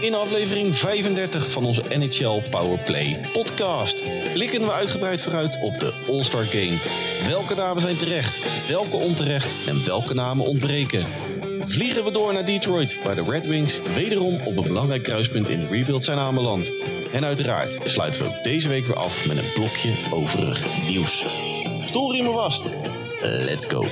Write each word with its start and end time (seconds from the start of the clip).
In 0.00 0.14
aflevering 0.14 0.76
35 0.76 1.50
van 1.50 1.64
onze 1.64 1.82
NHL 1.98 2.42
Powerplay 2.50 3.20
podcast 3.32 4.02
blikken 4.32 4.60
we 4.60 4.72
uitgebreid 4.72 5.22
vooruit 5.22 5.58
op 5.60 5.80
de 5.80 5.92
All-Star 6.08 6.44
Game. 6.44 6.76
Welke 7.28 7.54
namen 7.54 7.82
zijn 7.82 7.96
terecht, 7.96 8.68
welke 8.68 8.96
onterecht 8.96 9.66
en 9.66 9.84
welke 9.84 10.14
namen 10.14 10.46
ontbreken? 10.46 11.21
Vliegen 11.64 12.04
we 12.04 12.10
door 12.10 12.32
naar 12.32 12.44
Detroit, 12.44 12.98
waar 13.04 13.14
de 13.14 13.22
Red 13.22 13.46
Wings 13.46 13.80
wederom 13.94 14.40
op 14.44 14.56
een 14.56 14.62
belangrijk 14.62 15.02
kruispunt 15.02 15.48
in 15.48 15.60
de 15.60 15.66
rebuild 15.66 16.04
zijn 16.04 16.18
aanbeland. 16.18 16.72
En 17.12 17.24
uiteraard 17.24 17.78
sluiten 17.82 18.22
we 18.22 18.28
ook 18.28 18.44
deze 18.44 18.68
week 18.68 18.86
weer 18.86 18.96
af 18.96 19.26
met 19.26 19.36
een 19.36 19.52
blokje 19.54 19.92
overig 20.10 20.86
nieuws. 20.88 21.24
Stoelriemen 21.84 22.32
vast. 22.32 22.74
Let's 23.20 23.64
go. 23.64 23.86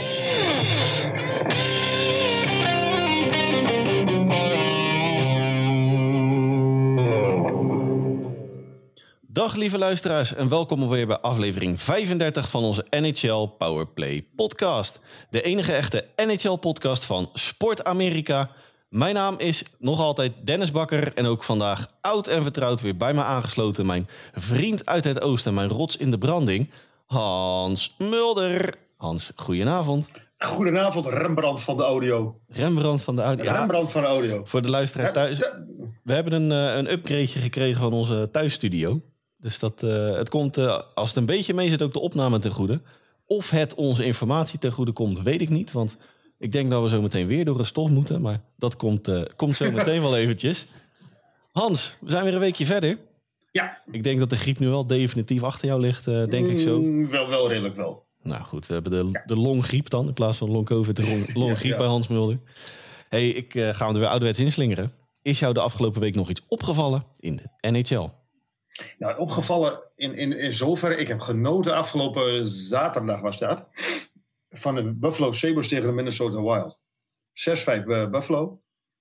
Dag 9.33 9.55
lieve 9.55 9.79
luisteraars 9.79 10.35
en 10.35 10.49
welkom 10.49 10.89
weer 10.89 11.07
bij 11.07 11.19
aflevering 11.19 11.81
35 11.81 12.51
van 12.51 12.65
onze 12.65 12.87
NHL 12.91 13.47
Powerplay 13.59 14.27
podcast. 14.37 15.01
De 15.31 15.43
enige 15.43 15.73
echte 15.73 16.05
NHL 16.17 16.55
podcast 16.55 17.05
van 17.05 17.31
Sport 17.35 17.85
Amerika. 17.85 18.51
Mijn 18.89 19.15
naam 19.15 19.39
is 19.39 19.65
nog 19.79 20.01
altijd 20.01 20.35
Dennis 20.45 20.71
Bakker 20.71 21.15
en 21.15 21.27
ook 21.27 21.45
vandaag 21.45 21.91
oud 22.01 22.27
en 22.27 22.43
vertrouwd 22.43 22.81
weer 22.81 22.97
bij 22.97 23.15
me 23.15 23.23
aangesloten 23.23 23.87
mijn 23.87 24.09
vriend 24.35 24.87
uit 24.87 25.05
het 25.05 25.21
oosten, 25.21 25.55
mijn 25.55 25.69
rots 25.69 25.97
in 25.97 26.11
de 26.11 26.19
branding, 26.19 26.71
Hans 27.07 27.95
Mulder. 27.99 28.75
Hans, 28.97 29.33
goedenavond. 29.37 30.11
Goedenavond, 30.39 31.07
Rembrandt 31.07 31.63
van 31.63 31.77
de 31.77 31.83
audio. 31.83 32.41
Rembrandt 32.49 33.03
van 33.03 33.17
de 33.17 33.23
audio. 33.23 33.45
Ja, 33.45 33.59
Rembrandt 33.59 33.93
van 33.93 34.03
de 34.03 34.09
audio. 34.09 34.45
voor 34.45 34.63
de 34.63 34.71
luisteraar 34.71 35.13
thuis. 35.13 35.39
We 36.03 36.13
hebben 36.13 36.33
een, 36.33 36.53
eh, 36.53 36.77
een 36.77 36.93
upgradeje 36.93 37.41
gekregen 37.41 37.81
van 37.81 37.93
onze 37.93 38.29
thuisstudio. 38.33 39.01
Dus 39.41 39.59
dat, 39.59 39.83
eh, 39.83 40.15
het 40.17 40.29
komt, 40.29 40.57
eh, 40.57 40.81
als 40.95 41.09
het 41.09 41.17
een 41.19 41.27
beetje 41.27 41.55
mee 41.55 41.69
zit, 41.69 41.83
ook 41.83 41.93
de 41.93 42.01
opname 42.01 42.39
ten 42.39 42.51
goede. 42.53 42.81
Of 43.27 43.51
het 43.51 43.75
onze 43.75 44.05
informatie 44.05 44.59
ten 44.59 44.73
goede 44.73 44.93
komt, 44.93 45.23
weet 45.23 45.41
ik 45.41 45.49
niet. 45.49 45.73
Want 45.73 45.97
ik 46.39 46.53
denk 46.53 46.71
dat 46.71 46.83
we 46.83 46.89
zo 46.89 47.01
meteen 47.03 47.27
weer 47.27 47.45
door 47.45 47.59
het 47.59 47.67
stof 47.67 47.91
moeten. 47.91 48.21
Maar 48.21 48.41
dat 48.57 48.77
komt, 48.77 49.09
eh, 49.09 49.23
komt 49.37 49.57
zo 49.57 49.71
meteen 49.71 50.01
wel 50.01 50.17
eventjes. 50.17 50.67
Hans, 51.53 51.97
we 52.01 52.11
zijn 52.11 52.25
weer 52.25 52.35
een 52.35 52.41
weekje 52.41 52.67
verder. 52.67 52.99
Ja, 53.53 53.83
Ik 53.91 54.03
denk 54.03 54.19
dat 54.19 54.31
de 54.31 54.37
griep 54.37 54.59
nu 54.59 54.69
wel 54.69 54.87
definitief 54.87 55.43
achter 55.43 55.69
jou 55.69 55.81
ligt, 55.81 56.05
denk 56.05 56.47
ik 56.47 56.61
zo. 56.61 56.81
Mm, 56.81 57.09
wel, 57.09 57.29
wel 57.29 57.49
redelijk 57.49 57.77
wel. 57.77 58.07
Nou 58.23 58.43
goed, 58.43 58.67
we 58.67 58.73
hebben 58.73 58.93
de, 58.93 59.23
de 59.27 59.37
longgriep 59.37 59.89
dan. 59.91 60.07
In 60.07 60.13
plaats 60.13 60.39
van 60.39 60.51
long-covid, 60.51 60.97
de 60.97 61.09
long- 61.09 61.35
longgriep 61.45 61.71
ja. 61.71 61.77
bij 61.77 61.87
Hans 61.87 62.09
Mulder. 62.09 62.41
hey, 63.09 63.29
ik 63.29 63.53
ga 63.53 63.87
hem 63.87 63.95
er 63.95 64.01
weer 64.01 64.09
ouderwets 64.09 64.39
inslingeren. 64.39 64.93
Is 65.23 65.39
jou 65.39 65.55
de 65.55 65.61
afgelopen 65.61 66.01
week 66.01 66.15
nog 66.15 66.29
iets 66.31 66.43
opgevallen 66.49 67.05
in 67.19 67.37
de 67.61 67.71
NHL? 67.71 68.09
Nou, 68.99 69.19
opgevallen 69.19 69.83
in, 69.97 70.15
in, 70.17 70.39
in 70.39 70.53
zoverre. 70.53 70.97
Ik 70.97 71.09
heb 71.09 71.21
genoten 71.21 71.75
afgelopen 71.75 72.49
zaterdag 72.49 73.21
was 73.21 73.39
dat. 73.39 73.67
Van 74.51 74.75
de 74.75 74.93
Buffalo 74.93 75.33
Sabres 75.33 75.69
tegen 75.69 75.87
de 75.87 75.93
Minnesota 75.93 76.43
Wild. 76.43 76.81
6-5 76.81 76.83
eh, 77.65 78.11
Buffalo. 78.11 78.61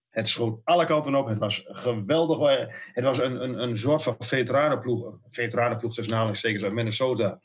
Het 0.10 0.28
schoot 0.28 0.60
alle 0.64 0.86
kanten 0.86 1.16
op. 1.16 1.28
Het 1.28 1.38
was 1.38 1.66
geweldig. 1.68 2.68
Het 2.94 3.04
was 3.04 3.18
een, 3.20 3.44
een, 3.44 3.62
een 3.64 3.78
soort 3.78 4.04
van 4.04 4.16
veteranenploeg. 4.20 5.06
Een 5.06 5.20
veteranenploeg 5.28 5.94
tussen 5.94 6.14
aanhalingstekens 6.14 6.64
uit 6.64 6.74
Minnesota. 6.74 7.40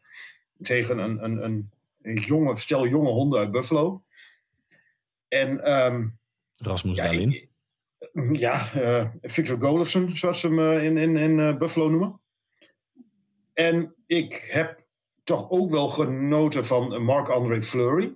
Tegen 0.63 0.99
een, 0.99 1.25
een, 1.25 1.45
een, 1.45 1.71
een 2.03 2.15
jonge, 2.17 2.57
stel 2.57 2.87
jonge 2.87 3.11
honden 3.11 3.39
uit 3.39 3.51
Buffalo. 3.51 4.03
En 5.29 5.65
ehm, 5.65 6.07
Rasmus 6.57 6.97
Ja, 6.97 7.05
ik- 7.11 7.49
ja, 8.33 8.73
eh, 8.73 9.09
Victor 9.23 9.61
Golofsen, 9.61 10.17
zoals 10.17 10.41
ze 10.41 10.47
hem 10.49 10.59
eh, 10.61 10.85
in, 10.85 10.97
in, 10.97 11.17
in 11.17 11.59
Buffalo 11.59 11.89
noemen. 11.89 12.21
En 13.55 13.95
ik 14.07 14.49
heb 14.51 14.83
toch 15.25 15.51
ook 15.51 15.71
wel 15.71 15.89
genoten 15.89 16.65
van 16.65 17.03
Marc-André 17.03 17.63
Fleury. 17.63 18.15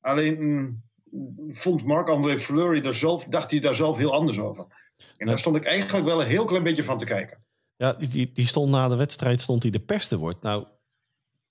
Alleen 0.00 0.42
mm, 0.42 0.82
vond 1.48 1.84
Marc-André 1.84 2.38
Fleury 2.40 2.86
er 2.86 2.94
zelf, 2.94 3.24
dacht 3.24 3.50
hij 3.50 3.60
daar 3.60 3.74
zelf 3.74 3.96
heel 3.96 4.12
anders 4.12 4.38
over. 4.38 4.66
En 5.16 5.26
daar 5.26 5.38
stond 5.38 5.56
ik 5.56 5.64
eigenlijk 5.64 6.06
wel 6.06 6.20
een 6.20 6.26
heel 6.26 6.44
klein 6.44 6.62
beetje 6.62 6.84
van 6.84 6.98
te 6.98 7.04
kijken. 7.04 7.44
Ja, 7.76 7.92
die- 7.92 8.08
die, 8.08 8.32
die 8.32 8.46
stond 8.46 8.70
na 8.70 8.88
de 8.88 8.96
wedstrijd 8.96 9.40
stond 9.40 9.62
hij 9.62 9.72
de 9.72 9.80
pers 9.80 10.08
te 10.08 10.18
woord. 10.18 10.42
Nou, 10.42 10.66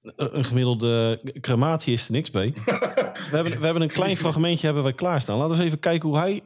een 0.02 0.38
een 0.38 0.44
gemiddelde 0.44 1.22
crematie 1.42 1.94
is 1.94 2.06
er 2.06 2.12
niks 2.12 2.32
bij. 2.32 2.52
we, 2.66 3.30
hebben, 3.32 3.60
we 3.60 3.66
hebben 3.66 3.82
een 3.82 3.88
klein 3.88 4.18
fragmentje 4.18 4.66
hebben 4.66 4.84
we 4.84 4.94
klaarstaan. 4.94 5.38
Laten 5.38 5.52
we 5.52 5.58
eens 5.58 5.66
even 5.66 5.80
kijken 5.80 6.10
hoe 6.10 6.18
hij 6.18 6.42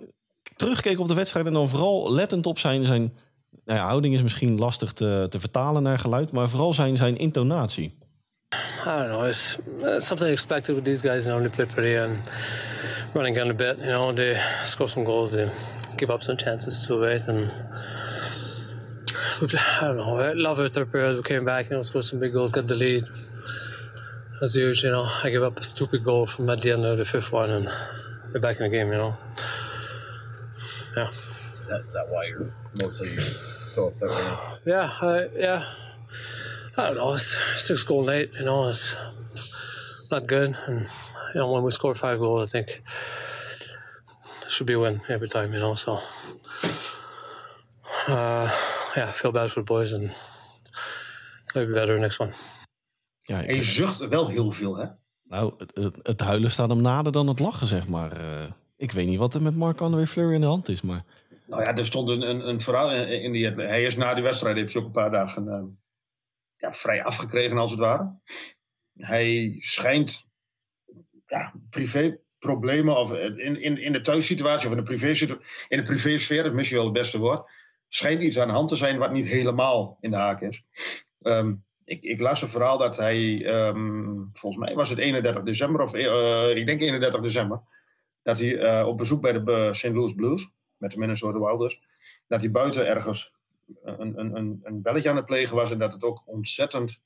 terugkeek 0.55 0.99
op 0.99 1.07
de 1.07 1.13
wedstrijd. 1.13 1.45
En 1.45 1.53
dan 1.53 1.69
vooral 1.69 2.11
lettend 2.13 2.45
op 2.45 2.59
zijn, 2.59 2.85
zijn 2.85 3.17
nou 3.65 3.79
houding 3.79 4.13
is 4.15 4.21
misschien 4.21 4.57
lastig 4.57 4.93
te, 4.93 5.25
te 5.29 5.39
vertalen 5.39 5.83
naar 5.83 5.99
geluid. 5.99 6.31
Maar 6.31 6.49
vooral 6.49 6.73
zijn, 6.73 6.97
zijn 6.97 7.17
intonatie. 7.17 7.97
I 8.85 8.85
don't 8.85 9.07
know. 9.07 9.25
It's, 9.25 9.57
it's 9.79 10.05
something 10.05 10.31
expected 10.31 10.75
with 10.75 10.85
these 10.85 11.01
guys. 11.01 11.25
You 11.25 11.33
know, 11.33 11.41
they 11.41 11.55
play 11.55 11.65
pretty 11.65 11.97
and 11.97 12.29
running 13.13 13.35
gun 13.35 13.49
a 13.49 13.53
bit. 13.53 13.77
You 13.79 13.87
know, 13.87 14.13
they 14.13 14.39
score 14.65 14.87
some 14.87 15.05
goals, 15.05 15.31
they 15.31 15.49
give 15.97 16.13
up 16.13 16.21
some 16.21 16.37
chances 16.37 16.85
to 16.85 17.03
it, 17.03 17.27
and 17.27 17.51
I 19.41 19.81
don't 19.81 19.97
know. 19.97 20.33
Love 20.35 20.59
it. 20.59 20.73
Third 20.73 20.91
period, 20.91 21.17
we 21.17 21.23
came 21.23 21.45
back. 21.45 21.69
You 21.69 21.77
know, 21.77 21.81
scored 21.83 22.05
some 22.05 22.19
big 22.19 22.33
goals, 22.33 22.51
got 22.51 22.67
the 22.67 22.75
lead. 22.75 23.05
As 24.41 24.55
usual, 24.55 24.91
you 24.91 24.95
know, 24.95 25.09
I 25.23 25.29
give 25.29 25.43
up 25.43 25.57
a 25.57 25.63
stupid 25.63 26.03
goal 26.03 26.27
from 26.27 26.49
at 26.49 26.61
the 26.61 26.71
end 26.71 26.85
of 26.85 26.97
the 26.97 27.05
fifth 27.05 27.31
one, 27.31 27.49
and 27.49 27.69
we're 28.33 28.39
back 28.39 28.57
in 28.57 28.63
the 28.63 28.69
game. 28.69 28.91
You 28.91 28.97
know, 28.97 29.17
yeah. 30.95 31.09
Is 31.65 31.71
that, 31.71 31.79
is 31.79 31.93
that 31.93 32.09
why 32.09 32.25
you're 32.25 32.53
mostly 32.79 33.17
so 33.65 33.87
upset 33.87 34.09
right 34.09 34.23
now? 34.23 34.57
Yeah, 34.67 34.87
I, 35.01 35.29
yeah. 35.35 35.63
I 36.77 36.83
don't 36.85 36.97
know. 36.97 37.13
It's 37.13 37.35
six 37.57 37.83
goal 37.83 38.03
late. 38.03 38.29
You 38.37 38.45
know, 38.45 38.67
it's 38.67 38.95
not 40.11 40.27
good. 40.27 40.55
And 40.67 40.81
you 41.33 41.39
know, 41.39 41.51
when 41.51 41.63
we 41.63 41.71
score 41.71 41.95
five 41.95 42.19
goals, 42.19 42.47
I 42.47 42.51
think 42.51 42.83
it 44.43 44.51
should 44.51 44.67
be 44.67 44.73
a 44.73 44.79
win 44.79 45.01
every 45.09 45.27
time. 45.27 45.53
You 45.53 45.59
know, 45.59 45.73
so 45.73 46.01
uh, 48.09 48.47
yeah, 48.95 49.09
I 49.09 49.11
feel 49.13 49.31
bad 49.31 49.49
for 49.51 49.61
the 49.61 49.65
boys, 49.65 49.91
and 49.93 50.11
maybe 51.55 51.73
better 51.73 51.97
next 51.97 52.19
one. 52.19 52.33
Ja, 53.27 53.43
En 53.43 53.55
je 53.55 53.63
zucht 53.63 54.07
wel 54.07 54.27
heel 54.27 54.51
veel, 54.51 54.75
hè? 54.75 54.85
nou, 55.23 55.53
het, 55.57 55.71
het, 55.73 55.95
het 56.01 56.19
huilen 56.19 56.51
staat 56.51 56.69
hem 56.69 56.81
nader 56.81 57.11
dan 57.11 57.27
het 57.27 57.39
lachen, 57.39 57.67
zeg 57.67 57.87
maar. 57.87 58.11
Eh, 58.11 58.43
ik 58.77 58.91
weet 58.91 59.07
niet 59.07 59.17
wat 59.19 59.33
er 59.33 59.41
met 59.41 59.55
Marc-André 59.55 60.07
Fleury 60.07 60.33
in 60.33 60.41
de 60.41 60.47
hand 60.47 60.69
is, 60.69 60.81
maar... 60.81 61.03
Nou 61.47 61.63
ja, 61.63 61.75
er 61.75 61.85
stond 61.85 62.09
een, 62.09 62.21
een, 62.21 62.47
een 62.47 62.61
verhaal 62.61 62.91
in, 62.91 63.31
die... 63.31 63.47
Hij 63.47 63.83
is 63.83 63.95
na 63.95 64.13
die 64.13 64.23
wedstrijd, 64.23 64.55
heeft 64.55 64.73
hij 64.73 64.81
ook 64.81 64.87
een 64.87 64.93
paar 64.93 65.11
dagen 65.11 65.47
eh, 65.47 65.63
ja, 66.57 66.71
vrij 66.71 67.03
afgekregen 67.03 67.57
als 67.57 67.71
het 67.71 67.79
ware. 67.79 68.19
Hij 68.97 69.55
schijnt 69.59 70.29
ja, 71.25 71.53
privé 71.69 72.17
problemen 72.39 72.97
of 72.97 73.13
in, 73.13 73.61
in, 73.61 73.77
in 73.77 73.91
de 73.91 74.01
thuissituatie 74.01 74.65
of 74.65 74.71
in 74.71 74.83
de, 74.83 74.95
privé 74.95 75.25
in 75.67 75.77
de 75.77 75.83
privésfeer, 75.83 76.43
dat 76.43 76.51
is 76.51 76.57
misschien 76.57 76.77
wel 76.77 76.87
het 76.87 76.97
beste 76.97 77.17
woord, 77.17 77.49
schijnt 77.87 78.21
iets 78.21 78.39
aan 78.39 78.47
de 78.47 78.53
hand 78.53 78.69
te 78.69 78.75
zijn 78.75 78.97
wat 78.97 79.11
niet 79.11 79.25
helemaal 79.25 79.97
in 80.01 80.11
de 80.11 80.17
haak 80.17 80.41
is. 80.41 80.65
Ehm, 81.21 81.53
ik, 81.85 82.03
ik 82.03 82.19
las 82.19 82.41
een 82.41 82.47
verhaal 82.47 82.77
dat 82.77 82.97
hij, 82.97 83.45
ehm, 83.45 84.23
volgens 84.31 84.65
mij 84.65 84.75
was 84.75 84.89
het 84.89 84.99
31 84.99 85.43
december, 85.43 85.81
of 85.81 85.93
eh, 85.93 86.55
ik 86.55 86.65
denk 86.65 86.81
31 86.81 87.21
december, 87.21 87.61
dat 88.21 88.39
hij 88.39 88.57
eh, 88.57 88.87
op 88.87 88.97
bezoek 88.97 89.21
bij 89.21 89.31
de 89.31 89.51
eh, 89.51 89.71
St. 89.71 89.93
Louis 89.93 90.13
Blues, 90.13 90.49
met 90.85 90.93
de 90.93 90.99
Minnesota 90.99 91.39
Wilders, 91.39 91.81
dat 92.27 92.41
hij 92.41 92.51
buiten 92.51 92.87
ergens 92.87 93.33
een, 93.83 94.19
een, 94.19 94.61
een, 94.63 94.81
belletje 94.81 95.09
aan 95.09 95.15
het 95.15 95.25
plegen 95.25 95.55
was 95.55 95.71
en 95.71 95.79
dat 95.79 95.93
het 95.93 96.03
ook 96.03 96.23
ontzettend, 96.25 97.01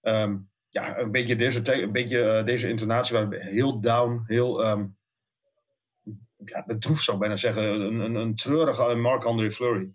ehm, 0.00 0.36
ja, 0.68 0.98
een 0.98 1.10
beetje 1.10 1.36
deze, 1.36 1.82
een 1.82 1.92
beetje, 1.92 2.22
eh, 2.22 2.44
deze 2.44 2.68
intonatie 2.68 3.16
was 3.16 3.26
heel 3.38 3.80
down, 3.80 4.22
heel 4.26 4.64
ehm, 4.64 4.86
ja, 6.44 6.64
bedroefd 6.66 7.02
zou 7.02 7.16
ik 7.16 7.22
bijna 7.22 7.36
zeggen, 7.36 7.64
een, 7.64 8.00
een, 8.00 8.14
een 8.14 8.34
treurige 8.34 8.94
Marc-André 8.94 9.50
Fleury. 9.50 9.92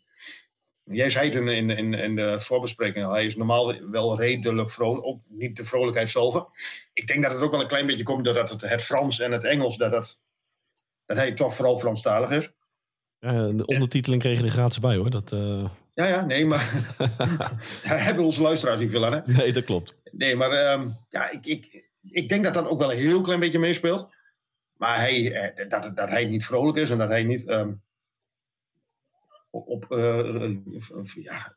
Jij 0.84 1.10
zei 1.10 1.26
het 1.26 1.36
in, 1.36 1.94
in 1.94 2.16
de 2.16 2.40
voorbespreking 2.40 3.06
al, 3.06 3.12
hij 3.12 3.26
is 3.26 3.36
normaal 3.36 3.90
wel 3.90 4.18
redelijk 4.18 4.72
vrolijk, 4.72 5.06
ook 5.06 5.22
niet 5.28 5.56
de 5.56 5.64
vrolijkheid 5.64 6.10
zelf. 6.10 6.46
Ik 6.94 7.08
denk 7.08 7.24
dat 7.24 7.32
het 7.32 7.42
ook 7.42 7.52
wel 7.52 7.62
een 7.62 7.68
klein 7.68 7.86
beetje 7.86 8.04
komt 8.04 8.26
doordat 8.26 8.50
het, 8.50 8.62
het 8.62 8.84
Frans 8.84 9.20
en 9.20 9.32
het 9.32 9.44
Engels, 9.44 9.78
dat, 9.78 9.92
dat, 9.92 10.20
dat 11.06 11.18
hij 11.18 11.34
toch 11.34 11.56
vooral 11.56 11.78
Franstalig 11.78 12.32
is. 12.32 12.52
De 13.22 13.64
ondertiteling 13.66 14.22
kreeg 14.22 14.38
je 14.40 14.44
er 14.46 14.52
gratis 14.52 14.80
bij, 14.80 14.96
hoor. 14.96 15.10
Dat, 15.10 15.32
eh, 15.32 15.66
Ja, 15.94 16.06
ja, 16.06 16.26
nee, 16.26 16.46
maar 16.46 16.96
daar 17.88 18.04
hebben 18.04 18.24
onze 18.26 18.42
luisteraars 18.42 18.80
niet 18.80 18.90
veel 18.90 19.06
aan, 19.06 19.14
hè? 19.14 19.20
nee, 19.34 19.54
dat 19.54 19.64
klopt. 19.64 19.96
Nee, 20.12 20.36
maar 20.36 20.52
ehm, 20.52 20.88
ja, 21.10 21.30
ik, 21.30 21.46
ik, 21.46 21.90
ik 22.02 22.30
denk 22.30 22.44
dat 22.44 22.54
dat 22.54 22.68
ook 22.68 22.80
wel 22.80 22.92
een 22.92 22.98
heel 22.98 23.22
klein 23.22 23.40
beetje 23.40 23.60
meespeelt. 23.60 24.10
Maar 24.78 24.98
hij, 24.98 25.34
eh, 25.34 25.70
dat, 25.70 25.92
dat 25.96 26.10
hij 26.10 26.26
niet 26.26 26.46
vrolijk 26.46 26.78
is 26.78 26.90
en 26.90 26.98
dat 26.98 27.10
hij 27.10 27.24
niet 27.24 27.48
ehm, 27.48 27.74
op, 29.50 29.68
op 29.68 29.92
eh, 29.92 30.56
ja, 31.24 31.54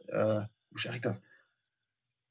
hoe 0.69 0.81
zeg 0.81 0.94
ik 0.94 1.02
dat? 1.02 1.20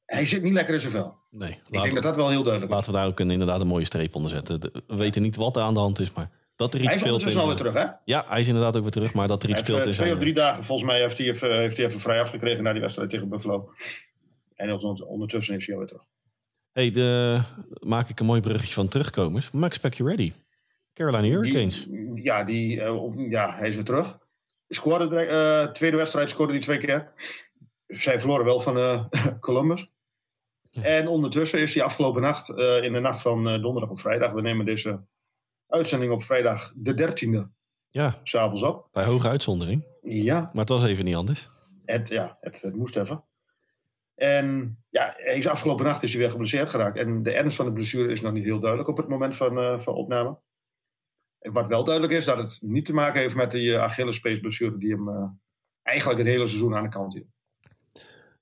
Hij 0.04 0.24
zit 0.24 0.42
niet 0.42 0.52
lekker 0.52 0.74
in 0.74 0.80
zijn 0.80 0.92
vel. 0.92 1.18
Nee, 1.30 1.50
Ik 1.50 1.56
laten, 1.56 1.80
denk 1.80 1.94
dat 1.94 2.02
dat 2.02 2.16
wel 2.16 2.28
heel 2.28 2.42
duidelijk 2.42 2.72
is. 2.72 2.76
laten 2.76 2.92
we 2.92 2.98
daar 2.98 3.06
ook 3.06 3.20
een, 3.20 3.30
inderdaad 3.30 3.60
een 3.60 3.66
mooie 3.66 3.84
streep 3.84 4.14
onder 4.14 4.30
zetten. 4.30 4.60
We 4.86 4.94
weten 4.94 5.22
niet 5.22 5.36
wat 5.36 5.56
er 5.56 5.62
aan 5.62 5.74
de 5.74 5.80
hand 5.80 5.98
is, 6.00 6.12
maar 6.12 6.30
dat 6.56 6.74
er 6.74 6.78
iets 6.80 6.86
Hij 6.88 6.94
is 6.94 7.00
speelt. 7.00 7.14
ondertussen 7.14 7.42
in- 7.42 7.48
alweer 7.48 7.72
terug, 7.72 7.74
hè? 7.90 7.92
Ja, 8.04 8.24
hij 8.28 8.40
is 8.40 8.46
inderdaad 8.46 8.76
ook 8.76 8.82
weer 8.82 8.90
terug, 8.90 9.14
maar 9.14 9.28
dat 9.28 9.42
er 9.42 9.48
Hij 9.48 9.58
iets 9.58 9.68
heeft, 9.68 9.80
speelt 9.82 9.94
eh, 9.94 9.98
in 10.00 10.04
twee 10.04 10.12
of 10.16 10.18
drie 10.22 10.34
dagen, 10.44 10.64
volgens 10.64 10.88
mij, 10.88 11.00
heeft 11.00 11.18
hij 11.18 11.26
even, 11.26 11.56
heeft 11.60 11.76
hij 11.76 11.86
even 11.86 12.00
vrij 12.00 12.20
afgekregen 12.20 12.64
na 12.64 12.72
die 12.72 12.80
wedstrijd 12.80 13.10
tegen 13.10 13.28
Buffalo. 13.28 13.72
En 14.54 14.72
onder- 14.72 15.06
ondertussen 15.06 15.54
is 15.54 15.64
hij 15.66 15.74
alweer 15.74 15.88
terug. 15.90 16.06
hey, 16.72 16.90
de, 16.90 17.40
maak 17.80 18.08
ik 18.08 18.20
een 18.20 18.26
mooi 18.26 18.40
bruggetje 18.40 18.74
van 18.74 18.88
terugkomers. 18.88 19.50
Max 19.50 19.78
Ready. 19.80 20.32
Carolina 20.94 21.22
Hurricanes. 21.34 21.84
Die, 21.84 22.22
ja, 22.22 22.44
die, 22.44 22.80
eh, 22.80 23.02
ja, 23.30 23.56
hij 23.56 23.68
is 23.68 23.74
weer 23.74 23.84
terug. 23.84 24.18
Scoorde 24.68 25.08
direct, 25.08 25.30
eh, 25.30 25.72
tweede 25.72 25.96
wedstrijd 25.96 26.30
scoorde 26.30 26.52
hij 26.52 26.60
twee 26.62 26.78
keer. 26.78 27.12
Zij 27.86 28.20
verloren 28.20 28.44
wel 28.44 28.60
van 28.60 28.78
eh, 28.78 29.04
Columbus. 29.40 29.90
En 30.82 31.08
ondertussen 31.08 31.58
is 31.60 31.74
hij 31.74 31.82
afgelopen 31.84 32.22
nacht, 32.22 32.48
eh, 32.48 32.82
in 32.82 32.92
de 32.92 33.00
nacht 33.00 33.22
van 33.22 33.48
eh, 33.48 33.62
donderdag 33.62 33.90
op 33.90 33.98
vrijdag, 33.98 34.32
we 34.32 34.40
nemen 34.40 34.66
deze 34.66 35.00
uitzending 35.74 36.12
op 36.12 36.22
vrijdag 36.22 36.72
de 36.76 36.94
13e, 36.94 37.48
Ja, 37.90 38.20
s'avonds 38.22 38.62
op. 38.62 38.88
bij 38.92 39.04
hoge 39.04 39.28
uitzondering. 39.28 39.86
Ja, 40.02 40.40
Maar 40.40 40.60
het 40.60 40.68
was 40.68 40.84
even 40.84 41.04
niet 41.04 41.14
anders. 41.14 41.50
het, 41.84 42.08
ja 42.08 42.36
het, 42.40 42.62
het 42.62 42.74
moest 42.76 42.96
even. 42.96 43.24
En 44.14 44.78
ja, 44.90 45.14
hij 45.16 45.36
is 45.36 45.46
afgelopen 45.48 45.84
nacht 45.84 46.02
is 46.02 46.10
hij 46.10 46.20
weer 46.20 46.30
geblesseerd 46.30 46.70
geraakt. 46.70 46.98
En 46.98 47.22
de 47.22 47.32
ernst 47.32 47.56
van 47.56 47.66
de 47.66 47.72
blessure 47.72 48.12
is 48.12 48.20
nog 48.20 48.32
niet 48.32 48.44
heel 48.44 48.60
duidelijk 48.60 48.90
op 48.90 48.96
het 48.96 49.08
moment 49.08 49.36
van, 49.36 49.58
eh, 49.58 49.78
van 49.78 49.94
opname. 49.94 50.38
En 51.38 51.52
wat 51.52 51.66
wel 51.66 51.84
duidelijk 51.84 52.14
is, 52.14 52.24
dat 52.24 52.38
het 52.38 52.58
niet 52.62 52.84
te 52.84 52.94
maken 52.94 53.20
heeft 53.20 53.34
met 53.34 53.50
die 53.50 53.68
uh, 53.70 53.82
Achillespees 53.82 54.40
blessure 54.40 54.78
die 54.78 54.90
hem 54.90 55.08
eh, 55.08 55.24
eigenlijk 55.82 56.18
het 56.18 56.28
hele 56.28 56.46
seizoen 56.46 56.74
aan 56.74 56.82
de 56.82 56.88
kant 56.88 57.12
hield. 57.14 57.26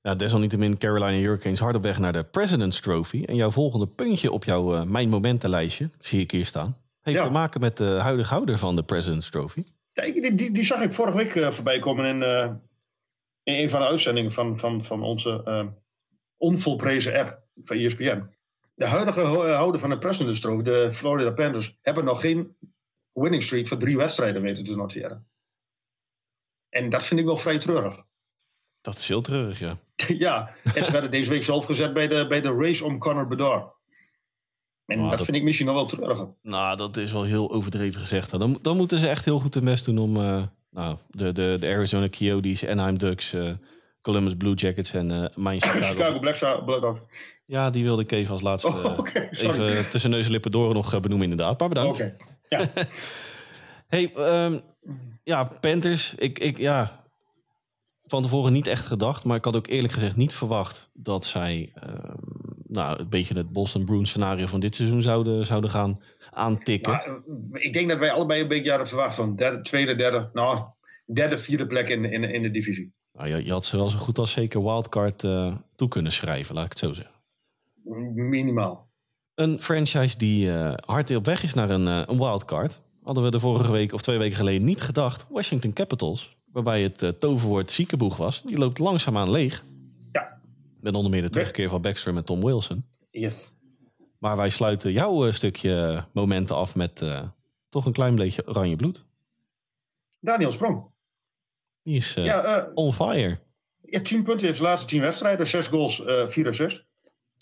Ja, 0.03 0.15
desalniettemin 0.15 0.79
Carolina 0.79 1.19
Hurricanes 1.19 1.59
hard 1.59 1.77
op 1.77 1.83
weg 1.83 1.99
naar 1.99 2.13
de 2.13 2.25
President's 2.25 2.81
Trophy. 2.81 3.25
En 3.25 3.37
jouw 3.37 3.51
volgende 3.51 3.87
puntje 3.89 4.33
op 4.33 4.45
jouw 4.45 4.75
eh, 4.75 4.83
Mijn 4.85 5.09
Momentenlijstje, 5.09 5.91
zie 6.01 6.21
ik 6.21 6.31
hier 6.31 6.47
staan, 6.47 6.77
heeft 7.03 7.19
Ja. 7.19 7.25
te 7.25 7.31
maken 7.31 7.61
met 7.61 7.77
de 7.77 7.85
huidige 7.85 8.33
houder 8.35 8.59
van 8.59 8.77
de 8.77 8.85
President's 8.85 9.31
Trophy. 9.31 9.65
Ja, 9.93 10.03
die, 10.03 10.35
die, 10.35 10.53
die 10.53 10.65
zag 10.65 10.83
ik 10.83 10.93
vorige 10.93 11.17
week 11.17 11.35
eh, 11.35 11.51
voorbij 11.51 11.79
komen 11.79 12.05
in, 12.05 12.23
eh, 12.23 12.53
in 13.43 13.63
een 13.63 13.71
van 13.71 13.81
de 13.81 13.87
uitzendingen 13.87 14.33
van, 14.33 14.59
van, 14.59 14.85
van 14.85 15.03
onze 15.03 15.43
eh, 15.45 15.67
onvolprezen 16.37 17.15
app 17.19 17.43
van 17.63 17.77
ESPN. 17.77 18.31
De 18.75 18.87
huidige 18.87 19.21
ho- 19.21 19.47
houder 19.51 19.81
van 19.81 19.91
de 19.91 19.99
President's 19.99 20.41
Trophy, 20.41 20.63
de 20.63 20.93
Florida 20.93 21.31
Panthers, 21.31 21.79
hebben 21.83 22.05
nog 22.05 22.21
geen 22.21 22.57
winning 23.13 23.43
streak 23.43 23.69
van 23.69 23.79
drie 23.79 23.97
wedstrijden 23.97 24.43
weten 24.43 24.65
te 24.65 24.77
noteren. 24.77 25.27
En 26.69 26.89
dat 26.89 27.05
vind 27.05 27.21
ik 27.21 27.27
wel 27.27 27.37
vrij 27.37 27.59
treurig. 27.59 28.05
Dat 28.81 28.97
is 28.97 29.09
heel 29.09 29.21
treurig, 29.21 29.59
ja. 29.59 29.79
ja, 30.27 30.55
en 30.75 30.85
ze 30.85 30.93
werden 30.93 31.11
deze 31.11 31.31
week 31.31 31.43
zelf 31.43 31.65
gezet 31.65 31.93
bij 31.93 32.09
de, 32.09 32.27
bij 32.27 32.41
de 32.41 32.53
race 32.55 32.85
om 32.85 32.99
Conor 32.99 33.27
Bedard. 33.29 33.75
En 34.93 35.01
dat, 35.03 35.11
dat- 35.11 35.25
vind 35.25 35.37
ik 35.37 35.43
misschien 35.43 35.67
nog 35.67 35.75
wel 35.75 35.85
treuriger. 35.87 36.29
Nou, 36.43 36.77
dat 36.77 36.97
is 36.97 37.13
wel 37.13 37.23
heel 37.23 37.53
overdreven 37.53 38.01
gezegd. 38.01 38.31
Dan, 38.39 38.59
dan 38.63 38.77
moeten 38.77 38.99
ze 38.99 39.09
echt 39.09 39.25
heel 39.25 39.39
goed 39.39 39.55
hun 39.55 39.65
best 39.65 39.85
doen 39.85 39.99
om 39.99 40.17
eh, 40.17 40.43
nou, 40.71 40.97
de, 41.11 41.33
de, 41.33 41.57
de 41.61 41.67
Arizona 41.67 42.09
Coyotes, 42.09 42.67
Anaheim 42.67 42.99
Ducks, 42.99 43.33
eh, 43.33 43.51
Columbus 44.03 44.35
Blue 44.37 44.55
Jackets 44.55 44.93
en 44.93 45.31
mijn 45.35 45.63
Chicago. 45.63 46.19
Blackhawks. 46.19 47.01
Ja, 47.47 47.71
die 47.71 47.85
wilde 47.85 48.03
ik 48.03 48.13
even 48.13 48.33
als 48.33 48.43
laatste 48.43 48.69
Oh, 48.69 48.99
even 49.31 49.89
tussen 49.91 50.11
neus 50.11 50.25
en 50.25 50.31
lippen 50.31 50.51
door 50.51 50.75
nog 50.75 51.01
benoemen 51.01 51.31
inderdaad. 51.31 51.61
Maar 51.61 51.69
bedankt. 51.69 51.95
Oké. 52.01 52.15
Ja. 52.49 52.61
Hey, 53.87 54.13
ehm, 54.17 54.59
ja, 55.25 55.45
Panthers. 55.45 56.15
Ik, 56.15 56.39
ik, 56.39 56.59
ja, 56.59 57.05
van 58.07 58.23
tevoren 58.23 58.53
niet 58.53 58.67
echt 58.67 58.87
gedacht. 58.87 59.25
Maar 59.25 59.37
ik 59.37 59.45
had 59.45 59.57
ook 59.57 59.67
eerlijk 59.67 59.93
gezegd 59.93 60.17
niet 60.17 60.35
verwacht 60.35 60.91
dat 60.93 61.25
zij... 61.25 61.71
ehm, 61.75 62.32
nou, 62.73 63.01
een 63.01 63.09
beetje 63.09 63.35
het 63.35 63.53
Boston 63.53 63.85
Bruins 63.85 64.11
scenario 64.11 64.47
van 64.47 64.61
dit 64.61 64.75
seizoen 64.75 65.03
zouden, 65.03 65.47
zouden 65.47 65.71
gaan 65.71 66.01
aantikken. 66.31 66.93
Maar, 66.93 67.07
eh, 67.07 67.65
ik 67.65 67.73
denk 67.73 67.89
dat 67.89 67.99
wij 67.99 68.13
allebei 68.13 68.41
een 68.41 68.49
beetje 68.49 68.69
hadden 68.69 68.89
verwacht 68.89 69.15
van 69.15 69.37
derde, 69.37 69.63
tweede, 69.63 69.95
derde, 69.95 70.31
nou, 70.33 70.63
derde, 71.07 71.39
vierde 71.39 71.67
plek 71.67 71.89
in, 71.89 72.05
in, 72.05 72.25
in 72.25 72.43
de 72.43 72.51
divisie. 72.51 72.93
Nou, 73.13 73.29
je, 73.29 73.45
je 73.45 73.53
had 73.53 73.65
ze 73.65 73.77
wel 73.77 73.91
zo 73.91 73.99
goed 73.99 74.19
als 74.19 74.33
zeker 74.33 74.63
wildcard 74.63 75.25
eh, 75.25 75.57
toe 75.77 75.89
kunnen 75.89 76.13
schrijven, 76.13 76.55
laat 76.55 76.65
ik 76.65 76.71
het 76.71 76.79
zo 76.79 76.93
zeggen. 76.93 77.15
Minimaal. 78.15 78.91
Een 79.35 79.61
franchise 79.61 80.19
die 80.19 80.53
eh, 80.53 80.75
hard 80.77 81.17
op 81.17 81.25
weg 81.25 81.43
is 81.43 81.55
naar 81.55 81.71
een, 81.71 81.87
een 81.87 82.19
wildcard. 82.19 82.83
Hadden 83.03 83.25
we 83.25 83.31
de 83.31 83.41
vorige 83.41 83.73
week 83.73 83.93
of 83.93 84.03
twee 84.03 84.19
weken 84.19 84.37
geleden 84.37 84.65
niet 84.65 84.81
gedacht. 84.81 85.27
Washington 85.29 85.73
Capitals, 85.73 86.37
waarbij 86.53 86.83
het 86.83 87.21
toverwoord 87.21 87.71
ziekenboeg 87.71 88.17
was. 88.17 88.43
Die 88.43 88.59
loopt 88.59 88.79
langzaamaan 88.79 89.31
leeg. 89.31 89.65
Met 90.83 90.95
onder 90.95 91.11
meer 91.11 91.23
de 91.23 91.31
terugkeer 91.31 91.69
van 91.69 91.81
Baxter 91.81 92.17
en 92.17 92.25
Tom 92.25 92.45
Wilson. 92.45 92.85
Yes. 93.11 93.53
Maar 94.19 94.37
wij 94.37 94.49
sluiten 94.49 94.93
jouw 94.93 95.27
eh, 95.27 95.33
stukje 95.33 96.05
momenten 96.13 96.57
af 96.57 96.75
met 96.75 97.03
eh, 97.03 97.23
toch 97.69 97.87
een 97.87 97.93
klein 97.93 98.15
beetje 98.15 98.49
oranje 98.49 98.77
bloed. 98.77 99.05
Daniel 100.21 100.53
Sprong. 100.53 100.85
Die 101.83 101.97
is 101.97 102.17
eh, 102.17 102.25
Ja, 102.25 102.45
eh 102.45 102.71
on 102.75 102.93
fire. 102.93 103.39
ja, 103.81 104.01
10 104.01 104.23
punten 104.23 104.47
heeft 104.47 104.59
de 104.59 104.65
laatste 104.65 104.87
10 104.87 105.01
wedstrijden. 105.01 105.47
6 105.47 105.67
goals, 105.67 106.03
4 106.27 106.49
assists. 106.49 106.85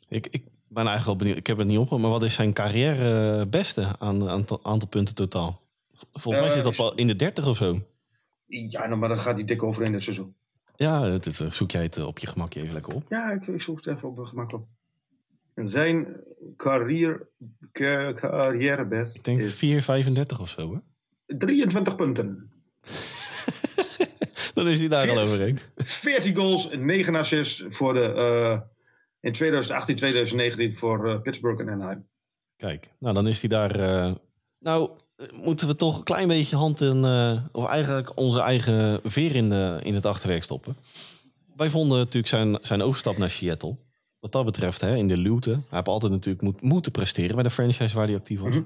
Ik, 0.08 0.26
ik 0.30 0.44
ben 0.68 0.86
eigenlijk 0.86 1.06
wel 1.06 1.16
benieuwd. 1.16 1.36
Ik 1.36 1.46
heb 1.46 1.58
het 1.58 1.66
niet 1.66 1.78
opgehoord, 1.78 2.02
maar 2.02 2.12
wat 2.12 2.22
is 2.22 2.34
zijn 2.34 2.52
carrière 2.52 3.46
beste 3.46 3.88
aan 3.98 4.28
aantal, 4.28 4.60
aantal 4.64 4.88
punten 4.88 5.14
totaal? 5.14 5.60
Volgens 6.12 6.44
mij 6.44 6.52
zit 6.52 6.64
dat 6.64 6.76
wel 6.76 6.94
in 6.94 7.06
de 7.06 7.16
30 7.16 7.46
of 7.46 7.56
zo. 7.56 7.80
Ja, 8.46 8.86
nou, 8.86 9.00
maar 9.00 9.08
dan 9.08 9.18
gaat 9.18 9.34
hij 9.34 9.44
dik 9.44 9.62
over 9.62 9.82
in 9.82 9.92
dit 9.92 10.02
seizoen. 10.02 10.34
Ja, 10.80 11.02
het 11.04 11.26
is, 11.26 11.40
eh, 11.40 11.50
zoek 11.50 11.70
jij 11.70 11.82
het 11.82 11.96
eh, 11.96 12.06
op 12.06 12.18
je 12.18 12.26
gemakje 12.26 12.60
even 12.60 12.72
lekker 12.72 12.94
op. 12.94 13.04
Ja, 13.08 13.30
ik, 13.30 13.46
ik 13.46 13.62
zoek 13.62 13.76
het 13.84 13.86
even 13.96 14.08
op 14.08 14.14
mijn 14.16 14.28
gemak 14.28 14.52
op. 14.52 14.66
En 15.54 15.68
zijn 15.68 16.16
carrière, 16.56 17.28
car- 17.72 18.14
carrièrebest 18.14 19.16
Ik 19.16 19.24
denk 19.24 19.40
is 19.40 19.54
4,35 19.54 20.40
of 20.40 20.48
zo. 20.48 20.74
Hè? 21.26 21.36
23 21.36 21.94
punten. 21.94 22.50
Dan 24.54 24.68
is 24.68 24.78
hij 24.78 24.88
daar 24.88 25.08
al 25.08 25.14
Veer- 25.14 25.22
overheen. 25.24 25.58
14 25.76 26.36
goals 26.36 26.70
en 26.70 26.84
9 26.86 27.14
assists 27.14 27.64
voor 27.66 27.94
de, 27.94 28.12
eh, 28.12 28.60
in 29.20 29.32
2018, 29.32 29.96
2019 29.96 30.74
voor 30.74 31.20
Pittsburgh 31.22 31.60
en 31.62 31.68
Anaheim. 31.68 32.06
Kijk, 32.56 32.90
nou 32.98 33.14
dan 33.14 33.26
is 33.26 33.40
hij 33.40 33.48
daar. 33.48 33.70
eh, 33.80 34.14
nou, 34.58 34.90
moeten 35.42 35.66
we 35.66 35.76
toch 35.76 35.98
een 35.98 36.04
klein 36.04 36.28
beetje 36.28 36.56
hand 36.56 36.80
in. 36.80 37.04
eh, 37.04 37.44
of 37.52 37.66
eigenlijk 37.66 38.18
onze 38.18 38.40
eigen 38.40 39.00
veer 39.04 39.34
in, 39.34 39.48
de, 39.48 39.80
in 39.82 39.94
het 39.94 40.06
achterwerk 40.06 40.42
stoppen. 40.42 40.76
Wij 41.56 41.70
vonden 41.70 41.98
natuurlijk 41.98 42.26
zijn, 42.26 42.58
zijn 42.62 42.82
overstap 42.82 43.18
naar 43.18 43.30
Seattle. 43.30 43.76
Wat 44.20 44.32
dat 44.32 44.44
betreft, 44.44 44.80
hè, 44.80 44.96
in 44.96 45.08
de 45.08 45.16
luwte. 45.16 45.50
Hij 45.50 45.60
heeft 45.70 45.88
altijd 45.88 46.12
natuurlijk 46.12 46.42
moet, 46.44 46.60
moeten 46.62 46.92
presteren 46.92 47.34
bij 47.34 47.44
de 47.44 47.50
franchise 47.50 47.94
waar 47.94 48.06
hij 48.06 48.16
actief 48.16 48.40
was. 48.40 48.54
Mhm. 48.54 48.62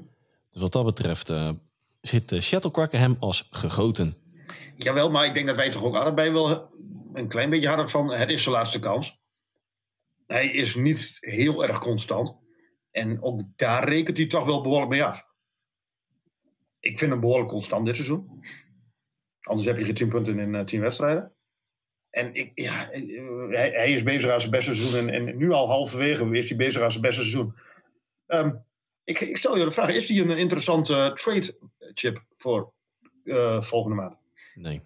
Dus 0.50 0.62
wat 0.62 0.72
dat 0.72 0.84
betreft 0.84 1.30
eh, 1.30 1.50
zit 2.00 2.32
uh, 2.32 2.40
Seattle 2.40 2.70
Kraken 2.70 2.98
hem 2.98 3.16
als 3.20 3.48
gegoten. 3.50 4.16
Jawel, 4.76 5.10
maar 5.10 5.24
ik 5.26 5.34
denk 5.34 5.46
dat 5.46 5.56
wij 5.56 5.70
toch 5.70 5.82
ook 5.82 5.96
allebei 5.96 6.30
wel 6.30 6.70
een 7.12 7.28
klein 7.28 7.50
beetje 7.50 7.68
hadden 7.68 7.90
van 7.90 8.10
het 8.10 8.30
is 8.30 8.42
zijn 8.42 8.54
laatste 8.54 8.78
kans. 8.78 9.18
Hij 10.26 10.48
is 10.48 10.74
niet 10.74 11.16
heel 11.20 11.64
erg 11.64 11.78
constant. 11.78 12.36
En 12.90 13.22
ook 13.22 13.42
daar 13.56 13.88
rekent 13.88 14.16
hij 14.16 14.26
toch 14.26 14.44
wel 14.44 14.62
behoorlijk 14.62 14.90
mee 14.90 15.04
af. 15.04 15.26
Ik 16.84 16.98
vind 16.98 17.10
hem 17.10 17.20
behoorlijk 17.20 17.48
constant 17.50 17.86
dit 17.86 17.94
seizoen. 17.94 18.40
Anders 19.40 19.66
heb 19.66 19.78
je 19.78 19.84
geen 19.84 19.94
10 19.94 20.08
punten 20.08 20.38
in 20.38 20.54
eh, 20.54 20.64
10 20.64 20.80
wedstrijden. 20.80 21.32
En 22.10 22.34
ik, 22.34 22.50
ja, 22.54 22.90
eh, 22.90 23.48
hij, 23.48 23.70
hij 23.70 23.92
is 23.92 24.02
bezig 24.02 24.30
aan 24.30 24.40
zijn 24.40 24.50
beste 24.52 24.74
seizoen. 24.74 25.08
En, 25.08 25.28
en 25.28 25.36
nu 25.36 25.50
al 25.50 25.68
halverwege 25.68 26.36
is 26.36 26.48
hij 26.48 26.58
bezig 26.58 26.82
aan 26.82 26.90
zijn 26.90 27.02
beste 27.02 27.20
seizoen. 27.20 27.54
Ehm, 28.26 28.54
ik, 29.04 29.20
ik 29.20 29.36
stel 29.36 29.56
je 29.56 29.64
de 29.64 29.70
vraag: 29.70 29.88
is 29.88 30.08
hij 30.08 30.18
een 30.18 30.38
interessante 30.38 31.10
trade 31.14 31.58
chip 31.94 32.24
voor 32.34 32.72
eh, 33.24 33.62
volgende 33.62 33.96
maand? 33.96 34.16
Nee. 34.54 34.82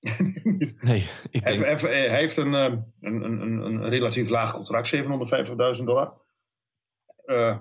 nee, 0.80 1.08
ik 1.30 1.42
Hij, 1.42 1.56
heeft- 1.56 1.82
hij, 1.82 2.08
hij 2.08 2.18
heeft 2.18 2.36
een, 2.36 2.54
ehm, 2.54 2.78
een, 3.00 3.22
een, 3.22 3.40
een, 3.40 3.60
een 3.60 3.88
relatief 3.88 4.28
laag 4.28 4.52
contract, 4.52 4.94
750.000 5.78 5.84
dollar. 5.84 6.22
Eh, 7.24 7.58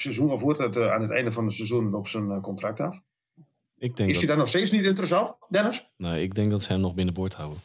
seizoen 0.00 0.30
of 0.30 0.40
wordt 0.40 0.58
het 0.58 0.76
eh, 0.76 0.92
aan 0.92 1.00
het 1.00 1.10
einde 1.10 1.32
van 1.32 1.44
het 1.44 1.52
seizoen 1.52 1.94
op 1.94 2.08
zijn 2.08 2.30
eh, 2.30 2.40
contract 2.40 2.80
af? 2.80 3.02
Ik 3.78 3.96
denk, 3.96 4.08
Is 4.08 4.14
dat, 4.14 4.16
hij 4.16 4.26
dan 4.26 4.38
nog 4.38 4.48
steeds 4.48 4.70
niet 4.70 4.84
interessant, 4.84 5.36
Dennis? 5.48 5.90
nee, 5.96 6.22
ik 6.22 6.34
denk 6.34 6.50
dat 6.50 6.62
ze 6.62 6.72
hem 6.72 6.80
nog 6.80 6.94
binnenboord 6.94 7.34
houden. 7.34 7.58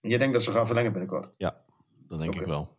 Je 0.00 0.18
denkt 0.18 0.34
dat 0.34 0.42
ze 0.42 0.50
gaan 0.50 0.66
verlengen 0.66 0.92
binnenkort. 0.92 1.28
Dat 2.08 2.18
denk 2.18 2.34
ik 2.34 2.46
wel. 2.46 2.76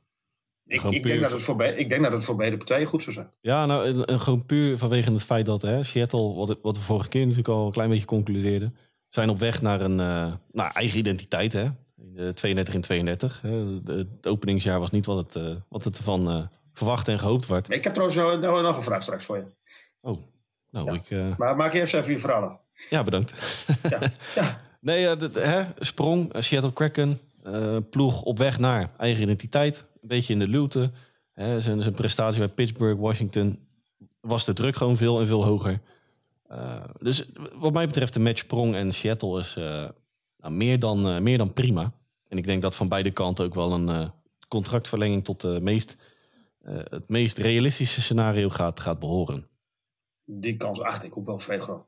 Ik, 0.66 0.82
ik, 0.82 1.04
denk 1.04 1.22
dat 1.22 1.32
het 1.32 1.42
voor 1.42 1.64
ik 1.64 1.90
denk 1.90 2.04
dat 2.04 2.12
het 2.12 2.24
voor 2.24 2.36
beide 2.36 2.58
partijen 2.58 2.88
goed 2.88 3.04
zou 3.04 3.16
zijn. 3.16 3.32
Ja, 3.42 3.66
nou, 3.66 4.04
en, 4.04 4.20
gewoon 4.20 4.46
puur 4.46 4.78
vanwege 4.78 5.12
het 5.12 5.24
feit 5.24 5.46
dat 5.46 5.62
hè, 5.62 5.84
Seattle, 5.84 6.34
wat, 6.34 6.58
wat 6.62 6.78
we 6.78 6.84
vorige 6.84 7.10
keer 7.10 7.22
natuurlijk 7.22 7.48
al 7.48 7.66
een 7.66 7.72
klein 7.72 7.90
beetje 7.90 8.06
concludeerden, 8.06 8.76
zijn 9.08 9.30
op 9.30 9.40
weg 9.40 9.62
naar 9.62 9.82
een 9.82 10.00
eh, 10.00 10.34
nou, 10.52 10.72
eigen 10.74 11.00
identiteit. 11.00 11.54
Hè? 11.54 11.64
In 11.98 12.14
de 12.14 12.34
32 12.34 12.74
in 12.74 12.82
32. 12.82 13.42
Hè? 13.42 13.50
Het 13.96 14.28
openingsjaar 14.28 14.80
was 14.80 14.92
niet 14.92 15.06
wat 15.06 15.34
het, 15.34 15.62
wat 15.70 15.84
het 15.84 15.98
ervan 15.98 16.50
verwacht 16.78 17.08
en 17.08 17.20
gehoopt 17.20 17.46
werd. 17.46 17.72
Ik 17.72 17.84
heb 17.84 17.94
trouwens 17.94 18.20
nou, 18.20 18.40
nou 18.40 18.62
nog 18.64 18.78
een 18.78 18.84
vraag 18.84 19.02
straks 19.04 19.24
voor 19.24 19.38
je. 19.38 19.46
Oh, 20.02 20.22
nou, 20.72 20.86
Ja. 20.86 20.94
ik... 20.94 21.10
eh, 21.10 21.38
Maar 21.38 21.56
maak 21.56 21.74
eerst 21.74 21.94
even 21.94 22.12
je 22.14 22.20
verhaal 22.20 22.44
af. 22.44 22.60
ja, 22.90 23.04
bedankt. 23.04 23.34
Ja, 23.90 24.00
ja. 24.36 24.58
Nee, 24.82 25.16
dit, 25.16 25.36
hè, 25.36 25.64
sprong, 25.80 26.34
eh, 26.34 26.42
Seattle 26.42 26.74
Kraken, 26.74 27.20
ploeg 27.90 28.22
op 28.22 28.38
weg 28.38 28.60
naar 28.60 28.92
eigen 28.98 29.22
identiteit. 29.24 29.86
Een 30.02 30.08
beetje 30.08 30.34
in 30.34 30.40
de 30.40 30.48
luwte. 30.48 30.92
Hè, 31.34 31.60
zijn, 31.60 31.82
zijn 31.82 31.94
prestatie 31.94 32.40
bij 32.40 32.48
Pittsburgh, 32.48 33.00
Washington, 33.02 33.60
was 34.22 34.46
de 34.46 34.54
druk 34.54 34.76
gewoon 34.76 34.98
veel 34.98 35.20
en 35.20 35.28
veel 35.28 35.44
hoger. 35.44 35.80
Uh, 36.52 36.84
dus 37.00 37.26
wat 37.56 37.74
mij 37.74 37.86
betreft 37.88 38.14
de 38.14 38.20
match 38.20 38.48
Prong 38.48 38.76
en 38.76 38.94
Seattle 38.94 39.40
is 39.40 39.56
uh, 39.58 39.64
nou, 40.38 40.54
meer, 40.54 40.80
dan, 40.80 41.08
uh, 41.16 41.20
meer 41.20 41.38
dan 41.38 41.54
prima. 41.54 41.92
En 42.28 42.38
ik 42.38 42.46
denk 42.46 42.62
dat 42.62 42.76
van 42.76 42.88
beide 42.90 43.12
kanten 43.12 43.46
ook 43.46 43.54
wel 43.54 43.72
een 43.74 44.12
contractverlenging 44.48 45.24
tot 45.24 45.42
de 45.42 45.60
meest, 45.62 45.98
het 46.90 47.10
meest 47.10 47.38
realistische 47.38 48.02
scenario 48.02 48.50
gaat, 48.50 48.80
gaat 48.80 49.00
behoren. 49.00 49.48
Die 50.26 50.58
kans 50.58 50.82
acht 50.82 51.04
ik 51.04 51.18
ook 51.18 51.26
wel 51.26 51.40
vrij 51.40 51.60
groot. 51.60 51.86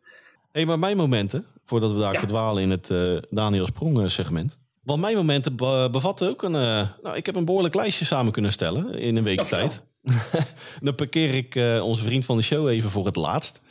hey, 0.51 0.65
maar 0.65 0.79
mijn 0.79 0.97
momenten, 0.97 1.45
voordat 1.63 1.91
we 1.91 1.99
daar 1.99 2.13
ja. 2.13 2.19
verdwalen 2.19 2.63
in 2.63 2.69
het 2.69 2.91
Daniel 3.29 3.65
Sprong 3.65 4.11
segment. 4.11 4.57
Want 4.83 5.01
mijn 5.01 5.15
momenten 5.15 5.55
be 5.55 5.87
bevatten 5.91 6.29
ook 6.29 6.43
een. 6.43 6.51
nou, 6.51 7.15
ik 7.15 7.25
heb 7.25 7.35
een 7.35 7.45
behoorlijk 7.45 7.75
lijstje 7.75 8.05
samen 8.05 8.31
kunnen 8.31 8.51
stellen 8.51 8.99
in 8.99 9.15
een 9.15 9.23
week 9.23 9.41
tijd. 9.41 9.83
Dan 10.81 10.95
parkeer 10.95 11.33
ik 11.33 11.55
uh, 11.55 11.83
onze 11.83 12.03
vriend 12.03 12.25
van 12.25 12.37
de 12.37 12.43
show 12.43 12.67
even 12.67 12.89
voor 12.89 13.05
het 13.05 13.15
laatst. 13.15 13.61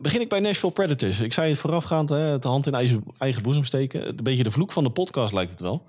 Begin 0.00 0.20
ik 0.20 0.28
bij 0.28 0.40
Nashville 0.40 0.72
Predators. 0.72 1.20
Ik 1.20 1.32
zei 1.32 1.50
het 1.50 1.58
voorafgaand, 1.58 2.08
hè, 2.08 2.16
het 2.16 2.44
hand 2.44 2.66
in 2.66 2.74
eigen, 2.74 3.04
eigen 3.18 3.42
boezem 3.42 3.64
steken. 3.64 4.08
Een 4.08 4.16
beetje 4.22 4.42
de 4.42 4.50
vloek 4.50 4.72
van 4.72 4.84
de 4.84 4.90
podcast 4.90 5.32
lijkt 5.32 5.50
het 5.50 5.60
wel. 5.60 5.86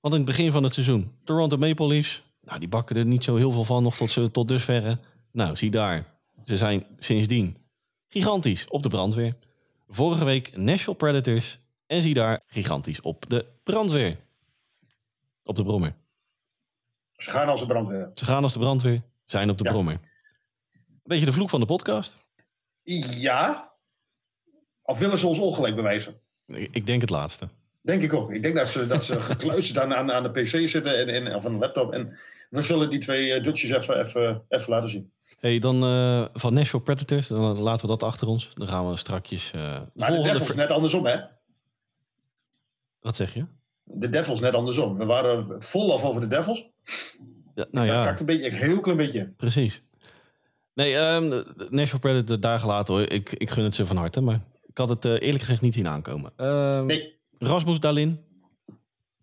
Want 0.00 0.14
in 0.14 0.20
het 0.20 0.36
begin 0.36 0.52
van 0.52 0.62
het 0.62 0.74
seizoen, 0.74 1.12
Toronto 1.24 1.56
Maple 1.56 1.86
Leafs. 1.86 2.22
Nou, 2.46 2.58
die 2.58 2.68
bakken 2.68 2.96
er 2.96 3.06
niet 3.06 3.24
zo 3.24 3.36
heel 3.36 3.52
veel 3.52 3.64
van 3.64 3.82
nog 3.82 3.96
tot, 3.96 4.32
tot 4.32 4.48
dusverre. 4.48 4.98
Nou, 5.32 5.56
zie 5.56 5.70
daar. 5.70 6.04
Ze 6.44 6.56
zijn 6.56 6.86
sindsdien 6.98 7.56
gigantisch 8.08 8.68
op 8.68 8.82
de 8.82 8.88
brandweer. 8.88 9.34
Vorige 9.88 10.24
week 10.24 10.56
Nashville 10.56 10.96
Predators. 10.96 11.58
En 11.86 12.02
zie 12.02 12.14
daar 12.14 12.42
gigantisch 12.46 13.00
op 13.00 13.28
de 13.28 13.46
brandweer. 13.62 14.18
Op 15.44 15.56
de 15.56 15.62
brommer. 15.62 15.94
Ze 17.16 17.30
gaan 17.30 17.48
als 17.48 17.60
de 17.60 17.66
brandweer. 17.66 18.10
Ze 18.14 18.24
gaan 18.24 18.42
als 18.42 18.52
de 18.52 18.58
brandweer, 18.58 19.02
zijn 19.24 19.50
op 19.50 19.58
de 19.58 19.64
ja. 19.64 19.70
brommer. 19.70 20.00
Beetje 21.02 21.24
de 21.24 21.32
vloek 21.32 21.50
van 21.50 21.60
de 21.60 21.66
podcast. 21.66 22.16
Ja. 22.82 23.72
Of 24.82 24.98
willen 24.98 25.18
ze 25.18 25.26
ons 25.26 25.38
ongelijk 25.38 25.76
bewijzen? 25.76 26.20
Ik, 26.46 26.68
ik 26.72 26.86
denk 26.86 27.00
het 27.00 27.10
laatste. 27.10 27.48
Denk 27.86 28.02
ik 28.02 28.12
ook. 28.12 28.32
Ik 28.32 28.42
denk 28.42 28.56
dat 28.56 28.68
ze, 28.68 28.86
dat 28.86 29.04
ze 29.04 29.20
gekluisterd 29.30 29.78
aan, 29.78 29.94
aan, 29.94 30.12
aan 30.12 30.22
de 30.22 30.30
pc 30.30 30.46
zitten 30.46 30.98
en, 30.98 31.08
en, 31.08 31.34
of 31.34 31.46
aan 31.46 31.52
een 31.52 31.58
laptop. 31.58 31.92
En 31.92 32.16
we 32.50 32.62
zullen 32.62 32.90
die 32.90 32.98
twee 32.98 33.36
uh, 33.36 33.42
Dutchjes 33.42 33.70
even, 33.70 34.00
even, 34.00 34.42
even 34.48 34.70
laten 34.70 34.88
zien. 34.88 35.10
hey, 35.40 35.58
dan 35.58 35.84
uh, 35.84 36.24
van 36.32 36.54
Nashville 36.54 36.82
Predators, 36.82 37.28
dan 37.28 37.58
laten 37.58 37.80
we 37.80 37.92
dat 37.92 38.02
achter 38.02 38.28
ons. 38.28 38.50
Dan 38.54 38.68
gaan 38.68 38.90
we 38.90 38.96
strakjes... 38.96 39.52
Uh, 39.56 39.76
maar 39.94 40.10
de 40.10 40.22
Devils 40.22 40.54
net 40.54 40.70
andersom, 40.70 41.06
hè? 41.06 41.16
Wat 43.00 43.16
zeg 43.16 43.34
je? 43.34 43.46
De 43.84 44.08
Devils 44.08 44.40
net 44.40 44.54
andersom. 44.54 44.98
We 44.98 45.04
waren 45.04 45.62
vol 45.62 45.92
af 45.92 46.04
over 46.04 46.20
de 46.20 46.26
Devils. 46.26 46.66
Ja, 47.54 47.66
nou 47.70 47.86
ja. 47.86 47.94
Dat 47.94 48.04
kakt 48.04 48.20
een 48.20 48.26
beetje, 48.26 48.46
een 48.46 48.52
heel 48.52 48.80
klein 48.80 48.98
beetje. 48.98 49.32
Precies. 49.36 49.82
Nee, 50.74 50.96
um, 50.96 51.44
Nashville 51.68 52.00
Predator 52.00 52.40
daar 52.40 52.60
gelaten 52.60 52.94
hoor. 52.94 53.02
Ik, 53.02 53.32
ik 53.32 53.50
gun 53.50 53.64
het 53.64 53.74
ze 53.74 53.86
van 53.86 53.96
harte, 53.96 54.20
maar 54.20 54.40
ik 54.66 54.78
had 54.78 54.88
het 54.88 55.04
uh, 55.04 55.12
eerlijk 55.12 55.40
gezegd 55.40 55.60
niet 55.60 55.74
zien 55.74 55.88
aankomen. 55.88 56.32
Um, 56.46 56.86
nee. 56.86 57.15
Rasmus 57.38 57.80
Dalin. 57.80 58.18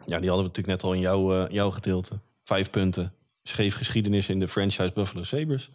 Ja, 0.06 0.20
die 0.20 0.30
hadden 0.30 0.38
we 0.38 0.42
natuurlijk 0.42 0.68
net 0.68 0.84
al 0.84 0.94
in 0.94 1.00
jouw, 1.00 1.44
uh, 1.44 1.50
jouw 1.50 1.72
gedeelte. 1.72 2.20
Vijf 2.44 2.70
punten. 2.70 3.14
Schreef 3.44 3.76
geschiedenis 3.76 4.30
in 4.30 4.40
de 4.40 4.48
franchise 4.48 4.92
Buffalo 4.94 5.24
Sabres. 5.24 5.70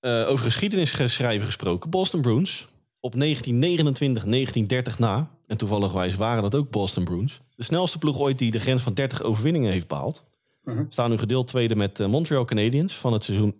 Uh, 0.00 0.28
over 0.28 0.44
geschiedenis 0.44 1.14
schrijven 1.14 1.46
gesproken. 1.46 1.90
Boston 1.90 2.20
Bruins. 2.20 2.68
Op 3.00 3.12
1929, 3.18 4.24
1930 4.24 4.98
na. 4.98 5.30
En 5.46 5.56
toevallig 5.56 6.16
waren 6.16 6.42
dat 6.42 6.54
ook 6.54 6.70
Boston 6.70 7.04
Bruins. 7.04 7.40
De 7.56 7.64
snelste 7.64 7.98
ploeg 7.98 8.18
ooit 8.18 8.38
die 8.38 8.50
de 8.50 8.58
grens 8.58 8.82
van 8.82 8.94
30 8.94 9.22
overwinningen 9.22 9.72
heeft 9.72 9.88
behaald. 9.88 10.24
Uh 10.64 10.74
-huh. 10.74 10.84
Staan 10.88 11.10
nu 11.10 11.18
gedeeld 11.18 11.46
tweede 11.46 11.76
met 11.76 12.00
uh, 12.00 12.06
Montreal 12.06 12.44
Canadiens 12.44 12.94
van 12.94 13.12
het 13.12 13.24
seizoen 13.24 13.54
1944-1945. 13.54 13.58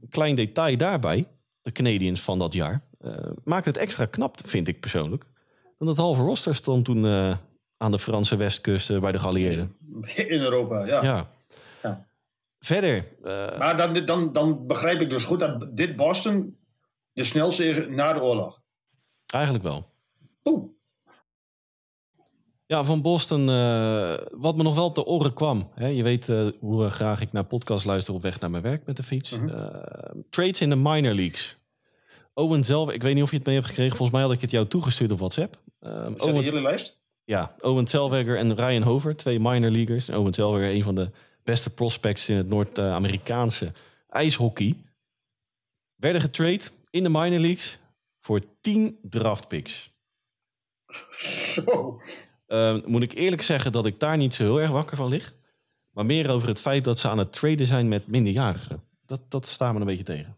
Een 0.00 0.08
klein 0.10 0.34
detail 0.34 0.76
daarbij, 0.76 1.26
de 1.62 1.72
Canadiens 1.72 2.20
van 2.20 2.38
dat 2.38 2.52
jaar, 2.52 2.82
maakt 3.44 3.64
het 3.64 3.76
extra 3.76 4.04
knap, 4.04 4.36
vind 4.44 4.68
ik 4.68 4.80
persoonlijk. 4.80 5.24
Want 5.78 5.90
het 5.90 6.00
halve 6.00 6.22
roster 6.22 6.54
stond 6.54 6.84
toen 6.84 7.04
uh, 7.04 7.36
aan 7.76 7.90
de 7.90 7.98
Franse 7.98 8.36
westkust 8.36 9.00
bij 9.00 9.12
de 9.12 9.18
geallieerden. 9.18 9.76
In 10.16 10.40
Europa, 10.40 10.86
ja. 10.86 11.02
ja. 11.02 11.30
ja. 11.82 12.06
Verder. 12.58 13.04
maar 13.58 13.76
dan, 13.76 14.04
dan, 14.06 14.32
dan 14.32 14.66
begrijp 14.66 15.00
ik 15.00 15.10
dus 15.10 15.24
goed 15.24 15.40
dat 15.40 15.76
dit 15.76 15.96
Boston 15.96 16.56
de 17.12 17.24
snelste 17.24 17.64
is 17.64 17.80
na 17.88 18.12
de 18.12 18.22
oorlog. 18.22 18.60
Eigenlijk 19.26 19.64
wel. 19.64 19.90
Oeh. 20.44 20.64
Ja, 22.66 22.84
van 22.84 23.02
Boston, 23.02 23.48
uh, 23.48 24.14
wat 24.30 24.56
me 24.56 24.62
nog 24.62 24.74
wel 24.74 24.92
te 24.92 25.04
oren 25.04 25.34
kwam. 25.34 25.70
Hè, 25.74 25.86
je 25.86 26.02
weet 26.02 26.28
uh, 26.28 26.48
hoe 26.60 26.90
graag 26.90 27.20
ik 27.20 27.32
naar 27.32 27.44
podcast 27.44 27.84
luister 27.84 28.14
op 28.14 28.22
weg 28.22 28.40
naar 28.40 28.50
mijn 28.50 28.62
werk 28.62 28.86
met 28.86 28.96
de 28.96 29.02
fiets. 29.02 29.32
Uh 29.32 29.50
-huh. 29.50 29.74
trades 30.30 30.60
in 30.60 30.68
de 30.68 30.76
minor 30.76 31.14
leagues. 31.14 31.56
Owen 32.38 32.64
zelf, 32.64 32.90
ik 32.90 33.02
weet 33.02 33.14
niet 33.14 33.22
of 33.22 33.30
je 33.30 33.36
het 33.36 33.46
mee 33.46 33.54
hebt 33.54 33.66
gekregen. 33.66 33.96
Volgens 33.96 34.18
mij 34.18 34.26
had 34.26 34.36
ik 34.36 34.40
het 34.40 34.50
jou 34.50 34.66
toegestuurd 34.66 35.12
op 35.12 35.18
WhatsApp. 35.18 35.60
Um, 35.80 36.14
is 36.14 36.20
Owen, 36.20 36.42
hele 36.42 36.60
lijst? 36.60 36.98
Ja, 37.24 37.54
Owen 37.60 37.86
Zellweger 37.86 38.36
en 38.36 38.54
Ryan 38.54 38.82
Hover, 38.82 39.16
twee 39.16 39.40
minor 39.40 39.70
leaguers. 39.70 40.08
Owen 40.08 40.34
Zellweger, 40.34 40.74
een 40.74 40.82
van 40.82 40.94
de 40.94 41.10
beste 41.42 41.70
prospects 41.70 42.28
in 42.28 42.36
het 42.36 42.48
Noord-Amerikaanse 42.48 43.72
ijshockey. 44.08 44.74
Werden 45.94 46.20
getrade 46.20 46.60
in 46.90 47.02
de 47.02 47.08
minor 47.08 47.38
leagues 47.38 47.78
voor 48.18 48.40
10 48.60 48.98
draft 49.02 49.48
picks. 49.48 49.90
Zo. 51.10 52.00
Uh, 52.48 52.76
moet 52.84 53.02
ik 53.02 53.12
eerlijk 53.12 53.42
zeggen 53.42 53.72
dat 53.72 53.86
ik 53.86 54.00
daar 54.00 54.16
niet 54.16 54.34
zo 54.34 54.42
heel 54.42 54.60
erg 54.60 54.70
wakker 54.70 54.96
van 54.96 55.08
lig. 55.08 55.34
Maar 55.90 56.06
meer 56.06 56.30
over 56.30 56.48
het 56.48 56.60
feit 56.60 56.84
dat 56.84 56.98
ze 56.98 57.08
aan 57.08 57.18
het 57.18 57.32
traden 57.32 57.66
zijn 57.66 57.88
met 57.88 58.06
minderjarigen. 58.06 58.82
Dat, 59.06 59.20
dat 59.28 59.46
staat 59.46 59.72
me 59.72 59.80
een 59.80 59.86
beetje 59.86 60.04
tegen. 60.04 60.35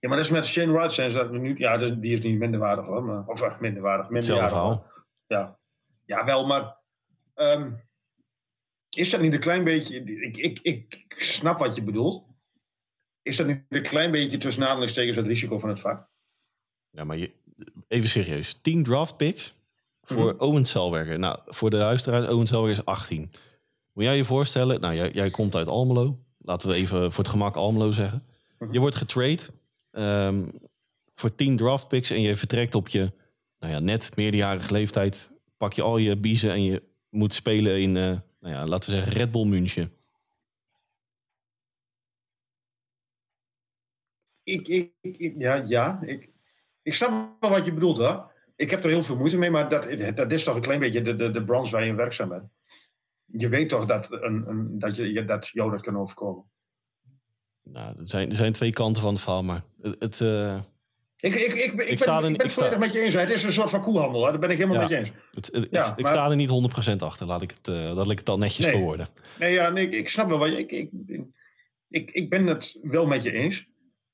Ja, 0.00 0.08
maar 0.08 0.16
dat 0.16 0.26
is 0.26 0.32
met 0.32 0.46
Shane 0.46 0.72
Wright 0.72 0.92
zijn 0.92 1.10
ze 1.10 1.28
nu. 1.30 1.54
Ja, 1.58 1.76
die 1.76 2.12
is 2.12 2.20
niet 2.20 2.38
minderwaardig 2.38 2.86
hoor. 2.86 3.04
Maar, 3.04 3.26
of 3.26 3.42
uh, 3.42 3.60
minderwaardig. 3.60 4.08
minderwaardig. 4.08 4.82
Ja. 5.26 5.58
ja, 6.04 6.24
wel, 6.24 6.46
maar. 6.46 6.76
Um, 7.34 7.86
is 8.90 9.10
dat 9.10 9.20
niet 9.20 9.32
een 9.32 9.40
klein 9.40 9.64
beetje. 9.64 10.02
Ik, 10.02 10.36
ik, 10.36 10.58
ik 10.62 11.04
snap 11.08 11.58
wat 11.58 11.74
je 11.74 11.82
bedoelt. 11.82 12.26
Is 13.22 13.36
dat 13.36 13.46
niet 13.46 13.62
een 13.68 13.82
klein 13.82 14.10
beetje 14.10 14.38
tussen 14.38 14.62
aanhalingstekens 14.62 15.16
het 15.16 15.26
risico 15.26 15.58
van 15.58 15.68
het 15.68 15.80
vak? 15.80 16.08
Ja, 16.90 17.04
maar 17.04 17.16
je, 17.16 17.30
even 17.88 18.08
serieus. 18.08 18.58
10 18.62 18.82
draft 18.82 19.16
picks 19.16 19.54
voor 20.02 20.32
mm. 20.32 20.40
Owen 20.40 20.66
Zellweger. 20.66 21.18
Nou, 21.18 21.38
voor 21.46 21.70
de 21.70 21.76
luisteraars, 21.76 22.28
Owen 22.28 22.46
Zellweger 22.46 22.78
is 22.78 22.84
18. 22.84 23.30
Moet 23.92 24.04
jij 24.04 24.16
je 24.16 24.24
voorstellen, 24.24 24.80
nou, 24.80 24.94
jij, 24.94 25.10
jij 25.10 25.30
komt 25.30 25.54
uit 25.54 25.68
Almelo. 25.68 26.18
Laten 26.38 26.68
we 26.68 26.74
even 26.74 27.12
voor 27.12 27.24
het 27.24 27.32
gemak 27.32 27.56
Almelo 27.56 27.90
zeggen. 27.90 28.26
Mhm. 28.58 28.72
Je 28.72 28.80
wordt 28.80 28.96
getrade 28.96 29.42
um, 29.90 30.50
voor 31.12 31.34
10 31.34 31.56
draft 31.56 31.88
picks 31.88 32.10
en 32.10 32.20
je 32.20 32.36
vertrekt 32.36 32.74
op 32.74 32.88
je 32.88 33.12
nou 33.58 33.72
ja, 33.72 33.78
net 33.78 34.16
meerderjarige 34.16 34.72
leeftijd. 34.72 35.30
Pak 35.56 35.72
je 35.72 35.82
al 35.82 35.96
je 35.96 36.16
biezen 36.16 36.50
en 36.50 36.62
je 36.62 36.82
moet 37.10 37.32
spelen 37.32 37.80
in, 37.80 37.96
uh, 37.96 38.18
nou 38.40 38.54
ja, 38.54 38.66
laten 38.66 38.90
we 38.90 38.96
zeggen, 38.96 39.12
Red 39.12 39.30
Bull 39.30 39.46
München. 39.46 39.92
Ik, 44.42 44.68
ik, 44.68 44.92
ik, 45.00 45.34
ja, 45.38 45.62
ja 45.66 46.00
ik, 46.02 46.30
ik 46.82 46.94
snap 46.94 47.36
wel 47.40 47.50
wat 47.50 47.64
je 47.64 47.72
bedoelt 47.72 47.96
hoor. 47.96 48.32
Ik 48.56 48.70
heb 48.70 48.84
er 48.84 48.90
heel 48.90 49.02
veel 49.02 49.16
moeite 49.16 49.38
mee, 49.38 49.50
maar 49.50 49.68
dat, 49.68 50.16
dat 50.16 50.32
is 50.32 50.44
toch 50.44 50.54
een 50.54 50.60
klein 50.60 50.80
beetje 50.80 51.02
de, 51.02 51.16
de, 51.16 51.30
de 51.30 51.44
branche 51.44 51.70
waar 51.70 51.82
je 51.82 51.90
in 51.90 51.96
werkzaam 51.96 52.28
bent. 52.28 52.50
Je 53.24 53.48
weet 53.48 53.68
toch 53.68 53.86
dat, 53.86 54.12
een, 54.12 54.48
een, 54.48 54.78
dat, 54.78 54.96
je, 54.96 55.24
dat 55.24 55.48
jou 55.48 55.70
dat 55.70 55.80
kan 55.80 55.98
overkomen. 55.98 56.44
Nou, 57.72 57.98
er 57.98 58.06
zijn, 58.06 58.30
er 58.30 58.36
zijn 58.36 58.52
twee 58.52 58.72
kanten 58.72 59.02
van 59.02 59.12
het 59.12 59.22
verhaal, 59.22 59.42
maar 59.42 59.62
het... 59.82 59.96
het 59.98 60.20
uh... 60.20 60.58
Ik, 61.20 61.34
ik, 61.34 61.40
ik, 61.40 61.52
ik, 61.52 61.62
ik, 61.62 61.76
ben, 61.76 61.88
ik 61.88 61.98
ben 62.06 62.32
het 62.32 62.52
volledig 62.52 62.78
met 62.78 62.92
je 62.92 63.00
eens. 63.00 63.14
Het 63.14 63.30
is 63.30 63.42
een 63.42 63.52
soort 63.52 63.70
van 63.70 63.80
koehandel. 63.80 64.24
Hè? 64.24 64.30
Daar 64.30 64.40
ben 64.40 64.50
ik 64.50 64.56
helemaal 64.56 64.76
ja, 64.76 64.82
met 64.82 64.90
je 64.90 64.96
eens. 64.96 65.10
Het, 65.32 65.48
het, 65.52 65.68
ja, 65.70 65.96
ik, 65.96 66.02
maar, 66.02 66.12
sta 66.12 66.30
er 66.30 66.36
niet 66.36 66.92
100% 66.92 66.96
achter. 66.96 67.26
Laat 67.26 67.42
ik 67.42 67.50
het, 67.50 67.68
uh, 67.68 67.92
laat 67.94 68.10
ik 68.10 68.18
het 68.18 68.28
al 68.28 68.38
netjes 68.38 68.64
nee, 68.64 68.74
verwoorden. 68.74 69.08
Nee, 69.38 69.52
ja, 69.52 69.68
nee, 69.70 69.88
ik 69.88 70.08
snap 70.08 70.28
wel 70.28 70.38
wat 70.38 70.50
je... 70.50 70.58
Ik, 70.58 70.70
ik, 70.70 70.90
ik, 71.88 72.10
ik 72.10 72.30
ben 72.30 72.46
het 72.46 72.78
wel 72.82 73.06
met 73.06 73.22
je 73.22 73.32
eens. 73.32 73.66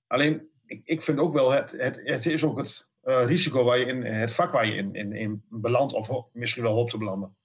Alleen, 0.06 0.49
ik, 0.66 0.80
ik 0.84 1.02
vind 1.02 1.18
ook 1.18 1.32
wel... 1.32 1.50
Het, 1.50 1.75
het, 1.76 2.00
het 2.04 2.26
is 2.26 2.44
ook 2.44 2.58
het 2.58 2.88
uh, 3.04 3.25
risico 3.26 3.64
waar 3.64 3.78
je 3.78 3.87
in... 3.87 4.02
Het 4.04 4.32
vak 4.32 4.52
waar 4.52 4.66
je 4.66 4.75
in, 4.75 4.94
in, 4.94 5.12
in 5.12 5.44
belandt. 5.49 5.92
Of 5.92 6.06
ho, 6.06 6.28
misschien 6.32 6.62
wel 6.62 6.75
hoopt 6.75 6.90
te 6.90 6.99
belanden. 6.99 7.37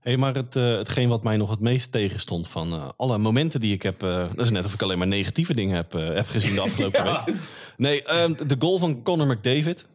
Hey, 0.00 0.16
maar 0.16 0.34
het, 0.34 0.56
uh, 0.56 0.76
hetgeen 0.76 1.08
wat 1.08 1.22
mij 1.22 1.36
nog 1.36 1.50
het 1.50 1.60
meest 1.60 1.92
tegenstond 1.92 2.48
van 2.48 2.74
uh, 2.74 2.88
alle 2.96 3.18
momenten 3.18 3.60
die 3.60 3.74
ik 3.74 3.82
heb... 3.82 4.02
Uh, 4.02 4.28
dat 4.34 4.44
is 4.44 4.50
net 4.50 4.64
of 4.64 4.74
ik 4.74 4.82
alleen 4.82 4.98
maar 4.98 5.06
negatieve 5.06 5.54
dingen 5.54 5.76
heb, 5.76 5.92
heb 5.92 6.26
gezien 6.26 6.54
de 6.54 6.60
afgelopen 6.60 7.04
ja. 7.04 7.24
week. 7.24 7.36
Nee, 7.76 8.20
um, 8.22 8.48
de 8.48 8.56
goal 8.58 8.78
van 8.78 9.02
Conor 9.02 9.26
McDavid. 9.26 9.88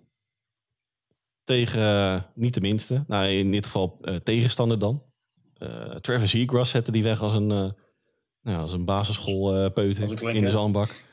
Tegen, 1.44 2.26
niet 2.36 2.54
de 2.54 2.62
minste, 2.62 3.04
nou 3.08 3.28
in 3.28 3.52
dit 3.52 3.66
geval 3.66 4.00
tegenstander 4.24 4.80
dan. 4.80 5.04
Travis 6.02 6.30
Seagrass 6.30 6.72
zette 6.72 6.92
die 6.92 7.04
weg 7.04 7.22
als 7.22 7.34
een, 7.34 7.48
nou, 7.48 8.62
als 8.62 8.74
een 8.74 8.86
basisschoolpeuter 8.86 10.36
in 10.36 10.42
de 10.42 10.50
zandbak. 10.50 11.04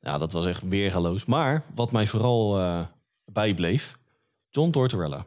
Ja, 0.00 0.18
dat 0.18 0.32
was 0.32 0.46
echt 0.46 0.68
weergaloos. 0.68 1.24
Maar 1.24 1.64
wat 1.74 1.92
mij 1.92 2.06
vooral 2.06 2.60
bijbleef, 3.24 3.98
John 4.48 4.70
Tortorella. 4.70 5.26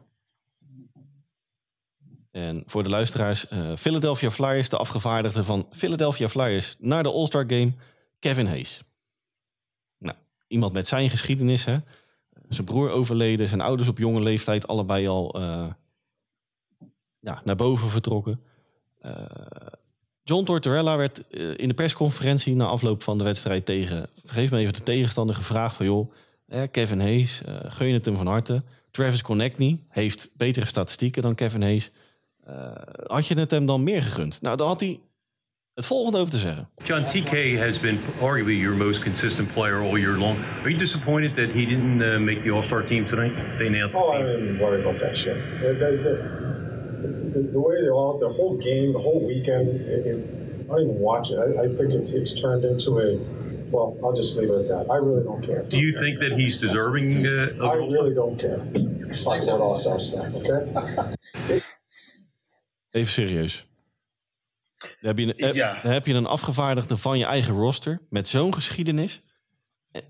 En 2.36 2.62
voor 2.66 2.82
de 2.82 2.88
luisteraars, 2.88 3.48
eh, 3.48 3.76
Philadelphia 3.76 4.30
Flyers, 4.30 4.68
de 4.68 4.76
afgevaardigde 4.76 5.44
van 5.44 5.66
Philadelphia 5.70 6.28
Flyers 6.28 6.76
naar 6.78 7.02
de 7.02 7.12
All-Star 7.12 7.44
Game, 7.46 7.72
Kevin 8.18 8.46
Hayes. 8.46 8.82
Nou, 9.98 10.16
iemand 10.46 10.72
met 10.72 10.88
zijn 10.88 11.10
geschiedenis, 11.10 11.64
hè. 11.64 11.76
Zijn 12.48 12.66
broer 12.66 12.90
overleden, 12.90 13.48
zijn 13.48 13.60
ouders 13.60 13.88
op 13.88 13.98
jonge 13.98 14.20
leeftijd 14.20 14.66
allebei 14.66 15.08
al 15.08 15.34
eh, 15.34 15.66
ja, 17.20 17.40
naar 17.44 17.56
boven 17.56 17.90
vertrokken. 17.90 18.40
Eh, 19.00 19.12
John 20.22 20.44
Tortorella 20.44 20.96
werd 20.96 21.18
in 21.56 21.68
de 21.68 21.74
persconferentie 21.74 22.54
na 22.54 22.66
afloop 22.66 23.02
van 23.02 23.18
de 23.18 23.24
wedstrijd 23.24 23.64
tegen, 23.64 24.08
vergeef 24.24 24.50
me 24.50 24.58
even 24.58 24.72
de 24.72 24.82
tegenstander, 24.82 25.34
gevraagd 25.34 25.76
van 25.76 25.86
joh, 25.86 26.12
Kevin 26.70 27.00
Hayes, 27.00 27.42
eh 27.44 27.54
gun 27.66 27.92
het 27.92 28.04
hem 28.04 28.16
van 28.16 28.26
harte. 28.26 28.62
Travis 28.90 29.22
Connectney 29.22 29.78
heeft 29.88 30.30
betere 30.36 30.66
statistieken 30.66 31.22
dan 31.22 31.34
Kevin 31.34 31.62
Hayes. 31.62 31.90
Eh, 32.46 32.70
had 33.02 33.26
je 33.26 33.38
het 33.38 33.50
hem 33.50 33.66
dan 33.66 33.82
meer 33.82 34.02
gegund? 34.02 34.42
Nou, 34.42 34.56
daar 34.56 34.66
had 34.66 34.80
hij 34.80 35.00
het 35.74 35.86
volgende 35.86 36.18
over 36.18 36.32
te 36.32 36.38
zeggen. 36.38 36.68
John, 36.84 37.02
TK 37.02 37.58
has 37.58 37.80
been 37.80 37.98
arguably 38.20 38.54
your 38.54 38.76
most 38.76 39.02
consistent 39.02 39.52
player 39.52 39.80
all 39.80 39.98
year 39.98 40.16
long. 40.18 40.38
Are 40.38 40.68
you 40.68 40.78
disappointed 40.78 41.34
that 41.34 41.50
he 41.50 41.66
didn't 41.66 42.02
uh, 42.02 42.18
make 42.18 42.42
the 42.42 42.50
All 42.50 42.62
Star 42.62 42.84
team 42.84 43.04
tonight? 43.04 43.36
They 43.58 43.66
announced 43.66 43.94
the 43.94 44.02
Oh, 44.04 44.12
I 44.12 44.22
didn't 44.22 44.58
worry 44.58 44.80
about 44.80 45.00
that 45.00 45.16
shit. 45.16 45.36
The, 45.60 45.66
the, 45.66 45.90
the, 46.04 46.14
the, 47.32 47.48
the 47.52 47.60
way 47.60 47.82
they 47.82 47.90
all, 47.90 48.18
the 48.18 48.28
whole 48.28 48.56
game, 48.56 48.92
the 48.92 49.02
whole 49.02 49.26
weekend, 49.26 49.68
it, 49.68 50.06
it, 50.06 50.18
I 50.64 50.68
don't 50.68 50.82
even 50.82 51.00
watch 51.00 51.30
it. 51.30 51.38
I, 51.38 51.64
I 51.64 51.68
think 51.76 51.92
it's 51.92 52.12
it's 52.14 52.40
turned 52.40 52.64
into 52.64 52.90
a, 52.98 53.18
well, 53.72 53.96
I'll 54.04 54.16
just 54.16 54.36
leave 54.36 54.50
it 54.50 54.60
at 54.60 54.68
that. 54.68 54.86
I 54.90 54.96
really 54.96 55.24
don't 55.24 55.42
care. 55.42 55.62
Do 55.64 55.78
you 55.78 55.92
think 55.92 56.18
that 56.20 56.32
he's 56.32 56.56
deserving 56.58 57.26
uh, 57.26 57.64
of 57.64 57.70
I 57.70 57.74
really 57.74 58.14
don't 58.14 58.38
care. 58.38 58.58
Talk 59.24 59.42
about 59.42 59.60
all 59.60 59.74
star 59.74 59.98
stuff, 60.00 60.34
okay? 60.34 61.60
Even 62.96 63.12
serieus. 63.12 63.66
Dan 64.76 64.88
heb, 65.00 65.18
je, 65.18 65.42
een- 65.44 65.54
Ja. 65.54 65.80
dan 65.82 65.92
heb 65.92 66.06
je 66.06 66.14
een 66.14 66.26
afgevaardigde 66.26 66.96
van 66.96 67.18
je 67.18 67.24
eigen 67.24 67.54
roster 67.54 68.00
met 68.10 68.28
zo'n 68.28 68.54
geschiedenis. 68.54 69.22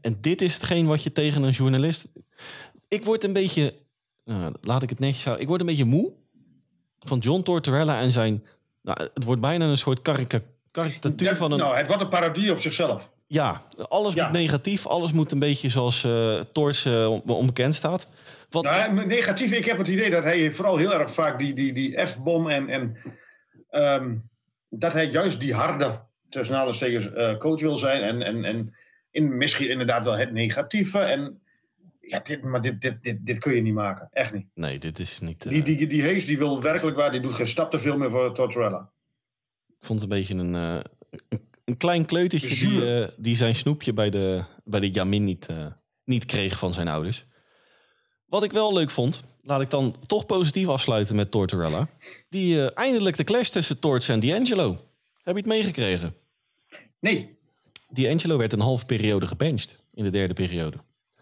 En, 0.01 0.21
dit 0.21 0.41
is 0.41 0.55
hetgeen 0.55 0.87
wat 0.87 1.03
je 1.03 1.13
tegen 1.13 1.43
een 1.43 1.51
journalist. 1.53 2.07
Ik 2.89 3.05
word 3.05 3.25
een 3.25 3.33
beetje. 3.33 3.75
nou, 4.25 4.55
laat 4.61 4.83
ik 4.83 4.91
het 4.91 4.99
netjes 4.99 5.23
houden. 5.25 5.43
Ik 5.43 5.49
word 5.49 5.61
een 5.61 5.67
beetje 5.67 5.85
moe 5.85 6.13
van 6.99 7.19
John 7.19 7.43
Tortorella 7.43 8.01
en 8.01 8.11
zijn. 8.13 8.45
Nou, 8.83 9.09
het 9.15 9.25
wordt 9.25 9.41
bijna 9.41 9.67
een 9.69 9.79
soort 9.79 10.03
karika- 10.03 10.43
karikatuur 10.83 11.37
van 11.37 11.53
een. 11.53 11.59
Nou, 11.59 11.77
het 11.77 11.87
wordt 11.87 12.03
een 12.03 12.09
parodie 12.09 12.51
op 12.53 12.59
zichzelf. 12.59 13.11
Ja, 13.27 13.63
alles 13.89 14.15
Ja. 14.15 14.25
moet 14.25 14.33
negatief. 14.37 14.87
Alles 14.87 15.13
moet 15.13 15.33
een 15.33 15.39
beetje 15.39 15.69
zoals 15.69 16.05
eh 16.05 16.41
Tors 16.53 16.85
eh, 16.85 17.11
on- 17.11 17.23
onbekend 17.23 17.75
staat. 17.75 18.09
Wat, 18.51 18.63
Nou, 18.65 18.77
hè, 18.99 19.07
negatief, 19.07 19.53
ik 19.53 19.65
heb 19.65 19.79
het 19.79 19.89
idee 19.89 20.11
dat 20.11 20.23
hij 20.23 20.53
vooral 20.53 20.77
heel 20.77 20.95
erg 20.95 21.11
vaak 21.11 21.39
die, 21.39 21.55
die, 21.55 21.73
die 21.73 22.07
F-bom 22.07 22.49
en, 22.49 22.69
en 22.69 22.97
ehm, 23.71 24.15
dat 24.69 24.93
hij 24.93 25.07
juist 25.07 25.41
die 25.41 25.55
harde, 25.55 26.05
tussen 26.29 26.55
aanhalingstekens, 26.55 27.13
eh 27.13 27.37
coach 27.37 27.61
wil 27.61 27.77
zijn. 27.77 28.03
En, 28.03 28.23
en, 28.23 28.45
en 28.45 28.75
in, 29.11 29.37
misschien 29.37 29.69
inderdaad 29.71 30.05
wel 30.05 30.17
het 30.17 30.33
negatieve. 30.33 30.99
En, 30.99 31.41
ja, 32.01 32.21
dit, 32.23 32.43
maar 32.43 32.61
dit, 32.61 32.81
dit, 32.81 33.03
dit, 33.03 33.27
dit 33.27 33.39
kun 33.39 33.55
je 33.55 33.63
niet 33.63 33.75
maken. 33.75 34.09
Echt 34.13 34.33
niet. 34.33 34.47
nee, 34.55 34.79
dit 34.79 34.99
is 34.99 35.21
niet. 35.21 35.45
eh, 35.45 35.51
Die, 35.51 35.63
die, 35.63 35.87
die 35.87 36.03
Hayes 36.03 36.25
die 36.27 36.39
wil 36.39 36.63
werkelijk 36.63 36.97
waar, 36.97 37.11
die 37.11 37.21
doet 37.21 37.33
geen 37.33 37.47
stap 37.47 37.71
te 37.71 37.79
veel 37.79 37.97
meer 37.97 38.11
voor 38.11 38.35
Tortorella. 38.35 38.91
Ik 39.81 39.87
vond 39.87 40.01
het 40.01 40.11
een 40.11 40.19
beetje 40.19 40.35
een, 40.35 40.55
eh, 40.55 40.79
een, 41.65 41.77
klein 41.77 42.05
kleutertje 42.05 42.69
die, 42.69 42.95
eh, 42.95 43.09
die 43.17 43.37
zijn 43.37 43.55
snoepje 43.55 43.93
bij 43.93 44.11
de, 44.11 44.45
bij 44.65 44.81
de 44.81 44.91
Jamin 44.91 45.25
niet, 45.25 45.47
eh, 45.47 45.67
niet 46.05 46.25
kreeg 46.25 46.59
van 46.59 46.73
zijn 46.73 46.89
ouders. 46.89 47.25
Wat 48.27 48.43
ik 48.43 48.53
wel 48.53 48.73
leuk 48.73 48.91
vond, 48.91 49.23
laat 49.43 49.61
ik 49.61 49.71
dan 49.71 49.97
toch 50.07 50.27
positief 50.27 50.69
afsluiten 50.69 51.17
met 51.17 51.31
Tortorella. 51.31 51.89
Die 52.29 52.73
eindelijk 52.73 53.17
de 53.17 53.25
clash 53.25 53.49
tussen 53.49 53.79
Torts 53.79 54.09
en 54.09 54.21
D'Angelo. 54.21 54.71
Heb 55.23 55.35
je 55.35 55.41
het 55.41 55.47
meegekregen? 55.47 56.15
Nee, 57.01 57.39
D'Angelo 57.89 58.37
werd 58.37 58.53
een 58.53 58.61
halve 58.61 58.85
periode 58.85 59.27
gebenched 59.27 59.77
in 59.95 60.05
de 60.05 60.11
derde 60.11 60.35
periode. 60.35 60.77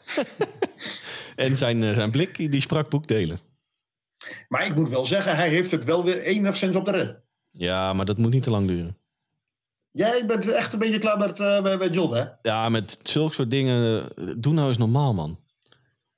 en 1.37 1.57
zijn, 1.57 1.94
zijn 1.94 2.11
blik 2.11 2.37
die 2.37 2.61
sprak 2.61 2.90
boekdelen. 2.90 3.38
maar 4.48 4.66
ik 4.66 4.74
moet 4.74 4.88
wel 4.88 5.05
zeggen, 5.05 5.37
hij 5.37 5.48
heeft 5.48 5.70
het 5.70 5.85
wel 5.85 6.05
weer 6.05 6.22
enigszins 6.22 6.76
op 6.76 6.85
de 6.85 6.90
red. 6.90 7.23
Ja, 7.57 7.93
maar 7.93 8.05
dat 8.07 8.19
moet 8.19 8.31
niet 8.33 8.43
te 8.43 8.51
lang 8.51 8.67
duren. 8.67 8.97
Jij 9.90 10.27
bent 10.27 10.49
echt 10.53 10.73
een 10.73 10.79
beetje 10.79 10.99
klaar 10.99 11.19
met, 11.19 11.40
eh, 11.40 11.62
met, 11.62 11.79
met 11.79 11.95
John, 11.95 12.14
hè? 12.14 12.25
Ja, 12.43 12.69
met 12.69 13.01
zulke 13.03 13.35
soort 13.35 13.51
dingen, 13.51 14.09
eh, 14.17 14.25
doe 14.37 14.53
nou 14.53 14.69
eens 14.69 14.79
normaal, 14.79 15.14
man. 15.14 15.38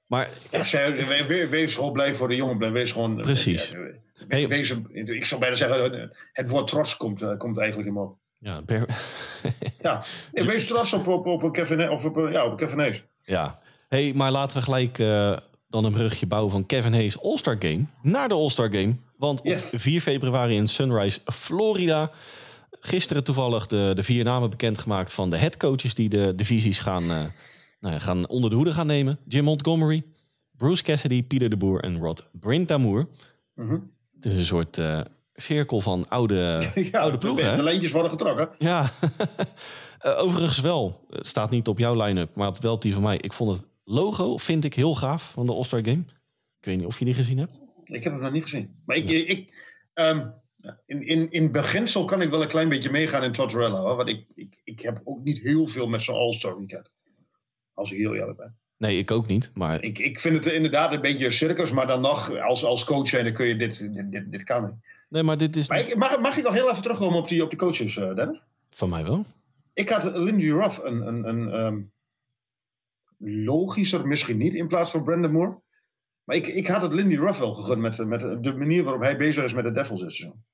Maar 0.06 0.28
Ja, 0.50 0.92
wees 1.48 1.74
gewoon 1.74 1.92
blij 1.92 2.14
voor 2.14 2.28
de 2.28 2.34
jongen. 2.36 2.72
Wees 2.72 2.92
gewoon, 2.92 3.16
Precies. 3.16 3.74
ja, 4.28 4.46
wees, 4.46 4.74
ik 4.92 5.24
zou 5.24 5.40
bijna 5.40 5.56
zeggen, 5.56 6.10
het 6.32 6.48
woord 6.48 6.66
trots 6.68 6.96
komt, 6.96 7.22
eh, 7.22 7.36
komt 7.36 7.58
eigenlijk 7.58 7.88
in 7.88 7.94
me 7.94 8.00
op. 8.00 8.16
ja, 8.38 8.62
Ber- 8.62 8.86
Ja, 9.82 10.04
wees 10.32 10.66
trots 10.66 10.92
op, 10.92 11.06
op, 11.06 11.26
op 11.26 11.52
Kevin, 11.52 11.90
of 11.90 12.04
op, 12.04 12.28
ja, 12.32 12.46
op 12.46 12.56
Kevin 12.56 12.78
Hayes. 12.78 13.02
Ja, 13.22 13.60
hey, 13.88 14.12
maar 14.14 14.30
laten 14.30 14.56
we 14.56 14.62
gelijk 14.62 14.98
eh, 14.98 15.36
dan 15.68 15.84
een 15.84 15.92
brugje 15.92 16.26
bouwen 16.26 16.52
van 16.52 16.66
Kevin 16.66 16.92
Hayes 16.92 17.22
All-Star 17.22 17.56
Game 17.58 17.84
naar 18.02 18.28
de 18.28 18.34
All-Star 18.34 18.70
Game. 18.70 18.96
Want 19.18 19.40
Yes. 19.42 19.74
op 19.74 19.80
4 19.80 20.00
februari 20.00 20.54
in 20.56 20.68
Sunrise, 20.68 21.20
Florida. 21.24 22.10
Gisteren 22.80 23.24
toevallig 23.24 23.66
de, 23.66 23.92
de 23.94 24.02
vier 24.02 24.24
namen 24.24 24.50
bekendgemaakt 24.50 25.12
van 25.12 25.30
de 25.30 25.36
headcoaches 25.36 25.94
die 25.94 26.08
de 26.08 26.32
divisies 26.34 26.78
gaan, 26.78 27.02
eh, 27.02 27.24
nou 27.80 27.94
ja, 27.94 27.98
gaan 27.98 28.28
onder 28.28 28.50
de 28.50 28.56
hoede 28.56 28.72
gaan 28.72 28.86
nemen. 28.86 29.18
Jim 29.28 29.44
Montgomery, 29.44 30.02
Bruce 30.56 30.82
Cassidy, 30.82 31.22
Pieter 31.22 31.48
de 31.48 31.56
Boer 31.56 31.80
en 31.80 31.98
Rod 31.98 32.28
Brintamoer. 32.32 33.08
Mhm. 33.54 33.78
Het 34.14 34.24
is 34.24 34.32
een 34.32 34.44
soort 34.44 34.78
eh, 34.78 35.00
cirkel 35.34 35.80
van 35.80 36.08
oude, 36.08 36.34
Ja, 36.92 36.98
oude 37.00 37.12
de, 37.18 37.18
ploegen. 37.26 37.56
de 37.56 37.62
lijntjes 37.62 37.92
worden 37.92 38.10
getrokken. 38.10 38.48
Ja, 38.58 38.90
Eh, 39.98 40.22
overigens 40.22 40.60
wel. 40.60 41.04
Het 41.10 41.26
staat 41.26 41.50
niet 41.50 41.68
op 41.68 41.78
jouw 41.78 42.02
line-up, 42.04 42.34
maar 42.34 42.48
op 42.48 42.58
wel 42.62 42.78
die 42.78 42.92
van 42.92 43.02
mij. 43.02 43.16
Ik 43.16 43.32
vond 43.32 43.56
het 43.56 43.66
logo, 43.84 44.36
vind 44.36 44.64
ik 44.64 44.74
heel 44.74 44.94
gaaf 44.94 45.30
van 45.32 45.46
de 45.46 45.52
All-Star 45.52 45.80
Game. 45.84 46.04
Ik 46.58 46.64
weet 46.64 46.76
niet 46.76 46.86
of 46.86 46.98
je 46.98 47.04
die 47.04 47.14
gezien 47.14 47.38
hebt. 47.38 47.60
Ik 47.88 48.04
heb 48.04 48.12
het 48.12 48.22
nog 48.22 48.32
niet 48.32 48.42
gezien. 48.42 48.82
Maar 48.86 48.96
ik, 48.96 49.08
ik, 49.08 49.54
ehm, 49.94 50.28
in, 50.86 51.06
in, 51.06 51.30
in 51.30 51.52
beginsel 51.52 52.04
kan 52.04 52.22
ik 52.22 52.30
wel 52.30 52.42
een 52.42 52.48
klein 52.48 52.68
beetje 52.68 52.90
meegaan 52.90 53.22
in 53.22 53.32
Tortorella. 53.32 53.80
Hoor, 53.80 53.96
want 53.96 54.08
ik, 54.08 54.24
ik, 54.34 54.60
ik 54.64 54.80
heb 54.80 55.00
ook 55.04 55.24
niet 55.24 55.38
heel 55.38 55.66
veel 55.66 55.86
met 55.86 56.02
zo'n 56.02 56.14
All-Star 56.14 56.58
weekend. 56.58 56.90
Als 57.74 57.92
ik 57.92 57.98
heel 57.98 58.14
eerlijk 58.14 58.38
ben. 58.38 58.56
Nee, 58.78 58.98
ik 58.98 59.10
ook 59.10 59.26
niet. 59.26 59.50
Maar 59.54 59.82
Ik, 59.82 59.98
ik 59.98 60.20
vind 60.20 60.44
het 60.44 60.54
inderdaad 60.54 60.92
een 60.92 61.00
beetje 61.00 61.30
circus, 61.30 61.72
maar 61.72 61.86
dan 61.86 62.00
nog, 62.00 62.38
als, 62.38 62.64
als 62.64 62.84
coach 62.84 63.08
zijn, 63.08 63.24
dan 63.24 63.32
kun 63.32 63.46
je 63.46 63.56
dit, 63.56 63.78
dit, 63.94 64.12
dit, 64.12 64.32
dit 64.32 64.42
kan 64.42 64.64
niet. 64.64 64.74
nee, 65.08 65.22
maar 65.22 65.36
dit 65.36 65.56
is 65.56 65.68
Maar 65.68 65.78
ik, 65.78 65.96
mag, 65.96 66.20
mag 66.20 66.36
ik 66.36 66.44
nog 66.44 66.52
heel 66.52 66.70
even 66.70 66.82
terugkomen 66.82 67.18
op 67.18 67.28
die, 67.28 67.42
op 67.42 67.50
die 67.50 67.58
coaches, 67.58 67.96
eh, 67.96 68.14
Dennis? 68.14 68.42
van 68.70 68.88
mij 68.88 69.04
wel. 69.04 69.24
Ik 69.74 69.88
had 69.88 70.14
Lindy 70.14 70.50
Ruff 70.50 70.78
een, 70.78 71.06
een, 71.06 71.28
een 71.28 71.50
ehm, 71.50 71.80
logischer, 73.44 74.06
misschien 74.06 74.36
niet, 74.36 74.54
in 74.54 74.68
plaats 74.68 74.90
van 74.90 75.04
Brandon 75.04 75.32
Moore. 75.32 75.58
Maar 76.26 76.36
ik, 76.36 76.46
ik 76.46 76.66
had 76.66 76.82
het 76.82 76.92
Lindy 76.92 77.16
Ruff 77.16 77.38
wel 77.38 77.54
gegund 77.54 77.80
met, 77.80 78.06
met 78.06 78.44
de 78.44 78.52
manier 78.54 78.82
waarop 78.84 79.02
hij 79.02 79.16
bezig 79.16 79.44
is 79.44 79.52
met 79.54 79.64
de 79.64 79.72
Devils 79.72 80.00
dit 80.00 80.12
seizoen. 80.12 80.44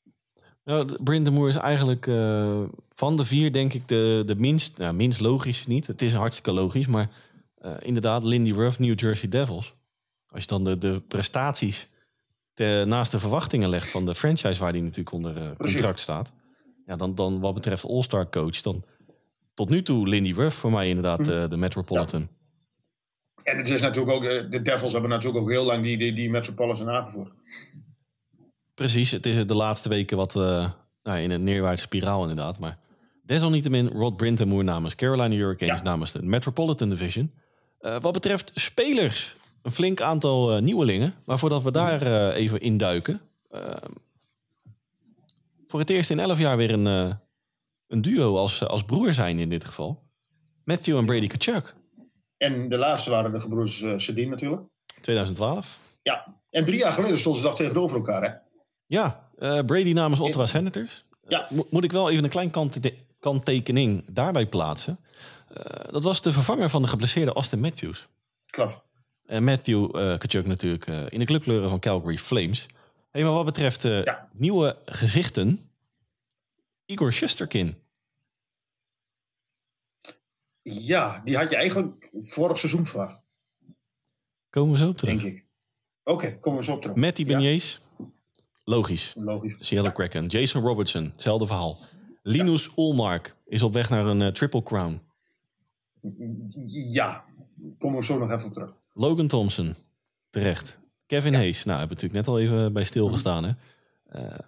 Nou, 0.65 1.03
Brendan 1.03 1.33
Moore 1.33 1.49
is 1.49 1.57
eigenlijk 1.57 2.07
eh, 2.07 2.63
van 2.95 3.17
de 3.17 3.25
vier 3.25 3.53
denk 3.53 3.73
ik 3.73 3.89
de, 3.89 4.23
de 4.27 4.35
minst, 4.37 4.79
nou, 4.79 4.95
minst 4.95 5.21
logisch 5.21 5.67
niet. 5.67 5.87
Het 5.87 6.03
is 6.03 6.13
hartstikke 6.15 6.53
logisch, 6.53 6.87
maar 6.87 7.11
eh, 7.59 7.73
inderdaad 7.79 8.25
Lindy 8.25 8.53
Ruff, 8.53 8.79
New 8.79 9.01
Jersey 9.01 9.29
Devils. 9.29 9.75
Als 10.29 10.43
je 10.43 10.49
dan 10.49 10.65
de, 10.65 10.79
de 10.79 11.03
prestaties 11.09 11.89
te- 12.55 12.85
naast 12.87 13.13
de 13.13 13.19
verwachtingen 13.19 13.69
legt 13.69 13.91
van 13.91 14.05
de 14.07 14.15
franchise 14.15 14.61
waar 14.61 14.73
die 14.73 14.83
natuurlijk 14.83 15.13
onder 15.13 15.37
eh, 15.37 15.51
contract 15.59 16.01
staat. 16.01 16.33
Ja, 16.87 16.97
dan, 16.97 17.15
dan 17.15 17.41
wat 17.41 17.55
betreft 17.55 17.85
All-Star 17.85 18.29
coach, 18.31 18.61
dan 18.61 18.85
tot 19.55 19.69
nu 19.69 19.83
toe 19.83 20.09
Lindy 20.09 20.33
Ruff 20.33 20.57
voor 20.57 20.71
mij 20.71 20.89
inderdaad 20.89 21.19
Mhm. 21.19 21.49
de 21.49 21.57
Metropolitan. 21.57 22.29
En 23.43 23.57
het 23.57 23.69
is 23.69 23.81
natuurlijk 23.81 24.17
ook, 24.17 24.25
eh, 24.25 24.51
de 24.51 24.63
Devils 24.63 24.93
hebben 24.93 25.11
natuurlijk 25.11 25.45
ook 25.45 25.51
heel 25.51 25.65
lang 25.65 25.83
die, 25.83 25.97
die, 25.99 26.13
die 26.13 26.31
Metropolitan 26.31 26.89
aangevoerd. 26.91 27.33
Precies, 28.75 29.11
het 29.11 29.27
is 29.27 29.47
de 29.47 29.55
laatste 29.57 29.89
weken 29.89 30.17
wat 30.17 30.37
eh, 30.37 30.71
nou, 31.03 31.19
in 31.19 31.31
een 31.31 31.45
neerwaartse 31.45 31.85
spiraal 31.85 32.21
inderdaad. 32.23 32.59
Maar 32.59 32.79
desalniettemin 33.25 33.89
Rod 33.89 34.17
Brintamoer 34.17 34.65
namens 34.65 34.95
Carolina 34.95 35.35
Hurricanes 35.37 35.79
Ja. 35.79 35.85
namens 35.85 36.13
de 36.13 36.23
Metropolitan 36.23 36.89
Division. 36.89 37.33
Eh, 37.79 38.01
wat 38.01 38.13
betreft 38.13 38.51
spelers, 38.55 39.37
een 39.63 39.73
flink 39.73 40.01
aantal 40.01 40.61
nieuwelingen. 40.61 41.15
Maar 41.25 41.39
voordat 41.39 41.63
we 41.63 41.71
daar 41.71 42.33
even 42.33 42.61
induiken. 42.61 43.21
eh, 43.51 43.75
voor 45.69 45.81
het 45.81 45.91
eerst 45.91 46.11
in 46.11 46.21
elf 46.21 46.39
jaar 46.39 46.57
weer 46.57 46.71
een, 46.71 46.85
een 47.87 48.03
duo 48.03 48.37
als, 48.37 48.65
als 48.67 48.85
broer 48.85 49.13
zijn 49.13 49.39
in 49.39 49.49
dit 49.49 49.65
geval. 49.65 50.03
Matthew 50.65 50.97
en 50.97 51.07
Brady 51.07 51.27
Kachuk, 51.27 51.75
En 52.43 52.69
de 52.69 52.77
laatste 52.77 53.11
waren 53.11 53.33
de 53.33 53.41
gebroeders 53.41 53.83
eh 53.83 53.93
Sedin 53.97 54.29
natuurlijk. 54.31 54.63
2012. 55.01 55.79
Ja, 56.03 56.41
en 56.51 56.65
drie 56.65 56.79
jaar 56.79 56.93
geleden 56.93 57.19
stonden 57.19 57.41
ze 57.41 57.47
dag 57.47 57.57
tegenover 57.57 57.97
elkaar. 57.97 58.23
Hè? 58.23 58.35
Ja, 58.87 59.29
eh, 59.39 59.65
Brady 59.65 59.93
namens 59.93 60.21
Ottawa 60.21 60.47
Senators. 60.47 61.05
Ja. 61.29 61.47
Mo- 61.51 61.67
moet 61.71 61.85
ik 61.85 61.93
wel 61.93 62.11
even 62.11 62.25
een 62.25 62.31
klein 62.31 62.51
kant 62.51 62.81
kanttekening 63.19 64.05
daarbij 64.09 64.47
plaatsen. 64.47 64.99
Eh, 65.55 65.93
dat 65.93 66.03
was 66.03 66.23
de 66.23 66.33
vervanger 66.33 66.71
van 66.71 66.83
de 66.83 66.89
geblesseerde 66.89 67.33
Austin 67.33 67.61
Matthews. 67.61 68.07
Klopt. 68.47 68.81
En 69.27 69.45
Matthew 69.45 69.97
uh, 69.97 70.19
Kachuk 70.19 70.47
natuurlijk 70.47 70.87
eh, 70.87 71.01
in 71.09 71.19
de 71.19 71.25
clubkleuren 71.25 71.69
van 71.71 71.79
Calgary 71.81 72.19
Flames. 72.19 72.67
Hey, 73.11 73.23
maar 73.23 73.33
wat 73.33 73.45
betreft 73.45 73.85
eh, 73.85 74.03
Ja. 74.05 74.29
nieuwe 74.33 74.77
gezichten, 74.87 75.71
Igor 76.87 77.13
Shusterkin. 77.13 77.77
Ja, 80.63 81.21
die 81.25 81.37
had 81.37 81.51
je 81.51 81.57
eigenlijk 81.57 82.11
vorig 82.21 82.59
seizoen 82.59 82.87
verwacht, 82.87 83.23
Komen 84.51 84.73
we 84.73 84.79
zo 84.79 84.89
op 84.89 84.97
terug. 84.97 85.21
denk 85.23 85.35
ik. 85.35 85.47
Oké, 86.05 86.39
komen 86.39 86.59
we 86.59 86.65
zo 86.65 86.73
op 86.73 86.81
terug. 86.81 86.97
Met 86.97 87.17
die 87.17 87.27
Ja, 87.27 87.39
logisch. 88.65 89.13
logisch. 89.17 89.57
Seattle 89.59 89.93
Kraken. 89.93 90.27
Jason 90.27 90.63
Robertson, 90.63 91.05
hetzelfde 91.05 91.47
verhaal. 91.47 91.79
Linus 92.23 92.71
Ulmark 92.77 93.37
is 93.47 93.63
op 93.63 93.73
weg 93.73 93.91
naar 93.91 94.07
een 94.07 94.23
eh, 94.23 94.29
Triple 94.29 94.63
Crown. 94.63 95.01
Ja, 96.93 97.25
komen 97.79 97.99
we 97.99 98.05
zo 98.05 98.19
nog 98.19 98.31
even 98.31 98.47
op 98.47 98.53
terug. 98.53 98.77
Logan 98.95 99.27
Thompson, 99.27 99.75
terecht. 100.31 100.81
Kevin 101.07 101.35
Hayes, 101.35 101.65
nou, 101.65 101.79
hebben 101.79 101.97
we 101.99 102.03
natuurlijk 102.03 102.27
net 102.27 102.35
al 102.35 102.41
even 102.41 102.73
bij 102.73 102.85
stilgestaan. 102.85 103.45
Hè? 103.45 103.53
Eh, 104.07 104.39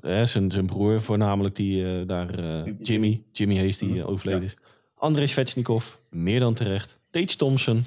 hè, 0.00 0.26
zijn, 0.26 0.50
zijn 0.50 0.66
broer 0.66 1.00
voornamelijk, 1.02 1.56
die 1.56 1.84
eh, 2.00 2.06
daar, 2.06 2.38
eh, 2.64 2.72
Jimmy, 2.80 3.22
Jimmy 3.32 3.56
Hayes, 3.56 3.78
die 3.78 3.98
eh, 4.00 4.08
overleden 4.08 4.42
is. 4.42 4.56
André 5.00 5.26
Svechnikov, 5.26 5.84
meer 6.10 6.40
dan 6.40 6.54
terecht. 6.54 7.00
Tage 7.10 7.36
Thompson, 7.36 7.84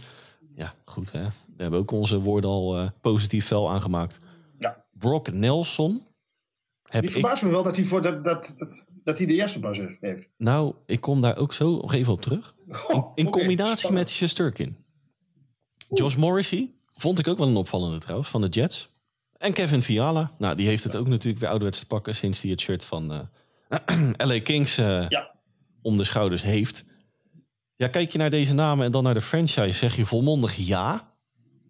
ja, 0.56 0.74
goed 0.86 1.12
hè. 1.12 1.22
Daar 1.22 1.32
hebben 1.48 1.72
we 1.80 1.86
ook 1.86 1.92
onze 1.92 2.20
woorden 2.20 2.50
al 2.50 2.78
eh, 2.78 2.90
positief 3.02 3.46
fel 3.46 3.72
aangemaakt. 3.72 4.20
Ja. 4.60 4.84
Brock 4.92 5.32
Nelson, 5.32 6.04
heb 6.84 7.02
Die 7.02 7.10
ik, 7.10 7.18
verbaast 7.20 7.44
me 7.44 7.50
wel 7.50 7.64
dat 7.64 7.76
hij, 7.76 7.86
voor 7.86 8.02
dat, 8.02 8.24
dat, 8.24 8.54
dat, 8.58 8.86
dat 9.04 9.18
hij 9.18 9.28
de 9.28 9.34
eerste 9.34 9.60
is- 9.70 9.96
heeft. 10.00 10.30
nou, 10.38 10.74
ik 10.86 11.02
kom 11.02 11.22
daar 11.22 11.38
ook 11.38 11.54
zo 11.54 11.72
nog 11.82 11.94
even 11.94 12.14
op 12.14 12.22
terug. 12.22 12.56
Oh, 12.88 13.12
In 13.16 13.30
combinatie 13.30 13.78
spannend. 13.78 14.04
met 14.06 14.14
Shesterkin. 14.16 14.78
Josh 15.90 16.16
Morrissey 16.16 16.72
vond 16.96 17.20
ik 17.20 17.28
ook 17.28 17.38
wel 17.38 17.48
een 17.48 17.56
opvallende 17.56 17.98
trouwens, 17.98 18.30
van 18.30 18.42
de 18.42 18.48
Jets. 18.48 18.90
En 19.38 19.54
Kevin 19.54 19.82
Fiala. 19.82 20.32
Nou, 20.38 20.56
die 20.56 20.68
heeft 20.68 20.84
het 20.84 20.96
ook 20.96 21.08
natuurlijk 21.08 21.40
weer 21.40 21.50
ouderwets 21.50 21.80
te 21.80 21.86
pakken 21.86 22.16
sinds 22.16 22.42
hij 22.42 22.52
het 22.52 22.62
shirt 22.62 22.86
van 22.86 23.28
eh, 23.68 24.10
LA 24.30 24.40
Kings 24.42 24.78
eh, 24.78 25.06
Ja. 25.10 25.32
om 25.82 25.98
de 25.98 26.04
schouders 26.04 26.42
heeft. 26.42 26.84
Ja, 27.84 27.90
kijk 27.90 28.12
je 28.12 28.18
naar 28.18 28.30
deze 28.30 28.54
namen 28.54 28.86
en 28.86 28.92
dan 28.92 29.04
naar 29.04 29.14
de 29.14 29.22
franchise, 29.22 29.72
zeg 29.72 29.96
je 29.96 30.06
volmondig 30.06 30.56
ja. 30.56 31.14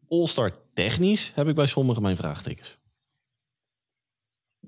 All-star 0.07 0.51
technisch 0.73 1.31
heb 1.35 1.47
ik 1.47 1.55
bij 1.55 1.65
sommigen 1.65 2.01
mijn 2.01 2.15
vraagtekens. 2.15 2.77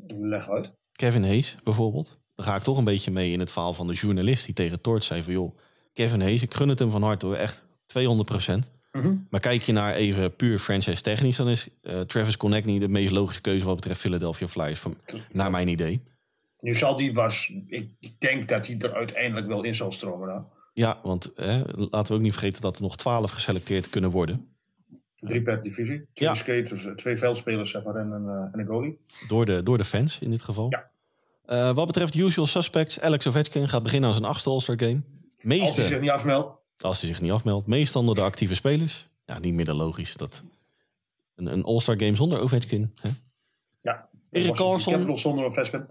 Leg 0.08 0.50
uit. 0.50 0.74
Kevin 0.92 1.24
Hayes 1.24 1.56
bijvoorbeeld. 1.64 2.20
Dan 2.36 2.46
ga 2.46 2.56
ik 2.56 2.64
toch 2.64 2.78
een 2.78 2.84
beetje 2.84 3.12
mee 3.12 3.32
in 3.32 3.40
het 3.40 3.52
verhaal 3.52 3.74
van 3.74 3.88
de 3.88 3.94
journalist 3.94 4.46
die 4.46 4.54
tegen 4.54 4.82
Torts 4.82 5.08
zei 5.08 5.24
van... 5.24 5.34
joh, 5.34 5.58
Kevin 5.94 6.22
Hayes, 6.22 6.42
ik 6.42 6.54
gun 6.54 6.70
het 6.70 6.80
hem 6.80 6.92
van 6.92 7.04
harte 7.04 7.26
hoor, 7.26 7.36
echt 7.36 7.66
200 7.86 8.30
Mhm. 8.92 9.16
Maar 9.30 9.40
kijk 9.40 9.62
je 9.62 9.72
naar 9.72 9.94
even 9.94 10.36
puur 10.36 10.60
franchise 10.60 11.02
technisch... 11.02 11.38
dan 11.38 11.50
is 11.50 11.68
eh, 11.82 12.02
Travis 12.02 12.38
Connectney 12.38 12.80
de 12.80 12.88
meest 12.88 13.12
logische 13.12 13.42
keuze 13.42 13.66
wat 13.66 13.76
betreft 13.76 14.00
Philadelphia 14.00 14.48
Flyers. 14.48 14.80
Van, 14.80 14.98
naar 15.32 15.52
mijn 15.52 15.68
idee. 15.68 16.02
Nu 16.60 16.74
zal 16.74 16.96
die 16.96 17.14
was, 17.14 17.54
ik 17.68 17.90
denk 18.20 18.48
dat 18.48 18.68
hij 18.68 18.78
er 18.78 18.94
uiteindelijk 18.94 19.48
wel 19.48 19.64
in 19.64 19.76
zal 19.76 19.92
stromen. 19.92 20.28
Nou. 20.28 20.42
Ja, 20.76 21.00
want 21.04 21.32
hè, 21.36 21.62
laten 21.76 22.08
we 22.08 22.14
ook 22.14 22.22
niet 22.24 22.32
vergeten 22.32 22.62
dat 22.62 22.76
er 22.76 22.82
nog 22.82 22.98
12 22.98 23.32
geselecteerd 23.32 23.90
kunnen 23.90 24.10
worden. 24.12 24.48
Drie 25.20 25.42
per 25.42 25.62
divisie. 25.62 26.08
Twee 26.14 26.30
Ja. 26.30 26.34
skaters, 26.36 26.86
eh, 26.86 26.94
twee 26.94 27.18
veldspelers 27.18 27.70
zeg 27.72 27.84
maar, 27.84 27.96
en, 27.96 28.12
een, 28.12 28.28
eh, 28.28 28.50
en 28.54 28.60
een 28.60 28.66
goalie. 28.66 29.00
Door 29.28 29.46
de, 29.46 29.64
door 29.64 29.78
de 29.78 29.86
fans 29.86 30.20
in 30.20 30.30
dit 30.30 30.42
geval. 30.42 30.68
Ja. 30.70 30.90
Eh, 31.46 31.76
wat 31.76 31.88
betreft 31.88 32.16
usual 32.16 32.48
suspects, 32.48 33.00
Alex 33.00 33.28
Ovechkin 33.28 33.70
gaat 33.70 33.84
beginnen 33.84 34.10
aan 34.10 34.16
zijn 34.16 34.28
achtste 34.28 34.50
All-Star 34.50 34.80
game. 34.80 35.02
Als 35.36 35.44
Meeste, 35.44 35.80
hij 35.82 35.90
zich 35.90 36.00
niet 36.02 36.10
afmeldt. 36.10 36.50
als 36.80 37.02
hij 37.02 37.10
zich 37.10 37.22
niet 37.22 37.32
afmeldt, 37.32 37.68
meestal 37.68 38.02
onder 38.02 38.16
de 38.16 38.22
actieve 38.22 38.56
spelers. 38.56 39.08
Ja, 39.26 39.40
niet 39.40 39.54
meer 39.54 39.66
dan 39.66 39.76
logisch. 39.76 40.14
Dat 40.16 40.44
een, 41.36 41.46
een 41.46 41.64
All-Star 41.64 42.00
game 42.00 42.16
zonder 42.16 42.40
Ovechkin. 42.40 42.94
Hè? 43.02 43.10
Ja. 43.80 44.10
Erik 44.32 44.48
Washington 44.48 44.56
Carlson. 44.70 44.94
Capitals 44.94 45.22
zonder 45.22 45.46
Ovechkin. 45.46 45.86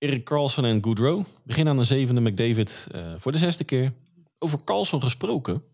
Erik 0.00 0.24
Carlson 0.24 0.64
en 0.64 0.84
Goodrow 0.84 1.24
beginnen 1.44 1.72
aan 1.72 1.78
de 1.78 1.84
zevende 1.84 2.20
McDavid 2.20 2.86
eh, 2.92 3.12
voor 3.16 3.32
de 3.32 3.38
zesde 3.38 3.64
keer. 3.64 3.92
Over 4.38 4.64
Carlson 4.64 5.02
gesproken. 5.02 5.64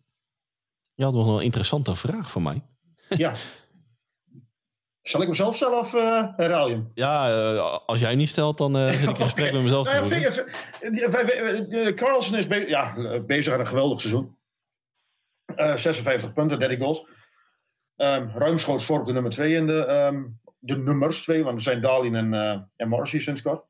Je 0.94 1.04
had 1.04 1.12
nog 1.12 1.24
wel 1.26 1.36
een 1.38 1.44
interessante 1.44 1.94
vraag 1.94 2.30
voor 2.30 2.42
mij. 2.42 2.62
Ja. 3.08 3.34
Zal 5.02 5.20
ik 5.20 5.26
hem 5.26 5.36
zelf 5.36 5.54
stellen 5.56 5.78
of 5.78 5.94
eh 5.94 6.26
herhaal 6.36 6.68
je 6.68 6.74
hem? 6.74 6.90
Ja, 6.94 7.28
eh, 7.54 7.78
als 7.86 7.98
jij 7.98 8.14
niet 8.14 8.28
stelt, 8.28 8.58
dan 8.58 8.76
eh, 8.76 8.90
zit 8.98 9.02
ik 9.02 9.08
in 9.08 9.22
gesprek 9.22 9.52
met 9.52 9.62
mezelf 9.62 9.86
Nou 9.86 9.96
ja, 10.14 10.32
vind 10.32 11.72
eh, 11.72 11.94
Carlson 11.94 12.36
is 12.36 12.46
be- 12.46 12.68
ja, 12.68 12.96
eh, 12.96 13.24
bezig 13.24 13.52
aan 13.52 13.60
een 13.60 13.66
geweldig 13.66 14.00
seizoen. 14.00 14.36
Eh, 15.54 15.76
56 15.76 16.32
punten, 16.32 16.58
30 16.58 16.78
goals. 16.78 17.06
Ehm 17.96 18.28
ruimschoots 18.28 18.84
vormt 18.84 19.06
de 19.06 19.12
nummer 19.12 19.30
2 19.30 19.54
in 19.54 19.66
de, 19.66 19.84
ehm, 19.84 20.24
de 20.58 20.76
nummers 20.76 21.22
2, 21.22 21.44
want 21.44 21.56
er 21.56 21.62
zijn 21.62 21.80
Darlin 21.80 22.14
en, 22.14 22.34
eh 22.34 22.60
en 22.76 22.88
Morrissey 22.88 23.20
sinds 23.20 23.42
kort. 23.42 23.64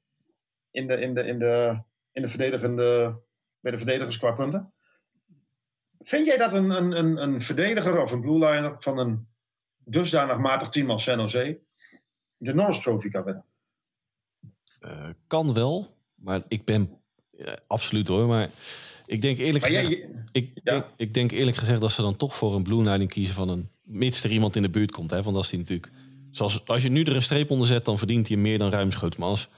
In 0.76 0.86
de, 0.86 1.00
in 1.00 1.14
de, 1.14 1.26
in 1.26 1.38
de, 1.38 1.80
in 2.12 2.22
de 2.22 2.28
verdedigende, 2.28 3.18
bij 3.60 3.72
de 3.72 3.78
verdedigers 3.78 4.18
qua 4.18 4.32
punten. 4.32 4.72
Vind 6.00 6.26
jij 6.26 6.36
dat 6.36 6.52
een, 6.52 6.70
een, 6.70 6.98
een, 6.98 7.22
een 7.22 7.40
verdediger 7.40 8.02
of 8.02 8.12
een 8.12 8.20
blue 8.20 8.38
liner 8.38 8.74
van 8.78 8.98
een 8.98 9.26
dusdanig 9.84 10.38
matig 10.38 10.68
team 10.68 10.90
als 10.90 11.02
San 11.02 11.18
Jose 11.18 11.60
de 12.36 12.54
Norris 12.54 12.80
Trophy 12.80 13.08
kan 13.08 13.24
winnen? 13.24 13.44
Eh, 14.80 15.08
kan 15.26 15.54
wel, 15.54 15.96
maar 16.14 16.42
ik 16.48 16.64
ben 16.64 17.00
absoluut 17.66 18.08
hoor. 18.08 18.26
Maar 18.26 18.50
ik 19.06 19.20
denk 19.22 19.38
eerlijk 19.38 19.70
Maar 19.70 19.80
gezegd, 19.80 20.08
ik, 20.32 20.50
Ja. 20.54 20.72
denk, 20.72 20.84
ik 20.96 21.14
denk 21.14 21.30
eerlijk 21.30 21.56
gezegd 21.56 21.80
dat 21.80 21.92
ze 21.92 22.02
dan 22.02 22.16
toch 22.16 22.36
voor 22.36 22.54
een 22.54 22.62
blue 22.62 22.82
lining 22.82 23.10
kiezen 23.10 23.34
van 23.34 23.48
een 23.48 23.70
mits 23.82 24.24
er 24.24 24.30
iemand 24.30 24.56
in 24.56 24.62
de 24.62 24.70
buurt 24.70 24.90
komt. 24.90 25.10
Hè? 25.10 25.22
Want 25.22 25.36
als 25.36 25.50
die 25.50 25.58
natuurlijk, 25.58 25.92
zoals 26.30 26.66
als 26.66 26.82
je 26.82 26.88
nu 26.88 27.02
er 27.02 27.14
een 27.16 27.22
streep 27.22 27.50
onder 27.50 27.66
zet, 27.66 27.84
dan 27.84 27.98
verdient 27.98 28.28
hij 28.28 28.36
meer 28.36 28.58
dan 28.58 28.70
ruimschoots. 28.70 29.16
Maar 29.16 29.28
als 29.28 29.48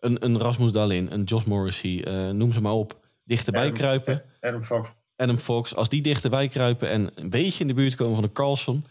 een, 0.00 0.24
een 0.24 0.38
Rasmus 0.38 0.72
Dalin, 0.72 1.12
een 1.12 1.22
Josh 1.24 1.44
Morrissey, 1.44 2.04
eh, 2.04 2.30
noem 2.30 2.52
ze 2.52 2.60
maar 2.60 2.72
op, 2.72 3.06
dichterbij 3.24 3.62
Adam- 3.62 3.74
kruipen. 3.74 4.22
Adam 4.40 4.62
Fox. 4.62 4.88
Adam 5.16 5.38
Fox, 5.38 5.74
als 5.74 5.88
die 5.88 6.02
dichterbij 6.02 6.48
kruipen 6.48 6.88
en 6.88 7.10
een 7.14 7.30
beetje 7.30 7.60
in 7.60 7.66
de 7.68 7.74
buurt 7.74 7.94
komen 7.94 8.14
van 8.14 8.24
de 8.24 8.32
Carlson, 8.32 8.84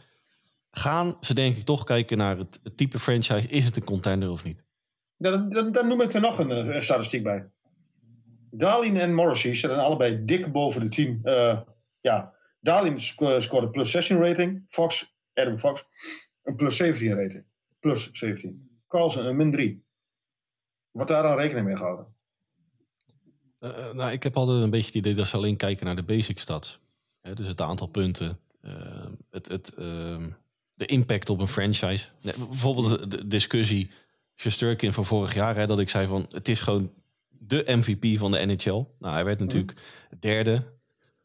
gaan 0.72 1.18
ze 1.22 1.34
denk 1.34 1.56
ik 1.56 1.64
toch 1.64 1.84
kijken 1.84 2.18
naar 2.18 2.38
het, 2.38 2.60
het 2.64 2.78
type 2.78 3.00
franchise. 3.00 3.48
Is 3.48 3.66
het 3.66 3.76
een 3.78 3.84
contender 3.84 4.30
of 4.32 4.44
niet? 4.44 4.66
Dan, 5.18 5.50
dan, 5.50 5.72
dan 5.72 5.88
noem 5.88 6.02
ik 6.02 6.14
er 6.14 6.22
nog 6.22 6.40
een, 6.40 6.52
eh, 6.52 6.74
een 6.76 6.82
statistiek 6.82 7.24
bij. 7.24 7.50
Dalin 8.52 8.98
en 8.98 9.14
Morrissey 9.14 9.54
zitten 9.56 9.80
allebei 9.80 10.26
dik 10.26 10.52
boven 10.52 10.82
de 10.82 10.90
team. 10.90 11.20
eh, 11.24 11.60
ja, 12.02 12.34
Dalin 12.60 13.00
sc- 13.00 13.36
scoorde 13.38 13.70
plus 13.70 13.92
16 13.92 14.18
rating. 14.18 14.64
Fox, 14.68 15.16
Adam 15.34 15.58
Fox, 15.58 15.86
een 16.44 16.56
plus 16.56 16.76
17 16.76 17.14
rating. 17.16 17.46
Plus 17.80 18.10
17. 18.12 18.82
Carlson 18.88 19.26
een 19.26 19.36
min 19.36 19.52
3. 19.52 19.86
Wordt 20.98 21.12
daar 21.12 21.24
dan 21.24 21.38
rekening 21.38 21.66
mee 21.66 21.76
gehouden? 21.76 22.06
Eh, 23.60 23.70
eh, 23.88 23.94
nou, 23.94 24.12
ik 24.12 24.24
heb 24.24 24.38
altijd 24.38 24.62
een 24.64 24.70
beetje 24.70 24.86
het 24.86 24.96
idee 24.96 25.14
dat 25.14 25.28
ze 25.28 25.36
alleen 25.36 25.56
kijken 25.58 25.86
naar 25.86 25.96
de 25.96 26.04
basic 26.04 26.40
stats. 26.40 26.80
Hè, 27.22 27.34
dus 27.36 27.48
het 27.48 27.62
aantal 27.62 27.88
punten, 27.88 28.40
eh, 28.62 28.72
het, 29.30 29.48
het, 29.48 29.74
ehm, 29.74 30.30
de 30.74 30.86
impact 30.86 31.30
op 31.30 31.40
een 31.40 31.48
franchise. 31.48 32.06
Nee, 32.22 32.34
bijvoorbeeld 32.50 33.12
de, 33.12 33.28
discussie 33.28 33.92
Shesterkin 34.36 34.94
van 34.94 35.06
vorig 35.06 35.34
jaar, 35.34 35.56
hè, 35.56 35.68
dat 35.68 35.80
ik 35.80 35.90
zei 35.90 36.08
van 36.08 36.26
het 36.32 36.48
is 36.48 36.60
gewoon 36.60 36.92
de 37.30 37.64
MVP 37.68 38.18
van 38.20 38.32
de 38.32 38.46
NHL. 38.46 38.86
Nou, 39.00 39.14
hij 39.14 39.26
werd 39.26 39.40
natuurlijk 39.40 39.82
derde. 40.20 40.64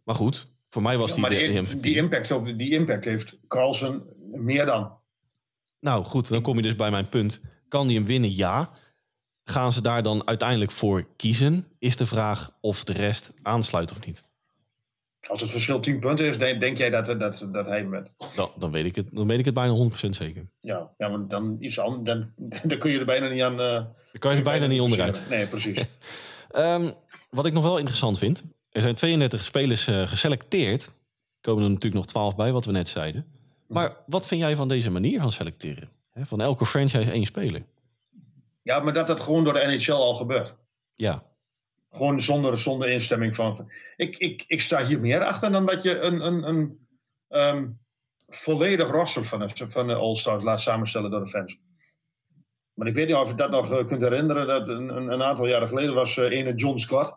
Maar 0.02 0.14
goed, 0.14 0.46
voor 0.66 0.82
mij 0.82 0.98
was 0.98 1.08
Ja, 1.08 1.12
hij 1.14 1.22
maar 1.22 1.30
de 1.30 1.46
die, 1.46 1.60
MVP. 1.60 1.82
die, 1.82 1.96
impact 1.96 2.30
op, 2.30 2.44
de- 2.44 2.56
die 2.56 2.70
impact 2.70 3.04
heeft 3.04 3.38
Carlson 3.48 4.02
meer 4.32 4.66
dan. 4.66 4.92
Nou 5.80 6.04
goed, 6.04 6.28
dan 6.28 6.42
kom 6.42 6.56
je 6.56 6.62
dus 6.62 6.76
bij 6.76 6.90
mijn 6.90 7.08
punt. 7.08 7.40
Kan 7.68 7.86
hij 7.86 7.94
hem 7.94 8.04
winnen? 8.04 8.34
Ja. 8.34 8.70
Gaan 9.44 9.72
ze 9.72 9.80
daar 9.82 10.02
dan 10.02 10.26
uiteindelijk 10.26 10.70
voor 10.70 11.06
kiezen? 11.16 11.66
Is 11.78 11.96
de 11.96 12.06
vraag 12.06 12.50
of 12.60 12.84
de 12.84 12.92
rest 12.92 13.32
aansluit 13.42 13.90
of 13.90 14.06
niet. 14.06 14.24
Als 15.28 15.40
het 15.40 15.50
verschil 15.50 15.80
10 15.80 16.00
punten 16.00 16.26
is, 16.26 16.38
denk, 16.38 16.78
jij 16.78 16.90
dat, 16.90 17.06
dat, 17.06 17.48
dat 17.52 17.66
hij 17.66 17.84
met. 17.84 18.10
Dan, 18.36 18.50
dan, 18.58 18.70
weet 18.70 18.84
ik 18.84 18.94
het, 18.96 19.06
dan 19.12 19.26
weet 19.26 19.38
ik 19.38 19.44
het 19.44 19.54
bijna 19.54 19.76
100% 19.90 20.08
zeker. 20.10 20.46
Ja, 20.60 20.90
ja 20.98 21.08
maar 21.08 21.28
dan, 21.28 21.56
iets 21.60 21.78
anders, 21.78 22.02
dan, 22.02 22.32
dan 22.62 22.78
kun 22.78 22.90
je 22.90 22.98
er 22.98 23.04
bijna 23.04 23.28
niet 23.28 23.42
aan. 23.42 23.60
eh, 23.60 23.72
Dan 23.72 23.92
kan 24.18 24.30
je 24.30 24.36
er 24.36 24.42
bijna 24.42 24.66
niet 24.66 24.80
onderuit. 24.80 25.22
Nee, 25.28 25.46
precies. 25.46 25.78
Ehm, 26.50 26.90
wat 27.30 27.46
ik 27.46 27.52
nog 27.52 27.62
wel 27.62 27.78
interessant 27.78 28.18
vind. 28.18 28.44
Er 28.70 28.80
zijn 28.82 28.94
32 28.94 29.42
spelers 29.44 29.86
eh, 29.86 30.08
geselecteerd. 30.08 30.84
Er 30.84 30.92
komen 31.40 31.62
er 31.62 31.68
natuurlijk 31.68 31.94
nog 31.94 32.06
12 32.06 32.36
bij, 32.36 32.52
wat 32.52 32.64
we 32.64 32.72
net 32.72 32.88
zeiden. 32.88 33.26
Maar 33.68 33.96
wat 34.06 34.26
vind 34.26 34.40
jij 34.40 34.56
van 34.56 34.68
deze 34.68 34.90
manier 34.90 35.20
van 35.20 35.32
selecteren? 35.32 35.88
Van 36.14 36.40
elke 36.40 36.66
franchise 36.66 37.10
één 37.10 37.24
speler. 37.24 37.62
Ja, 38.62 38.80
maar 38.80 38.92
dat 38.92 39.06
dat 39.06 39.20
gewoon 39.20 39.44
door 39.44 39.52
de 39.52 39.66
NHL 39.66 39.92
al 39.92 40.14
gebeurt. 40.14 40.56
Ja, 40.94 41.30
Gewoon 41.90 42.20
zonder, 42.20 42.58
zonder 42.58 42.88
instemming 42.88 43.34
van. 43.34 43.70
Ik, 43.96 44.16
ik, 44.16 44.44
ik 44.46 44.60
sta 44.60 44.84
hier 44.84 45.00
meer 45.00 45.24
achter 45.24 45.52
dan 45.52 45.66
dat 45.66 45.82
je 45.82 45.98
een, 45.98 46.20
een, 46.20 46.48
een 46.48 46.86
ehm, 47.28 47.70
volledig 48.28 48.90
roster 48.90 49.24
van 49.24 49.38
de, 49.38 49.70
van 49.70 49.86
de 49.86 49.94
All-Stars 49.94 50.42
laat 50.42 50.60
samenstellen 50.60 51.10
door 51.10 51.20
de 51.20 51.30
fans. 51.30 51.60
Maar 52.74 52.86
ik 52.86 52.94
weet 52.94 53.06
niet 53.06 53.16
of 53.16 53.28
je 53.28 53.34
dat 53.34 53.50
nog 53.50 53.72
eh, 53.72 53.86
kunt 53.86 54.02
herinneren. 54.02 54.46
Dat 54.46 54.68
een, 54.68 54.88
een, 54.88 55.22
aantal 55.22 55.46
jaren 55.46 55.68
geleden 55.68 55.94
was 55.94 56.16
eh 56.16 56.24
ene 56.24 56.54
John 56.54 56.78
Scott, 56.78 57.14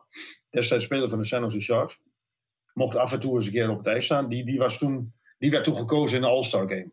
destijds 0.50 0.86
speler 0.86 1.10
van 1.10 1.20
de 1.20 1.26
San 1.26 1.42
Jose 1.42 1.60
Sharks. 1.60 2.00
Mocht 2.74 2.96
af 2.96 3.14
en 3.14 3.20
toe 3.20 3.36
eens 3.36 3.46
een 3.46 3.52
keer 3.52 3.70
op 3.70 3.78
het 3.78 3.88
ijs 3.88 4.06
staan. 4.06 4.30
Die, 4.30 4.46
die, 4.46 4.60
was 4.60 4.78
toen, 4.78 5.14
die 5.38 5.52
werd 5.52 5.64
toen 5.64 5.76
gekozen 5.76 6.16
in 6.16 6.22
de 6.22 6.28
All-Star 6.28 6.68
Game. 6.68 6.92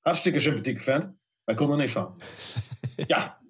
Hartstikke 0.00 0.40
sympathieke 0.40 0.80
vent. 0.80 1.19
Wij 1.50 1.58
konden 1.58 1.76
er 1.76 1.82
niks 1.82 1.92
van. 1.92 2.16
ja, 3.12 3.40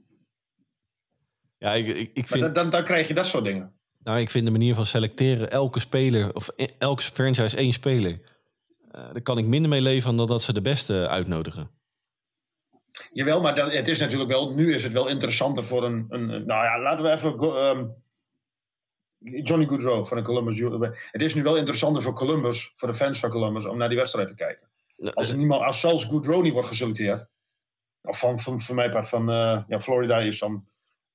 Ja, 1.58 1.72
ik, 1.74 1.86
ik, 1.86 2.10
ik 2.14 2.28
vind, 2.28 2.40
dan, 2.40 2.52
dan, 2.52 2.70
dan 2.70 2.84
krijg 2.84 3.08
je 3.08 3.14
dat 3.14 3.26
soort 3.26 3.44
dingen. 3.44 3.72
nou, 3.98 4.18
ik 4.18 4.30
vind 4.30 4.44
de 4.44 4.50
manier 4.50 4.74
van 4.74 4.86
selecteren 4.86 5.50
elke 5.50 5.80
speler, 5.80 6.34
of 6.34 6.48
e- 6.56 6.66
elke 6.78 7.02
franchise 7.02 7.56
één 7.56 7.72
speler. 7.72 8.20
eh, 8.90 9.12
daar 9.12 9.22
kan 9.22 9.38
ik 9.38 9.44
minder 9.44 9.70
mee 9.70 9.80
leven 9.80 10.16
dan 10.16 10.26
dat 10.26 10.42
ze 10.42 10.52
de 10.52 10.60
beste 10.62 11.08
uitnodigen. 11.08 11.70
Jawel, 13.10 13.40
maar 13.40 13.54
dat, 13.54 13.72
het 13.72 13.88
is 13.88 13.98
natuurlijk 13.98 14.30
wel, 14.30 14.54
nu 14.54 14.74
is 14.74 14.82
het 14.82 14.92
wel 14.92 15.08
interessanter 15.08 15.64
voor 15.64 15.84
een, 15.84 16.06
een 16.08 16.26
nou 16.26 16.64
ja, 16.64 16.80
laten 16.80 17.04
we 17.04 17.10
even, 17.10 17.38
ehm, 17.38 17.86
Johnny 19.42 19.66
Goodrow 19.66 20.04
van 20.04 20.16
de 20.16 20.22
Columbus. 20.22 20.60
Het 21.10 21.22
is 21.22 21.34
nu 21.34 21.42
wel 21.42 21.56
interessanter 21.56 22.02
voor 22.02 22.12
Columbus, 22.12 22.72
voor 22.74 22.88
de 22.88 22.94
fans 22.94 23.18
van 23.18 23.30
Columbus, 23.30 23.66
om 23.66 23.78
naar 23.78 23.88
die 23.88 23.98
wedstrijd 23.98 24.28
te 24.28 24.34
kijken. 24.34 24.68
Als, 25.14 25.30
er 25.30 25.36
niemand, 25.36 25.62
als 25.62 25.80
zelfs 25.80 26.04
Goodrow 26.04 26.42
niet 26.42 26.52
wordt 26.52 26.68
geselecteerd, 26.68 27.26
of 28.02 28.18
van, 28.18 28.38
van, 28.38 28.60
van 28.60 28.74
mijn 28.74 28.90
part 28.90 29.08
van, 29.08 29.30
eh, 29.30 29.62
ja, 29.68 29.80
Florida 29.80 30.18
is 30.18 30.38
dan, 30.38 30.64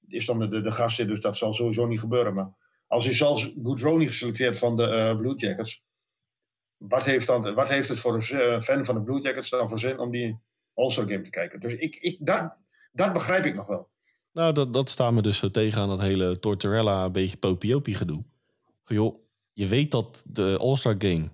is 0.07 0.25
dan 0.25 0.39
de, 0.39 0.47
de, 0.47 1.05
dus 1.05 1.19
dat 1.19 1.37
zal 1.37 1.53
sowieso 1.53 1.85
niet 1.85 1.99
gebeuren. 1.99 2.33
Maar 2.33 2.53
als 2.87 3.05
hij 3.05 3.13
zelfs 3.13 3.53
Goodrow 3.63 3.97
niet 3.97 4.07
geselecteerd 4.07 4.57
van 4.57 4.75
de 4.75 4.87
eh, 4.87 5.17
Blue 5.17 5.35
Jackets, 5.35 5.83
wat 6.77 7.05
heeft, 7.05 7.27
dan, 7.27 7.53
wat 7.53 7.69
heeft 7.69 7.89
het 7.89 7.99
voor 7.99 8.13
een 8.13 8.39
eh, 8.39 8.59
fan 8.59 8.85
van 8.85 8.95
de 8.95 9.01
Blue 9.01 9.21
Jackets 9.21 9.49
dan 9.49 9.69
voor 9.69 9.79
zin 9.79 9.99
om 9.99 10.11
die 10.11 10.39
All-Star 10.73 11.07
Game 11.07 11.21
te 11.21 11.29
kijken? 11.29 11.59
Dus 11.59 11.73
ik, 11.73 11.95
ik, 11.95 12.17
dat, 12.19 12.55
dat 12.91 13.13
begrijp 13.13 13.45
ik 13.45 13.55
nog 13.55 13.67
wel. 13.67 13.89
Nou, 14.31 14.53
dat, 14.53 14.73
dat 14.73 14.89
staan 14.89 15.13
me 15.13 15.21
dus 15.21 15.43
tegen 15.51 15.81
aan 15.81 15.89
dat 15.89 16.01
hele 16.01 16.39
Tortorella 16.39 17.05
een 17.05 17.11
beetje 17.11 17.37
popiopie 17.37 17.95
gedoe. 17.95 18.23
Van 18.83 18.95
joh, 18.95 19.19
je 19.53 19.67
weet 19.67 19.91
dat 19.91 20.23
de 20.27 20.57
All-Star 20.59 20.95
Game, 20.97 21.29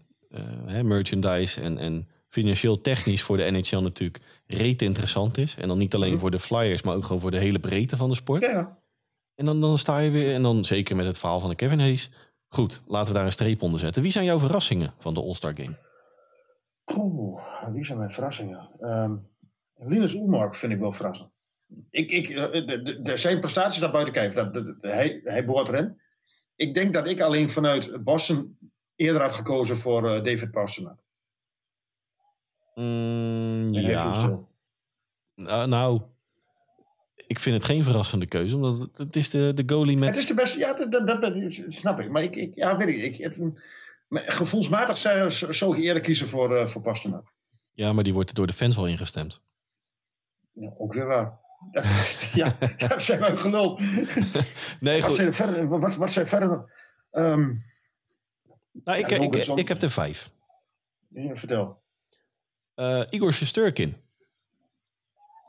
hè, 0.65 0.83
merchandise 0.83 1.61
en, 1.61 1.77
en 1.77 2.09
financieel 2.31 2.81
technisch 2.81 3.21
voor 3.23 3.37
de 3.37 3.51
NHL 3.51 3.77
natuurlijk 3.81 4.19
reet 4.47 4.81
interessant 4.81 5.37
is. 5.37 5.55
En 5.55 5.67
dan 5.67 5.77
niet 5.77 5.95
alleen 5.95 6.11
Mhm. 6.11 6.19
voor 6.19 6.31
de 6.31 6.39
Flyers, 6.39 6.81
maar 6.81 6.95
ook 6.95 7.03
gewoon 7.05 7.21
voor 7.21 7.31
de 7.31 7.37
hele 7.37 7.59
breedte 7.59 7.97
van 7.97 8.09
de 8.09 8.15
sport. 8.15 8.41
Ja. 8.41 8.79
En 9.35 9.45
dan, 9.45 9.61
dan 9.61 9.77
sta 9.77 9.99
je 9.99 10.09
weer, 10.11 10.33
en 10.33 10.41
dan 10.41 10.65
zeker 10.65 10.95
met 10.95 11.05
het 11.05 11.17
verhaal 11.17 11.39
van 11.39 11.49
de 11.49 11.55
Kevin 11.55 11.79
Hayes. 11.79 12.09
Goed, 12.47 12.81
laten 12.87 13.07
we 13.11 13.17
daar 13.17 13.25
een 13.25 13.31
streep 13.31 13.61
onder 13.61 13.79
zetten. 13.79 14.01
Wie 14.01 14.11
zijn 14.11 14.25
jouw 14.25 14.39
verrassingen 14.39 14.93
van 14.97 15.13
de 15.13 15.21
All-Star 15.21 15.53
Game? 15.55 15.77
Oeh, 16.97 17.41
wie 17.73 17.85
zijn 17.85 17.97
mijn 17.97 18.11
verrassingen? 18.11 18.69
Ehm 18.79 19.15
Linus 19.75 20.13
Ulmark 20.13 20.55
vind 20.55 20.73
ik 20.73 20.79
wel 20.79 20.91
verrassend. 20.91 21.29
Ik, 21.89 22.11
ik, 22.11 22.29
eh, 22.29 22.51
de, 22.65 22.99
de- 23.01 23.17
zijn 23.17 23.39
prestaties 23.39 23.79
daar 23.79 23.91
buiten 23.91 24.13
kijf. 24.13 24.33
Dat, 24.33 24.53
dat- 24.53 24.75
hij, 24.81 25.21
hij 25.23 25.45
behoort 25.45 25.69
erin. 25.69 26.01
Ik 26.55 26.73
denk 26.73 26.93
dat 26.93 27.07
ik 27.07 27.21
alleen 27.21 27.49
vanuit 27.49 28.03
Boston 28.03 28.57
eerder 28.95 29.21
had 29.21 29.33
gekozen 29.33 29.77
voor 29.77 30.09
eh, 30.15 30.23
David 30.23 30.51
Pasternak. 30.51 30.99
Mm, 32.75 33.69
ja, 33.69 34.39
nou, 35.35 35.67
nou, 35.67 36.01
ik 37.27 37.39
vind 37.39 37.55
het 37.55 37.65
geen 37.65 37.83
verrassende 37.83 38.25
keuze, 38.25 38.55
omdat 38.55 38.79
het, 38.79 38.97
het 38.97 39.15
is 39.15 39.29
de, 39.29 39.51
de 39.53 39.63
goalie 39.65 39.97
met... 39.97 40.09
Het 40.09 40.17
is 40.17 40.27
de 40.27 40.33
beste, 40.33 40.59
ja, 40.59 40.73
dat, 40.73 41.07
dat, 41.07 41.21
dat 41.21 41.31
snap 41.67 41.99
ik. 41.99 42.09
Maar 42.09 42.23
ik, 42.23 42.35
ik 42.35 42.55
ja, 42.55 42.77
weet 42.77 42.87
ik. 42.87 43.15
ik 43.15 43.23
het, 43.23 43.39
gevoelsmatig 44.09 44.97
zou, 44.97 45.31
zou 45.31 45.77
je 45.77 45.81
eerder 45.81 46.01
kiezen 46.01 46.27
voor, 46.27 46.57
eh 46.57 46.67
voor 46.67 46.81
Pasternak. 46.81 47.33
Ja, 47.71 47.93
maar 47.93 48.03
die 48.03 48.13
wordt 48.13 48.35
door 48.35 48.47
de 48.47 48.53
fans 48.53 48.75
wel 48.75 48.87
ingestemd. 48.87 49.41
Ja, 50.51 50.73
ook 50.77 50.93
weer 50.93 51.05
waar. 51.05 51.39
ja, 52.33 52.55
dat 52.87 53.01
zijn 53.03 53.19
we 53.19 53.37
geluld. 53.37 53.81
Nee, 54.79 55.01
Wat 55.01 55.15
zijn 55.15 55.27
er 55.27 55.33
verder? 55.33 55.67
Wat, 55.67 55.95
wat 55.95 56.11
zijn 56.11 56.27
verder? 56.27 56.71
Ehm, 57.11 57.53
Nou, 58.71 58.99
ik, 58.99 59.09
Ja, 59.09 59.15
ik, 59.15 59.21
Robertson. 59.21 59.57
ik 59.57 59.67
heb 59.67 59.81
er 59.81 59.89
vijf. 59.91 60.31
ja, 61.07 61.35
vertel. 61.35 61.80
Eh, 62.75 63.01
Igor 63.09 63.33
Shesterkin. 63.33 63.95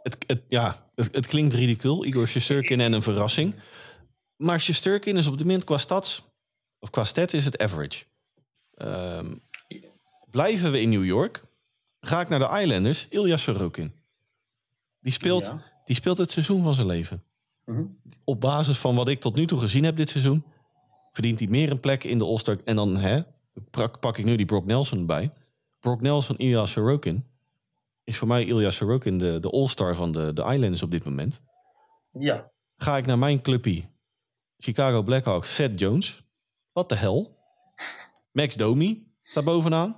Het, 0.02 0.24
het, 0.26 0.42
ja, 0.48 0.86
het, 0.94 1.14
het 1.14 1.26
klinkt 1.26 1.54
ridicuul. 1.54 2.04
Igor 2.04 2.26
Shesterkin 2.28 2.80
en 2.80 2.92
een 2.92 3.02
verrassing. 3.02 3.54
Maar 4.36 4.60
Shesterkin 4.60 5.16
is 5.16 5.26
op 5.26 5.36
dit 5.38 5.46
moment 5.46 5.64
qua 5.64 5.78
stats... 5.78 6.30
Of 6.78 6.90
qua 6.90 7.04
stats 7.04 7.34
is 7.34 7.44
het 7.44 7.58
average. 7.58 8.04
Ehm, 8.74 9.34
blijven 10.30 10.70
we 10.70 10.80
in 10.80 10.88
New 10.88 11.04
York? 11.04 11.42
Ga 12.00 12.20
ik 12.20 12.28
naar 12.28 12.38
de 12.38 12.60
Islanders? 12.60 13.06
Ilya 13.10 13.36
Sorokin. 13.36 13.92
Die 15.00 15.12
speelt, 15.12 15.44
Ja. 15.44 15.56
die 15.84 15.96
speelt 15.96 16.18
het 16.18 16.30
seizoen 16.30 16.62
van 16.62 16.74
zijn 16.74 16.86
leven. 16.86 17.22
Mhm. 17.64 17.84
Op 18.24 18.40
basis 18.40 18.78
van 18.78 18.94
wat 18.94 19.08
ik 19.08 19.20
tot 19.20 19.34
nu 19.34 19.46
toe 19.46 19.58
gezien 19.58 19.84
heb 19.84 19.96
dit 19.96 20.08
seizoen... 20.08 20.44
verdient 21.12 21.38
hij 21.38 21.48
meer 21.48 21.70
een 21.70 21.80
plek 21.80 22.04
in 22.04 22.18
de 22.18 22.24
All-Star. 22.24 22.58
En 22.64 22.76
dan 22.76 22.96
hè, 22.96 23.20
pak, 23.70 24.00
pak 24.00 24.18
ik 24.18 24.24
nu 24.24 24.36
die 24.36 24.46
Brock 24.46 24.64
Nelson 24.64 24.98
erbij. 24.98 25.30
Brock 25.82 26.00
Nelson, 26.00 26.36
Ilya 26.36 26.66
Sorokin. 26.66 27.26
Is 28.04 28.16
voor 28.18 28.28
mij 28.28 28.44
Ilya 28.44 28.70
Sorokin 28.70 29.18
de, 29.18 29.40
de 29.40 29.50
All-Star 29.50 29.94
van 29.94 30.12
de, 30.12 30.32
de 30.32 30.42
Islanders 30.42 30.82
op 30.82 30.90
dit 30.90 31.04
moment. 31.04 31.40
Ja. 32.10 32.50
Ga 32.76 32.96
ik 32.96 33.06
naar 33.06 33.18
mijn 33.18 33.40
clubpie. 33.42 33.88
Chicago 34.58 35.02
Blackhawks, 35.02 35.54
Seth 35.54 35.78
Jones. 35.80 36.24
Wat 36.72 36.88
de 36.88 36.94
hel? 36.94 37.36
Max 38.32 38.54
Domi 38.56 39.12
staat 39.22 39.44
bovenaan. 39.44 39.96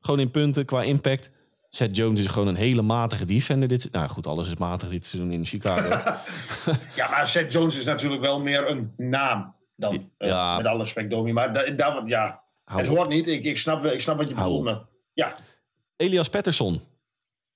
Gewoon 0.00 0.20
in 0.20 0.30
punten 0.30 0.64
qua 0.64 0.82
impact. 0.82 1.30
Seth 1.68 1.96
Jones 1.96 2.20
is 2.20 2.26
gewoon 2.26 2.48
een 2.48 2.54
hele 2.54 2.82
matige 2.82 3.24
defender. 3.24 3.68
Dit, 3.68 3.88
nou 3.92 4.08
goed, 4.08 4.26
alles 4.26 4.48
is 4.48 4.56
matig 4.56 4.88
dit 4.88 5.04
seizoen 5.06 5.32
in 5.32 5.44
Chicago. 5.44 5.88
ja, 6.96 7.10
maar 7.10 7.26
Seth 7.28 7.52
Jones 7.52 7.76
is 7.78 7.84
natuurlijk 7.84 8.22
wel 8.22 8.40
meer 8.40 8.68
een 8.70 8.92
naam 8.96 9.54
dan. 9.76 10.10
eh, 10.18 10.28
Ja. 10.28 10.56
met 10.56 10.66
alle 10.66 10.78
respect, 10.78 11.10
Domi. 11.10 11.32
Maar 11.32 11.52
da, 11.52 11.70
da- 11.70 12.02
ja, 12.06 12.42
het 12.64 12.88
op. 12.88 12.96
hoort 12.96 13.08
niet. 13.08 13.26
Ik, 13.26 13.44
ik, 13.44 13.58
snap, 13.58 13.80
wel- 13.80 13.92
ik 13.92 14.00
snap 14.00 14.16
wat 14.16 14.28
je 14.28 14.34
bedoelt. 14.34 14.90
Ja, 15.12 15.36
Elias 15.96 16.28
Pettersson. 16.28 16.80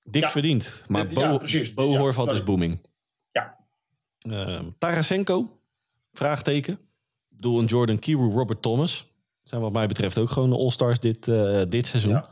Dik 0.03 0.23
Ja. 0.23 0.29
verdiend. 0.29 0.83
Maar 0.87 1.07
Ja, 1.13 1.29
Bo, 1.29 1.37
precies. 1.37 1.73
Bo 1.73 1.91
Ja, 1.91 1.97
Horvat 1.97 2.23
sorry. 2.25 2.39
is 2.39 2.45
booming. 2.45 2.81
Ja. 3.31 3.57
Ehm, 4.19 4.65
Tarasenko. 4.77 5.59
Vraagteken. 6.11 6.73
Ik 6.73 7.35
bedoel, 7.43 7.59
een 7.59 7.65
Jordan 7.65 7.99
Kiro, 7.99 8.29
Robert 8.31 8.61
Thomas. 8.61 9.11
Zijn 9.43 9.61
wat 9.61 9.71
mij 9.73 9.87
betreft 9.87 10.17
ook 10.17 10.29
gewoon 10.29 10.49
de 10.49 10.55
All-Stars 10.55 10.99
dit, 10.99 11.27
eh, 11.27 11.61
dit 11.69 11.87
seizoen. 11.87 12.23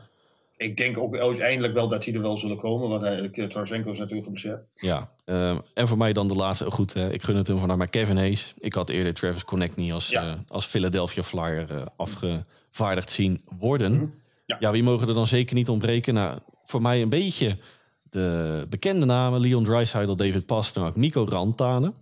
Ik 0.56 0.76
denk 0.76 0.98
ook 0.98 1.16
uiteindelijk 1.16 1.74
wel 1.74 1.88
dat 1.88 2.02
die 2.02 2.14
er 2.14 2.20
wel 2.22 2.36
zullen 2.38 2.56
komen. 2.56 2.88
Want 2.88 3.02
eh, 3.36 3.46
Tarasenko 3.46 3.90
is 3.90 3.98
natuurlijk 3.98 4.24
geblesseerd. 4.26 4.62
Ja, 4.74 5.12
ehm, 5.24 5.58
en 5.74 5.88
voor 5.88 5.96
mij 5.98 6.12
dan 6.12 6.28
de 6.28 6.34
laatste. 6.34 6.70
Goed, 6.70 6.94
eh, 6.94 7.12
ik 7.12 7.22
gun 7.22 7.36
het 7.36 7.46
hem 7.46 7.58
vanaf 7.58 7.76
maar 7.76 7.88
Kevin 7.88 8.16
Hayes. 8.16 8.54
Ik 8.58 8.72
had 8.72 8.88
eerder 8.90 9.14
Travis 9.14 9.44
Connectney 9.44 9.92
als, 9.92 10.08
Ja. 10.08 10.28
eh, 10.28 10.34
als 10.48 10.66
Philadelphia 10.66 11.22
Flyer 11.22 11.84
afgevaardigd 11.96 13.10
zien 13.10 13.42
worden. 13.58 13.92
Mhm. 13.92 14.06
Ja. 14.46 14.56
Ja. 14.60 14.70
wie 14.70 14.82
mogen 14.82 15.08
er 15.08 15.14
dan 15.14 15.26
zeker 15.26 15.54
niet 15.54 15.68
ontbreken? 15.68 16.14
Nou, 16.14 16.38
voor 16.64 16.82
mij 16.82 17.02
een 17.02 17.08
beetje 17.08 17.58
de 18.02 18.66
bekende 18.68 19.06
namen. 19.06 19.40
Leon 19.40 19.64
Draisaitl, 19.64 20.14
David 20.14 20.46
Pastrnak, 20.46 20.96
Nico 20.96 21.24
Rantanen. 21.24 21.94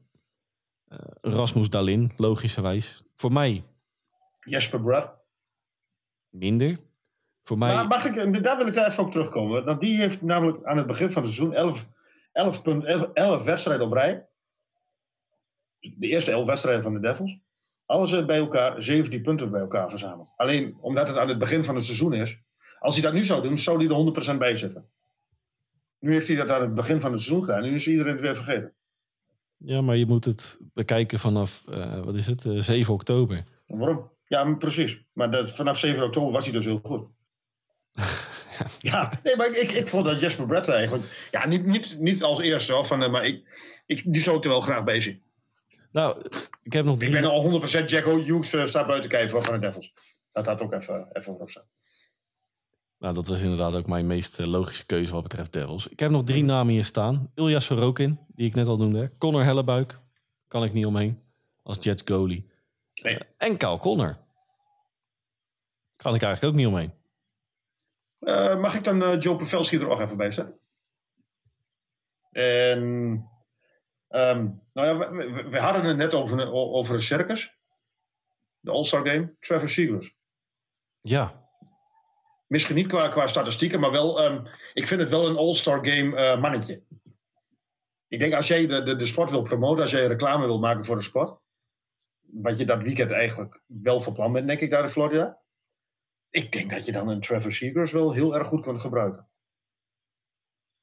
eh, 0.88 0.98
Rasmus 1.20 1.68
Dalin, 1.70 2.12
logischerwijs. 2.16 3.02
Voor 3.14 3.33
mij 3.33 3.64
Jesper 4.40 4.80
Brad. 4.80 5.14
minder. 6.28 6.78
Voor 7.42 7.59
mij... 7.59 7.74
Maar 7.74 7.87
mag 7.87 8.04
ik, 8.04 8.42
daar 8.42 8.57
wil 8.57 8.66
ik 8.66 8.74
daar 8.74 8.88
even 8.88 9.04
op 9.04 9.11
terugkomen. 9.11 9.64
Want 9.64 9.80
die 9.80 9.98
heeft 9.98 10.22
namelijk 10.22 10.64
aan 10.64 10.76
het 10.76 10.87
begin 10.87 11.11
van 11.11 11.22
het 11.22 11.33
seizoen 11.33 11.57
11, 11.57 11.88
11, 12.33 12.62
punt, 12.62 12.85
11, 12.85 13.02
11 13.12 13.44
wedstrijden 13.44 13.87
op 13.87 13.92
rij. 13.92 14.28
De 15.78 16.07
eerste 16.07 16.30
11 16.30 16.46
wedstrijden 16.46 16.83
van 16.83 16.92
de 16.94 17.00
Devils. 17.00 17.38
Alles 17.86 18.12
eh, 18.12 18.26
bij 18.26 18.38
elkaar, 18.38 18.82
17 18.82 19.22
punten 19.22 19.50
bij 19.50 19.60
elkaar 19.60 19.90
verzameld. 19.90 20.32
Alleen 20.36 20.76
omdat 20.80 21.08
het 21.08 21.16
aan 21.16 21.28
het 21.28 21.38
begin 21.38 21.64
van 21.64 21.74
het 21.74 21.84
seizoen 21.84 22.12
is. 22.12 22.38
Als 22.78 22.94
hij 22.94 23.02
dat 23.02 23.12
nu 23.12 23.24
zou 23.24 23.42
doen, 23.42 23.58
zou 23.58 23.76
hij 23.76 23.96
er 23.96 24.34
100% 24.34 24.38
bij 24.38 24.56
zitten. 24.56 24.88
Nu 25.98 26.12
heeft 26.12 26.28
hij 26.28 26.36
dat 26.36 26.50
aan 26.50 26.62
het 26.62 26.74
begin 26.74 27.00
van 27.00 27.12
het 27.12 27.20
seizoen 27.20 27.44
gedaan. 27.44 27.62
Nu 27.62 27.74
is 27.74 27.88
iedereen 27.88 28.12
het 28.12 28.20
weer 28.20 28.36
vergeten. 28.36 28.74
Ja, 29.56 29.80
maar 29.80 29.96
je 29.96 30.06
moet 30.06 30.24
het 30.24 30.58
bekijken 30.72 31.18
vanaf, 31.18 31.62
eh, 31.68 32.00
wat 32.04 32.14
is 32.14 32.26
het, 32.26 32.44
eh, 32.44 32.58
7 32.58 32.94
oktober. 32.94 33.44
Waarom? 33.66 34.10
Ja, 34.26 34.54
precies. 34.54 35.04
Maar 35.12 35.30
dat, 35.30 35.50
vanaf 35.50 35.78
7 35.78 36.04
oktober 36.04 36.32
was 36.32 36.44
hij 36.44 36.52
dus 36.52 36.64
heel 36.64 36.80
goed. 36.82 37.06
ja, 38.90 39.20
nee, 39.22 39.36
maar 39.36 39.46
ik, 39.46 39.56
ik, 39.56 39.70
ik 39.70 39.88
vond 39.88 40.04
dat 40.04 40.20
Jesper 40.20 40.46
Brett 40.46 40.68
eigenlijk... 40.68 41.28
Ja, 41.30 41.46
niet, 41.46 41.66
niet, 41.66 41.96
niet 42.00 42.22
als 42.22 42.40
eerste, 42.40 42.72
hoor, 42.72 42.84
van, 42.84 43.02
eh, 43.02 43.10
maar 43.10 43.26
ik, 43.26 43.42
ik, 43.86 44.02
die 44.12 44.22
zou 44.22 44.36
ik 44.36 44.44
er 44.44 44.50
wel 44.50 44.60
graag 44.60 44.84
bij 44.84 45.00
zien. 45.00 45.22
Nou, 45.94 46.24
ik 46.62 46.72
heb 46.72 46.85
nog 46.85 46.94
Ik 46.94 47.00
drie... 47.00 47.12
ben 47.12 47.24
al 47.24 47.61
100% 47.83 47.85
Jacko 47.85 48.22
Hughes 48.22 48.52
eh, 48.52 48.64
staat 48.64 48.87
buiten 48.87 49.11
kijken 49.11 49.30
voor 49.30 49.42
van 49.42 49.54
de 49.54 49.66
Devils. 49.66 49.92
Dat 50.33 50.46
had 50.46 50.61
ook 50.61 50.72
even, 50.72 51.09
even 51.12 51.38
staan. 51.44 51.64
Nou, 52.98 53.14
dat 53.14 53.26
was 53.26 53.40
inderdaad 53.40 53.74
ook 53.74 53.87
mijn 53.87 54.07
meest 54.07 54.38
eh, 54.38 54.46
logische 54.46 54.87
keuze 54.87 55.12
wat 55.12 55.22
betreft 55.22 55.52
Devils. 55.52 55.88
Ik 55.88 56.00
heb 56.00 56.11
nog 56.11 56.24
drie 56.24 56.44
namen 56.44 56.72
hier 56.72 56.85
staan. 56.85 57.30
Ilya 57.35 57.61
Sorokin, 57.61 58.20
die 58.28 58.46
ik 58.46 58.54
net 58.54 58.66
al 58.66 58.76
noemde. 58.76 59.12
Connor 59.18 59.44
Hellebuik, 59.44 60.00
kan 60.48 60.64
ik 60.64 60.72
niet 60.72 60.87
omheen. 60.87 61.22
Als 61.62 61.76
Jets 61.80 62.02
goalie. 62.04 62.50
Nee. 63.02 63.18
En 63.37 63.57
Kyle 63.57 63.78
Connor. 63.78 64.18
Kan 65.96 66.14
ik 66.14 66.22
eigenlijk 66.22 66.54
ook 66.54 66.61
niet 66.61 66.68
omheen. 66.68 66.92
Eh, 68.18 68.61
mag 68.61 68.74
ik 68.74 68.85
dan 68.85 69.02
eh, 69.02 69.20
Joe 69.20 69.37
Pavelski 69.37 69.76
er 69.76 69.88
ook 69.88 70.00
even 70.00 70.16
bij 70.16 70.30
zetten? 70.30 70.59
En... 72.30 73.33
ehm, 74.08 74.48
nou 74.72 74.86
ja, 74.88 74.98
we, 75.12 75.32
we- 75.32 75.48
we 75.48 75.58
hadden 75.58 75.84
het 75.84 75.96
net 75.96 76.14
over, 76.14 76.38
een- 76.40 76.52
over 76.52 76.94
een 76.94 77.00
circus. 77.02 77.58
De 78.60 78.70
All-Star 78.70 79.06
Game. 79.06 79.36
Trevor 79.38 79.68
Seagrass. 79.68 80.16
Ja, 81.00 81.42
Misschien 82.46 82.74
niet 82.76 82.86
qua, 82.86 83.08
qua 83.08 83.26
statistieken, 83.26 83.80
maar 83.80 83.90
wel... 83.90 84.22
ehm, 84.22 84.44
ik 84.72 84.86
vind 84.86 85.00
het 85.00 85.10
wel 85.10 85.26
een 85.28 85.36
All-Star 85.36 85.86
Game 85.86 86.16
eh, 86.16 86.40
mannetje. 86.40 86.82
Ik 88.08 88.18
denk 88.18 88.34
als 88.34 88.46
jij 88.48 88.66
de, 88.66 88.82
de, 88.82 88.96
de 88.96 89.06
sport 89.06 89.30
wil 89.30 89.42
promoten, 89.42 89.82
als 89.82 89.90
jij 89.90 90.06
reclame 90.06 90.46
wil 90.46 90.58
maken 90.58 90.84
voor 90.84 90.96
de 90.96 91.02
sport, 91.02 91.40
wat 92.20 92.58
je 92.58 92.64
dat 92.64 92.82
weekend 92.82 93.10
eigenlijk 93.10 93.62
wel 93.66 94.00
van 94.00 94.12
plan 94.12 94.32
bent, 94.32 94.46
denk 94.46 94.60
ik, 94.60 94.70
daar 94.70 94.82
in 94.82 94.88
Florida. 94.88 95.40
Ik 96.30 96.52
denk 96.52 96.70
dat 96.70 96.84
je 96.84 96.92
dan 96.92 97.08
een 97.08 97.20
Trevor 97.20 97.52
Seegers 97.52 97.92
wel 97.92 98.12
heel 98.12 98.34
erg 98.34 98.46
goed 98.46 98.62
kunt 98.62 98.80
gebruiken. 98.80 99.28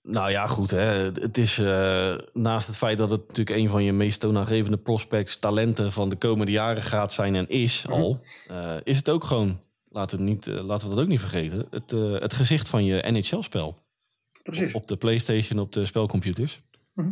Nou 0.03 0.31
ja, 0.31 0.47
goed. 0.47 0.71
Hè. 0.71 0.77
Het 1.03 1.37
is 1.37 1.57
uh, 1.57 2.15
naast 2.33 2.67
het 2.67 2.77
feit 2.77 2.97
dat 2.97 3.09
het 3.09 3.27
natuurlijk 3.27 3.57
een 3.57 3.69
van 3.69 3.83
je 3.83 3.93
meest 3.93 4.19
toonaangevende 4.19 4.77
prospects, 4.77 5.39
talenten 5.39 5.91
van 5.91 6.09
de 6.09 6.15
komende 6.15 6.51
jaren 6.51 6.83
gaat 6.83 7.13
zijn 7.13 7.35
en 7.35 7.49
is 7.49 7.83
Mhm. 7.85 7.93
al, 7.93 8.19
uh, 8.51 8.75
is 8.83 8.97
het 8.97 9.09
ook 9.09 9.23
gewoon, 9.23 9.61
laten 9.89 10.17
we, 10.17 10.23
niet, 10.23 10.47
uh, 10.47 10.63
laten 10.63 10.89
we 10.89 10.95
dat 10.95 11.03
ook 11.03 11.09
niet 11.09 11.19
vergeten, 11.19 11.67
het, 11.69 11.91
het 12.21 12.33
gezicht 12.33 12.69
van 12.69 12.85
je 12.85 13.03
NHL-spel. 13.11 13.77
Precies. 14.43 14.73
Op 14.73 14.87
de 14.87 14.97
PlayStation, 14.97 15.59
op 15.59 15.71
de 15.71 15.85
spelcomputers. 15.85 16.61
Mhm. 16.93 17.11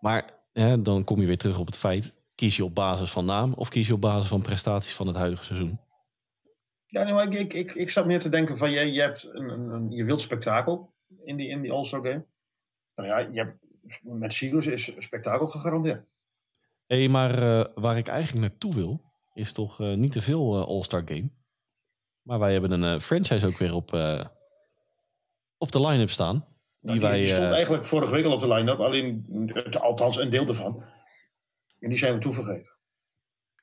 Maar 0.00 0.30
hè, 0.52 0.82
dan 0.82 1.04
kom 1.04 1.20
je 1.20 1.26
weer 1.26 1.38
terug 1.38 1.58
op 1.58 1.66
het 1.66 1.76
feit, 1.76 2.14
kies 2.34 2.56
je 2.56 2.64
op 2.64 2.74
basis 2.74 3.10
van 3.10 3.24
naam 3.24 3.52
of 3.52 3.68
kies 3.68 3.86
je 3.86 3.94
op 3.94 4.00
basis 4.00 4.28
van 4.28 4.42
prestaties 4.42 4.94
van 4.94 5.06
het 5.06 5.16
huidige 5.16 5.44
seizoen? 5.44 5.78
Ja, 6.86 7.02
nee, 7.02 7.12
maar 7.12 7.26
ik, 7.26 7.34
ik, 7.34 7.52
ik, 7.52 7.72
ik 7.72 7.90
zat 7.90 8.06
meer 8.06 8.20
te 8.20 8.28
denken 8.28 8.58
van, 8.58 8.70
je, 8.70 8.92
je, 8.92 9.00
hebt 9.00 9.28
een, 9.32 9.48
een, 9.48 9.68
een, 9.68 9.90
je 9.90 10.04
wilt 10.04 10.20
spektakel 10.20 10.94
in 11.24 11.36
die, 11.36 11.48
in 11.48 11.62
die 11.62 11.72
All-Star 11.72 12.02
Game. 12.02 12.24
Nou 12.94 13.08
ja, 13.08 13.18
je 13.18 13.38
hebt, 13.38 13.58
met 14.02 14.32
Seagulls 14.32 14.66
is 14.66 14.92
spektakel 14.98 15.46
gegarandeerd. 15.46 16.04
Hé, 16.86 16.98
hey, 16.98 17.08
maar 17.08 17.42
uh, 17.42 17.64
waar 17.74 17.96
ik 17.96 18.08
eigenlijk 18.08 18.48
naartoe 18.48 18.74
wil, 18.74 19.02
is 19.34 19.52
toch 19.52 19.80
uh, 19.80 19.94
niet 19.94 20.12
te 20.12 20.22
veel 20.22 20.58
uh, 20.58 20.66
All-Star 20.66 21.02
Game. 21.04 21.30
Maar 22.22 22.38
wij 22.38 22.52
hebben 22.52 22.70
een 22.70 23.00
franchise 23.00 23.46
ook 23.46 23.58
weer 23.58 23.74
op, 23.74 23.92
op 25.58 25.72
de 25.72 25.86
line-up 25.86 26.10
staan. 26.10 26.46
Die, 26.80 26.92
die, 26.92 27.00
wij, 27.00 27.18
die 27.18 27.26
stond 27.26 27.50
eigenlijk 27.50 27.86
vorige 27.86 28.12
week 28.12 28.24
al 28.24 28.32
op 28.32 28.40
de 28.40 28.48
line-up, 28.48 28.78
alleen 28.78 29.26
althans 29.80 30.16
een 30.16 30.30
deel 30.30 30.46
ervan. 30.46 30.84
En 31.80 31.88
die 31.88 31.98
zijn 31.98 32.14
we 32.14 32.20
toevergeten. 32.20 32.72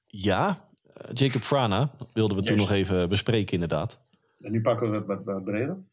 Ja, 0.06 0.70
Jacob 1.14 1.42
Frana 1.42 1.92
wilden 2.14 2.38
we 2.38 2.44
Juist. 2.44 2.48
toen 2.48 2.68
nog 2.68 2.72
even 2.72 3.10
bespreken 3.10 3.54
inderdaad. 3.54 4.02
En 4.44 4.52
nu 4.52 4.62
pakken 4.62 4.92
we 4.92 4.98
het 4.98 5.06
wat, 5.06 5.24
wat 5.24 5.44
breder. 5.44 5.84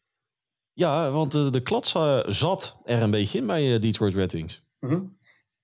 Ja, 0.73 1.09
want 1.09 1.31
de, 1.31 1.49
de 1.49 1.61
klats 1.61 1.91
zat 2.25 2.77
er 2.85 3.01
een 3.01 3.11
beetje 3.11 3.37
in 3.37 3.47
bij 3.47 3.73
uh, 3.73 3.79
Detroit 3.79 4.13
Red 4.13 4.31
Wings. 4.31 4.61
Mm 4.79 4.89
-hmm. 4.89 5.17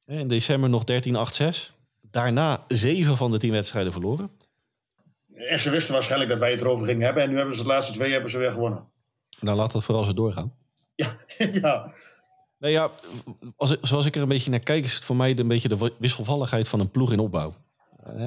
In 0.06 0.28
december 0.28 0.70
nog 0.70 0.84
13-8-6. 0.92 1.76
Daarna 2.02 2.66
zeven 2.68 3.18
van 3.18 3.32
de 3.32 3.38
tien 3.38 3.52
wedstrijden 3.52 3.92
verloren. 3.92 4.30
En 5.34 5.60
ze 5.60 5.70
wisten 5.70 5.94
waarschijnlijk 5.94 6.30
dat 6.30 6.40
wij 6.40 6.52
het 6.52 6.62
erover 6.62 6.86
gingen 6.86 7.06
hebben. 7.06 7.24
En 7.24 7.30
nu 7.30 7.36
hebben 7.38 7.56
ze 7.56 7.62
de 7.62 7.68
laatste 7.68 7.94
twee 7.94 8.12
hebben 8.12 8.32
ze 8.32 8.38
weer 8.38 8.52
gewonnen. 8.52 8.88
Nou, 9.40 9.58
laat 9.58 9.72
dat 9.72 9.84
vooral 9.84 10.04
zo 10.04 10.14
doorgaan. 10.14 10.54
Ja, 10.96 11.16
ja. 11.62 11.92
Nou 12.60 12.74
ja, 12.74 12.90
als, 13.56 13.78
zoals 13.82 14.06
ik 14.06 14.16
er 14.16 14.22
een 14.22 14.28
beetje 14.28 14.50
naar 14.50 14.60
kijk, 14.60 14.84
is 14.84 14.94
het 14.94 15.04
voor 15.04 15.16
mij 15.16 15.38
een 15.38 15.48
beetje 15.48 15.68
de 15.68 15.94
wisselvalligheid 16.00 16.68
van 16.68 16.80
een 16.80 16.92
ploeg 16.92 17.12
in 17.12 17.20
opbouw. 17.20 17.54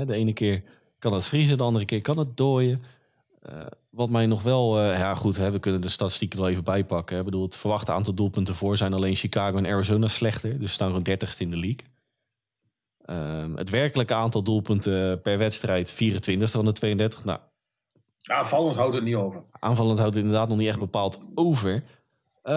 De 0.05 0.15
ene 0.15 0.33
keer 0.33 0.63
kan 0.99 1.13
het 1.13 1.25
vriezen, 1.25 1.57
de 1.57 1.63
andere 1.63 1.85
keer 1.85 2.03
kan 2.03 2.19
het 2.19 2.37
dooien. 2.37 2.83
Wat 3.91 4.11
mij 4.11 4.27
nog 4.27 4.43
wel, 4.43 4.85
uh, 4.85 4.99
ja 4.99 5.15
goed, 5.15 5.37
hè, 5.37 5.51
we 5.51 5.59
kunnen 5.59 5.81
de 5.81 5.89
statistieken 5.89 6.39
er 6.39 6.45
wel 6.45 6.53
even 6.53 6.65
bijpakken. 6.65 7.19
Ik 7.19 7.25
bedoel, 7.25 7.43
het 7.43 7.57
verwachte 7.57 7.93
aantal 7.93 8.15
doelpunten 8.15 8.55
voor 8.55 8.77
zijn 8.77 8.93
alleen 8.93 9.15
Chicago 9.15 9.57
en 9.57 9.67
Arizona 9.67 10.09
slechter. 10.09 10.59
Dus 10.59 10.73
staan 10.73 10.89
gewoon 10.89 11.09
30ste 11.11 11.39
in 11.39 11.51
de 11.51 11.57
league. 11.57 11.89
Uh, 13.07 13.57
het 13.57 13.71
werkelijke 13.71 14.15
aantal 14.15 14.43
doelpunten 14.43 15.21
per 15.21 15.39
wedstrijd 15.39 15.93
24 15.93 16.51
van 16.51 16.65
de 16.65 16.73
32. 16.73 17.25
Nou, 17.25 17.39
aanvallend 18.25 18.77
houdt 18.77 18.95
het 18.95 19.05
niet 19.05 19.15
over. 19.15 19.43
Aanvallend 19.51 19.99
houdt 19.99 20.15
het 20.15 20.25
inderdaad 20.25 20.49
nog 20.49 20.59
niet 20.59 20.69
echt 20.69 20.79
bepaald 20.79 21.19
over. 21.35 21.73
Uh, 22.45 22.53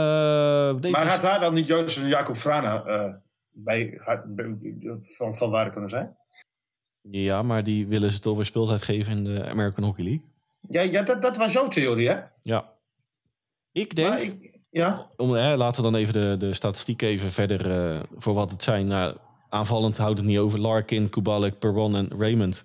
maar 0.91 1.08
had 1.08 1.22
daar 1.22 1.39
dan 1.39 1.54
niet 1.54 1.67
juist 1.67 1.98
een 1.98 2.08
Jacob 2.08 2.36
Frana 2.36 2.86
uh, 2.88 3.13
bij, 3.52 4.02
van, 5.17 5.36
van 5.36 5.50
waar 5.50 5.69
kunnen 5.69 5.89
zijn? 5.89 6.17
Ja, 7.02 7.41
maar 7.41 7.63
die 7.63 7.88
willen 7.88 8.12
ze 8.12 8.19
toch 8.19 8.36
weer 8.36 8.46
speeltijd 8.46 8.82
geven 8.82 9.17
in 9.17 9.24
de 9.24 9.46
American 9.46 9.84
Hockey 9.84 10.04
League. 10.04 10.33
Ja, 10.69 10.82
ja 10.82 11.02
dat, 11.02 11.21
dat 11.21 11.38
was 11.38 11.54
jouw 11.54 11.67
theorie, 11.67 12.10
hè? 12.10 12.19
Ja. 12.41 12.71
Ik 13.71 13.95
denk... 13.95 14.19
Ik, 14.19 14.62
ja? 14.69 15.08
Om, 15.15 15.32
hè, 15.32 15.58
laten 15.58 15.84
we 15.84 15.91
dan 15.91 15.99
even 15.99 16.13
de, 16.13 16.36
de 16.38 16.54
statistiek 16.54 17.02
even 17.02 17.32
verder 17.32 17.67
uh, 17.67 17.99
voor 18.15 18.34
wat 18.34 18.52
het 18.52 18.63
zijn. 18.63 18.88
Nou, 18.88 19.17
aanvallend 19.49 19.97
houdt 19.97 20.17
het 20.17 20.28
niet 20.28 20.38
over. 20.38 20.60
Larkin, 20.60 21.10
Kubalik, 21.10 21.60
Perron 21.60 21.95
en 21.95 22.10
Raymond 22.17 22.63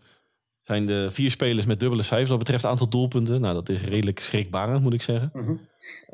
zijn 0.60 0.86
de 0.86 1.10
vier 1.10 1.30
spelers 1.30 1.66
met 1.66 1.80
dubbele 1.80 2.02
cijfers. 2.02 2.30
Wat 2.30 2.38
betreft 2.38 2.64
aantal 2.64 2.88
doelpunten. 2.88 3.40
Nou, 3.40 3.54
dat 3.54 3.68
is 3.68 3.82
redelijk 3.82 4.18
schrikbarend, 4.18 4.82
moet 4.82 4.92
ik 4.92 5.02
zeggen. 5.02 5.30
-hmm. 5.32 5.60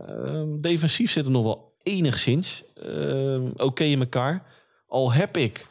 uh, 0.09 0.61
defensief 0.61 1.11
zit 1.11 1.25
er 1.25 1.31
nog 1.31 1.43
wel 1.43 1.73
enigszins 1.83 2.65
uh, 2.87 3.45
oké 3.45 3.63
okay 3.63 3.91
in 3.91 4.01
elkaar. 4.01 4.47
Al 4.87 5.13
heb 5.13 5.37
ik 5.37 5.67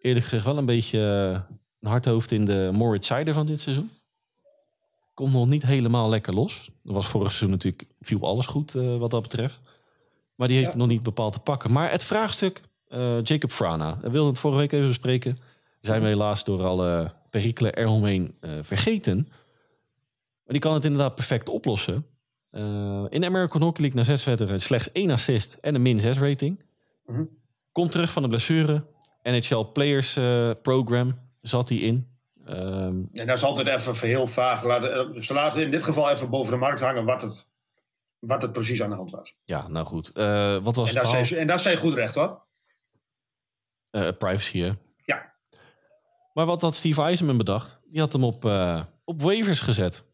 eerlijk 0.00 0.24
gezegd 0.24 0.44
wel 0.44 0.58
een 0.58 0.66
beetje 0.66 0.98
een 1.80 1.90
hardhoofd 1.90 2.32
in 2.32 2.44
de 2.44 2.70
Moritz 2.72 3.06
Seider 3.06 3.34
van 3.34 3.46
dit 3.46 3.60
seizoen. 3.60 3.90
Komt 5.14 5.32
nog 5.32 5.48
niet 5.48 5.62
helemaal 5.62 6.08
lekker 6.08 6.34
los. 6.34 6.70
Er 6.84 6.92
was 6.92 7.06
vorig 7.06 7.28
seizoen 7.28 7.50
natuurlijk, 7.50 7.84
viel 8.00 8.20
alles 8.20 8.46
goed 8.46 8.74
uh, 8.74 8.96
wat 8.96 9.10
dat 9.10 9.22
betreft. 9.22 9.60
Maar 10.34 10.48
die 10.48 10.56
heeft 10.56 10.72
ja. 10.72 10.76
nog 10.76 10.86
niet 10.86 11.02
bepaald 11.02 11.32
te 11.32 11.38
pakken. 11.38 11.72
Maar 11.72 11.90
het 11.90 12.04
vraagstuk, 12.04 12.60
uh, 12.88 13.22
Jacob 13.22 13.52
Frana. 13.52 13.98
We 14.00 14.10
wilden 14.10 14.30
het 14.30 14.40
vorige 14.40 14.60
week 14.60 14.72
even 14.72 14.88
bespreken. 14.88 15.38
Zijn 15.80 16.02
we 16.02 16.06
helaas 16.06 16.44
door 16.44 16.64
alle 16.64 17.12
perikelen 17.30 17.74
eromheen 17.74 18.34
uh, 18.40 18.58
vergeten. 18.62 19.16
Maar 20.44 20.58
die 20.58 20.60
kan 20.60 20.74
het 20.74 20.84
inderdaad 20.84 21.14
perfect 21.14 21.48
oplossen. 21.48 22.06
In 23.08 23.20
de 23.20 23.26
American 23.26 23.62
Hockey 23.62 23.80
League 23.80 24.00
na 24.00 24.04
zes 24.04 24.24
wedstrijden 24.24 24.60
slechts 24.60 24.92
één 24.92 25.10
assist 25.10 25.54
en 25.60 25.74
een 25.74 25.82
min 25.82 26.00
6 26.00 26.18
rating. 26.18 26.62
-hmm. 27.04 27.28
Komt 27.72 27.90
terug 27.90 28.12
van 28.12 28.22
de 28.22 28.28
blessure. 28.28 28.84
NHL 29.22 29.64
Players 29.72 30.18
Program 30.62 31.18
zat 31.40 31.68
hij 31.68 31.78
in. 31.78 32.06
Um, 32.48 33.08
en 33.12 33.26
dat 33.26 33.36
is 33.36 33.42
altijd 33.42 33.66
even 33.66 34.08
heel 34.08 34.26
vaag. 34.26 34.64
Laten, 34.64 35.22
ze 35.22 35.32
laten 35.32 35.62
in 35.62 35.70
dit 35.70 35.82
geval 35.82 36.10
even 36.10 36.30
boven 36.30 36.52
de 36.52 36.58
markt 36.58 36.80
hangen 36.80 37.04
wat 37.04 37.22
het, 37.22 37.46
wat 38.18 38.42
het 38.42 38.52
precies 38.52 38.82
aan 38.82 38.90
de 38.90 38.96
hand 38.96 39.10
was. 39.10 39.34
Ja, 39.44 39.68
nou 39.68 39.86
goed. 39.86 40.10
Uh, 40.14 40.56
wat 40.62 40.76
was 40.76 40.88
en, 40.88 40.94
daar 40.94 41.26
zijn, 41.26 41.48
en 41.48 41.60
zijn 41.60 41.76
goed 41.76 41.94
recht 41.94 42.14
hoor. 42.14 42.42
Uh, 43.90 44.08
privacy, 44.18 44.58
hè? 44.58 44.70
Ja. 45.04 45.34
Maar 46.32 46.46
wat 46.46 46.62
had 46.62 46.74
Steve 46.74 47.02
Eisenman 47.02 47.36
bedacht? 47.36 47.80
Die 47.86 48.00
had 48.00 48.12
hem 48.12 48.24
op, 48.24 48.44
uh, 48.44 48.82
op 49.04 49.22
waivers 49.22 49.60
gezet. 49.60 50.04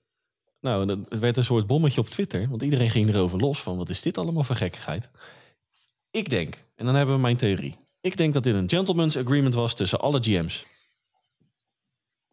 Nou, 0.60 1.04
het 1.08 1.18
werd 1.18 1.36
een 1.36 1.44
soort 1.44 1.66
bommetje 1.66 2.00
op 2.00 2.08
Twitter. 2.08 2.48
Want 2.48 2.62
iedereen 2.62 2.90
ging 2.90 3.08
erover 3.08 3.38
los 3.38 3.62
van 3.62 3.76
wat 3.76 3.88
is 3.88 4.02
dit 4.02 4.18
allemaal 4.18 4.44
voor 4.44 4.56
gekkigheid. 4.56 5.10
Ik 6.10 6.30
denk, 6.30 6.64
en 6.74 6.84
dan 6.84 6.94
hebben 6.94 7.14
we 7.14 7.20
mijn 7.20 7.36
theorie. 7.36 7.76
Ik 8.00 8.16
denk 8.16 8.34
dat 8.34 8.42
dit 8.42 8.54
een 8.54 8.70
gentleman's 8.70 9.16
agreement 9.16 9.54
was 9.54 9.74
tussen 9.74 10.00
alle 10.00 10.18
GM's. 10.22 10.64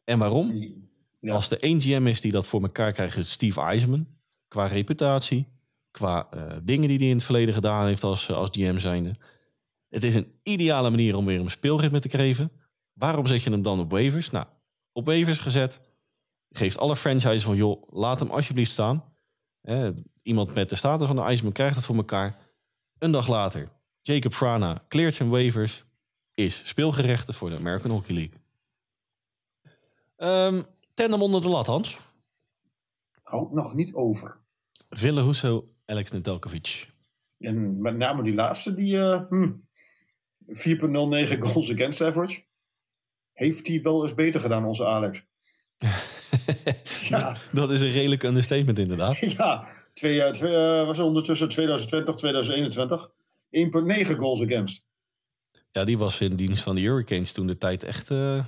En 0.03 0.19
waarom? 0.19 0.75
Ja. 1.19 1.33
Als 1.33 1.51
er 1.51 1.61
één 1.61 1.81
GM 1.81 2.07
is 2.07 2.21
die 2.21 2.31
dat 2.31 2.47
voor 2.47 2.61
elkaar 2.61 2.91
krijgt, 2.91 3.17
is 3.17 3.31
Steve 3.31 3.61
Eisenman. 3.61 4.07
Qua 4.47 4.65
reputatie, 4.65 5.47
qua 5.91 6.27
uh, 6.33 6.57
dingen 6.63 6.87
die 6.87 6.97
hij 6.97 7.07
in 7.07 7.15
het 7.15 7.23
verleden 7.23 7.53
gedaan 7.53 7.87
heeft 7.87 8.03
als, 8.03 8.31
als 8.31 8.49
GM 8.51 8.79
zijnde. 8.79 9.15
Het 9.89 10.03
is 10.03 10.15
een 10.15 10.31
ideale 10.43 10.89
manier 10.89 11.15
om 11.15 11.25
weer 11.25 11.39
een 11.39 11.49
speelritme 11.49 11.99
te 11.99 12.09
geven. 12.09 12.51
Waarom 12.93 13.27
zet 13.27 13.43
je 13.43 13.49
hem 13.49 13.61
dan 13.61 13.79
op 13.79 13.91
waivers? 13.91 14.29
Nou, 14.29 14.45
op 14.91 15.05
waivers 15.05 15.37
gezet. 15.37 15.81
Geeft 16.49 16.77
alle 16.77 16.95
franchises 16.95 17.43
van, 17.43 17.55
joh, 17.55 17.83
laat 17.89 18.19
hem 18.19 18.29
alsjeblieft 18.29 18.71
staan. 18.71 19.03
Eh, 19.61 19.89
iemand 20.21 20.53
met 20.53 20.69
de 20.69 20.75
status 20.75 21.07
van 21.07 21.15
de 21.15 21.21
Eisenman 21.21 21.53
krijgt 21.53 21.75
het 21.75 21.85
voor 21.85 21.95
elkaar. 21.95 22.37
Een 22.97 23.11
dag 23.11 23.27
later, 23.27 23.71
Jacob 24.01 24.33
Frana 24.33 24.83
cleart 24.87 25.15
zijn 25.15 25.29
waivers. 25.29 25.83
Is 26.33 26.61
speelgerechtigd 26.67 27.37
voor 27.37 27.49
de 27.49 27.55
American 27.55 27.91
Hockey 27.91 28.15
League. 28.15 28.42
Um, 30.23 30.65
tandem 30.93 31.21
onder 31.21 31.41
de 31.41 31.47
lat, 31.47 31.67
Hans. 31.67 31.99
Houdt 33.23 33.53
nog 33.53 33.73
niet 33.73 33.93
over. 33.93 34.37
Ville 34.89 35.23
Husso, 35.23 35.65
Alex 35.85 36.11
Nedeljkovic. 36.11 36.89
En 37.39 37.81
met 37.81 37.97
name 37.97 38.23
die 38.23 38.33
laatste, 38.33 38.73
die 38.73 38.95
uh, 38.95 39.21
hm, 39.29 39.51
4,09 40.47 41.37
goals 41.39 41.71
against 41.71 42.01
average. 42.01 42.43
Heeft 43.33 43.67
hij 43.67 43.81
wel 43.81 44.03
eens 44.03 44.13
beter 44.13 44.41
gedaan, 44.41 44.65
onze 44.65 44.85
Alex? 44.85 45.25
ja. 47.09 47.37
Dat 47.51 47.71
is 47.71 47.81
een 47.81 47.91
redelijk 47.91 48.23
understatement, 48.23 48.79
inderdaad. 48.79 49.17
ja, 49.37 49.67
twee, 49.93 50.31
twee, 50.31 50.51
uh, 50.51 50.85
was 50.85 50.99
ondertussen 50.99 51.49
2020, 51.49 52.15
2021. 52.15 53.09
1,9 54.09 54.15
goals 54.17 54.41
against. 54.41 54.85
Ja, 55.71 55.83
die 55.83 55.97
was 55.97 56.21
in 56.21 56.35
dienst 56.35 56.63
van 56.63 56.75
de 56.75 56.81
Hurricanes 56.81 57.31
toen 57.31 57.47
de 57.47 57.57
tijd 57.57 57.83
echt. 57.83 58.09
Uh, 58.09 58.45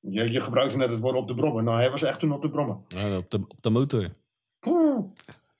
je, 0.00 0.30
je 0.30 0.40
gebruikte 0.40 0.76
net 0.76 0.90
het 0.90 1.00
woord 1.00 1.16
op 1.16 1.28
de 1.28 1.34
brommen. 1.34 1.64
Nou, 1.64 1.78
hij 1.78 1.90
was 1.90 2.02
echt 2.02 2.20
toen 2.20 2.32
op 2.32 2.42
de 2.42 2.50
brommen. 2.50 2.84
Ja, 2.88 3.16
op, 3.16 3.30
de, 3.30 3.36
op 3.48 3.62
de 3.62 3.70
motor. 3.70 4.08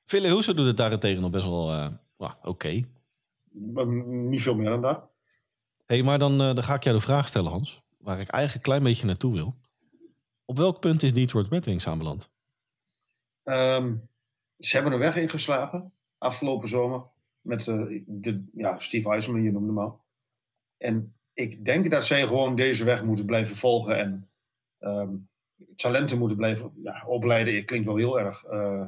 Ville 0.04 0.34
Husso 0.34 0.54
doet 0.54 0.66
het 0.66 0.76
daarentegen 0.76 1.20
nog 1.20 1.30
best 1.30 1.44
wel 1.44 1.72
uh, 1.72 1.86
well, 2.16 2.28
oké. 2.28 2.48
Okay. 2.48 2.86
Niet 4.06 4.42
veel 4.42 4.54
meer 4.54 4.70
dan 4.70 4.80
dat. 4.80 5.08
Hé, 5.86 5.94
hey, 5.94 6.02
maar 6.02 6.18
dan, 6.18 6.32
uh, 6.32 6.54
dan 6.54 6.62
ga 6.62 6.74
ik 6.74 6.82
jou 6.82 6.96
de 6.96 7.02
vraag 7.02 7.28
stellen, 7.28 7.50
Hans. 7.50 7.82
Waar 7.98 8.20
ik 8.20 8.28
eigenlijk 8.28 8.54
een 8.54 8.72
klein 8.72 8.82
beetje 8.82 9.06
naartoe 9.06 9.32
wil. 9.32 9.54
Op 10.44 10.56
welk 10.56 10.80
punt 10.80 11.02
is 11.02 11.12
Detroit 11.12 11.46
Red 11.48 11.64
Wings 11.64 11.86
aanbeland? 11.86 12.30
Um, 13.44 14.08
ze 14.58 14.74
hebben 14.74 14.92
een 14.92 14.98
weg 14.98 15.16
ingeslagen 15.16 15.92
afgelopen 16.18 16.68
zomer. 16.68 17.02
Met 17.40 17.68
eh, 17.68 18.02
de, 18.06 18.44
ja, 18.52 18.78
Steve 18.78 19.10
Eisenman, 19.10 19.42
je 19.42 19.52
noemde 19.52 19.68
hem 19.68 19.78
al. 19.78 20.00
En 20.78 21.14
ik 21.32 21.64
denk 21.64 21.90
dat 21.90 22.04
zij 22.04 22.26
gewoon 22.26 22.56
deze 22.56 22.84
weg 22.84 23.04
moeten 23.04 23.24
blijven 23.24 23.56
volgen. 23.56 23.98
En 23.98 24.29
ehm, 24.80 25.14
talenten 25.76 26.18
moeten 26.18 26.36
blijven 26.36 26.72
ja, 26.82 27.04
opleiden. 27.06 27.54
Het 27.54 27.64
klinkt 27.64 27.86
wel 27.86 27.96
heel 27.96 28.20
erg 28.20 28.44
eh, 28.44 28.86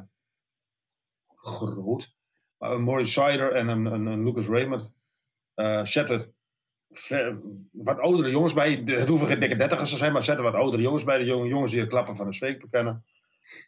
groot. 1.35 2.15
Maar 2.57 2.71
een 2.71 2.83
Maurice 2.83 3.11
Sider 3.11 3.51
en 3.51 3.67
een, 3.67 3.85
een, 3.85 4.23
Lucas 4.23 4.47
Raymond 4.47 4.93
uh, 5.55 5.85
zetten 5.85 6.33
wat 7.71 7.99
oudere 7.99 8.29
jongens 8.29 8.53
bij. 8.53 8.83
De- 8.83 8.93
Het 8.93 9.09
hoeven 9.09 9.27
geen 9.27 9.39
dikke 9.39 9.55
dertigers 9.55 9.89
te 9.89 9.97
zijn, 9.97 10.13
maar 10.13 10.23
zetten 10.23 10.43
wat 10.43 10.53
oudere 10.53 10.81
jongens 10.81 11.03
bij. 11.03 11.17
De 11.17 11.25
jonge 11.25 11.47
jongens 11.47 11.71
die 11.71 11.87
klappen 11.87 12.15
van 12.15 12.27
een 12.27 12.33
zweep 12.33 12.59
bekennen. 12.59 13.05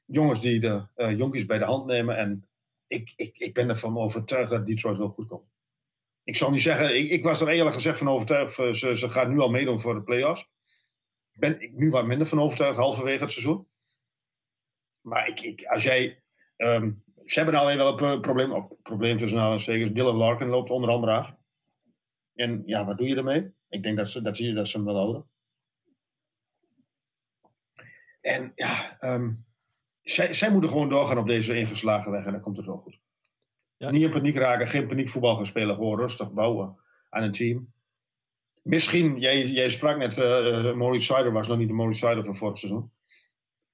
Jongens 0.05 0.41
die 0.41 0.59
de 0.59 0.87
eh, 0.95 1.17
jonkies 1.17 1.45
bij 1.45 1.57
de 1.57 1.65
hand 1.65 1.85
nemen. 1.85 2.17
En 2.17 2.47
ik, 2.87 3.13
ik, 3.15 3.37
ik 3.37 3.53
ben 3.53 3.69
ervan 3.69 3.97
overtuigd 3.97 4.49
dat 4.49 4.65
Detroit 4.65 4.97
wel 4.97 5.09
goed 5.09 5.27
komt. 5.27 5.49
Ik 6.23 6.35
zal 6.35 6.51
niet 6.51 6.61
zeggen, 6.61 6.95
ik, 6.97 7.09
ik 7.09 7.23
was 7.23 7.41
er 7.41 7.49
eerlijk 7.49 7.75
gezegd 7.75 7.97
van 7.97 8.09
overtuigd. 8.09 8.53
Ze, 8.53 8.97
ze 8.97 9.09
gaat 9.09 9.29
nu 9.29 9.39
al 9.39 9.49
meedoen 9.49 9.79
voor 9.79 9.93
de 9.93 10.01
playoffs. 10.01 10.49
Ben 11.37 11.61
ik 11.61 11.73
nu 11.73 11.89
wat 11.89 12.05
minder 12.05 12.27
van 12.27 12.39
overtuigd, 12.39 12.77
halverwege 12.77 13.23
het 13.23 13.31
seizoen. 13.31 13.67
Maar 15.01 15.27
ik, 15.27 15.41
ik, 15.41 15.65
als 15.65 15.83
jij. 15.83 16.23
ehm, 16.55 16.91
ze 17.23 17.39
hebben 17.39 17.59
alleen 17.59 17.77
wel 17.77 17.87
een 17.87 17.95
pro- 17.95 18.19
probleem. 18.19 18.51
Of 18.51 18.67
probleem 18.81 19.17
tussen 19.17 19.37
aanhalingstekens. 19.37 19.91
Dylan 19.91 20.15
Larkin 20.15 20.47
loopt 20.47 20.69
onder 20.69 20.89
andere 20.89 21.13
af. 21.13 21.35
En 22.33 22.63
ja, 22.65 22.85
wat 22.85 22.97
doe 22.97 23.07
je 23.07 23.15
ermee? 23.15 23.53
Ik 23.69 23.83
denk 23.83 23.97
dat 23.97 24.09
ze, 24.09 24.21
dat 24.21 24.37
zie 24.37 24.47
je 24.47 24.53
dat 24.53 24.67
ze 24.67 24.77
hem 24.77 24.85
wel 24.85 24.95
houden. 24.95 25.29
En 28.21 28.51
ja, 28.55 28.99
ehm, 28.99 29.33
zij, 30.01 30.33
zij 30.33 30.51
moeten 30.51 30.69
gewoon 30.69 30.89
doorgaan 30.89 31.17
op 31.17 31.27
deze 31.27 31.55
ingeslagen 31.55 32.11
weg 32.11 32.25
en 32.25 32.31
dan 32.31 32.41
komt 32.41 32.57
het 32.57 32.65
wel 32.65 32.77
goed. 32.77 32.99
Ja. 33.77 33.89
Niet 33.91 34.03
in 34.03 34.11
paniek 34.11 34.35
raken, 34.35 34.67
geen 34.67 34.87
paniekvoetbal 34.87 35.35
gaan 35.35 35.45
spelen, 35.45 35.75
gewoon 35.75 35.99
rustig 35.99 36.31
bouwen 36.31 36.79
aan 37.09 37.23
een 37.23 37.31
team. 37.31 37.73
Misschien, 38.65 39.19
jij, 39.19 39.47
jij 39.47 39.69
sprak 39.69 39.97
net, 39.97 40.17
eh 40.17 40.25
uh, 40.25 40.73
Maurice 40.75 41.13
Sider 41.13 41.31
was 41.31 41.47
nog 41.47 41.57
niet 41.57 41.67
de 41.67 41.73
Maurice 41.73 42.07
Sider 42.07 42.25
van 42.25 42.35
vorig 42.35 42.57
seizoen. 42.57 42.91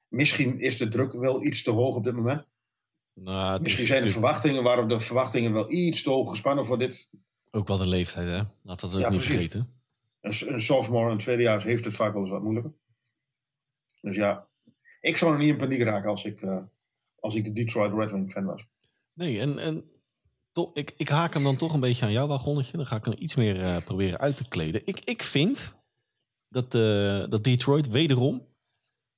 Misschien 0.08 0.60
is 0.60 0.78
de 0.78 0.88
druk 0.88 1.12
wel 1.14 1.44
iets 1.44 1.64
te 1.64 1.72
hoog 1.72 1.96
op 1.96 2.04
dit 2.04 2.14
moment. 2.16 2.46
Nou, 3.14 3.54
het 3.54 3.62
Misschien 3.62 3.84
is 3.84 3.90
zijn 3.90 4.02
de 4.02 4.10
verwachtingen, 4.10 4.64
waren 4.64 4.88
de 4.88 5.00
verwachtingen 5.00 5.54
wel 5.54 5.72
iets 5.72 6.02
te 6.04 6.10
hoog 6.10 6.30
gespannen 6.30 6.66
voor 6.66 6.78
dit. 6.78 7.12
ook 7.52 7.68
wel 7.68 7.78
de 7.78 7.88
leeftijd, 7.88 8.28
hè? 8.28 8.42
Laten 8.64 8.90
we 8.90 8.94
dat 8.94 8.94
ook 8.94 9.00
Ja, 9.02 9.10
niet 9.10 9.26
precies. 9.26 9.28
vergeten. 9.52 9.82
Een, 10.22 10.54
een 10.54 10.62
sophomore, 10.62 11.12
een 11.12 11.18
tweedejaars 11.18 11.64
heeft 11.64 11.86
het 11.86 11.96
vaak 11.96 12.12
wel 12.14 12.22
eens 12.22 12.32
wat 12.32 12.42
moeilijker. 12.42 12.74
Dus 14.02 14.16
ja, 14.16 14.48
ik 15.02 15.18
zou 15.18 15.32
nog 15.32 15.40
niet 15.40 15.50
in 15.50 15.58
paniek 15.58 15.82
raken 15.82 16.10
als 16.10 16.26
ik, 16.26 16.42
eh, 16.42 16.58
als 17.20 17.36
ik 17.36 17.44
de 17.44 17.54
Detroit 17.54 17.94
Red 17.94 18.12
Wing 18.12 18.32
fan 18.32 18.46
was. 18.46 18.66
Nee, 19.14 19.40
en, 19.40 19.58
en 19.60 19.92
toch, 20.52 20.70
ik, 20.74 20.94
ik 20.98 21.10
haak 21.10 21.34
hem 21.34 21.44
dan 21.44 21.56
toch 21.56 21.74
een 21.74 21.80
beetje 21.80 22.06
aan 22.06 22.12
jouw 22.12 22.28
wagonnetje. 22.28 22.78
Dan 22.78 22.86
ga 22.86 22.96
ik 22.96 23.06
hem 23.06 23.16
iets 23.18 23.36
meer 23.36 23.62
eh, 23.62 23.84
proberen 23.84 24.20
uit 24.20 24.38
te 24.38 24.48
kleden. 24.48 24.82
Ik, 24.86 25.00
ik 25.00 25.24
vind 25.24 25.76
dat, 26.50 26.76
eh, 26.76 27.24
dat 27.30 27.44
Detroit 27.44 27.88
wederom, 27.88 28.48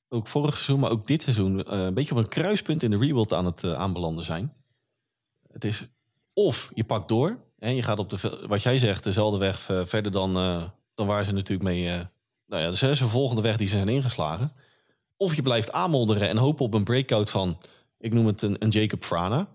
ook 0.09 0.27
vorig 0.27 0.53
seizoen, 0.53 0.79
maar 0.79 0.91
ook 0.91 1.07
dit 1.07 1.21
seizoen, 1.21 1.63
eh, 1.63 1.83
een 1.83 1.93
beetje 1.93 2.11
op 2.11 2.17
een 2.17 2.27
kruispunt 2.27 2.83
in 2.83 2.91
de 2.91 2.97
rebuild 2.97 3.33
aan 3.33 3.45
het 3.45 3.63
aanbelanden 3.63 4.23
zijn. 4.23 4.53
Het 5.51 5.63
is 5.63 5.85
of 6.33 6.71
je 6.73 6.83
pakt 6.83 7.07
door 7.07 7.37
en 7.59 7.75
je 7.75 7.81
gaat 7.81 7.99
op 7.99 8.09
de, 8.09 8.45
wat 8.47 8.63
jij 8.63 8.77
zegt, 8.77 9.03
dezelfde 9.03 9.37
weg 9.37 9.59
verder 9.85 10.11
dan, 10.11 10.33
dan 10.95 11.07
waar 11.07 11.25
ze 11.25 11.31
natuurlijk 11.31 11.69
mee, 11.69 11.85
nou 12.45 12.61
ja, 12.61 12.71
de 12.71 12.87
de 12.87 12.95
volgende 12.95 13.41
weg 13.41 13.57
die 13.57 13.67
ze 13.67 13.75
zijn 13.75 13.89
ingeslagen. 13.89 14.51
Of 15.17 15.35
je 15.35 15.41
blijft 15.41 15.71
aanmodderen 15.71 16.29
en 16.29 16.37
hopen 16.37 16.65
op 16.65 16.73
een 16.73 16.83
breakout 16.83 17.29
van, 17.29 17.57
ik 17.97 18.13
noem 18.13 18.25
het 18.25 18.41
een, 18.41 18.55
een 18.59 18.69
Jacob 18.69 19.03
Frana. 19.03 19.47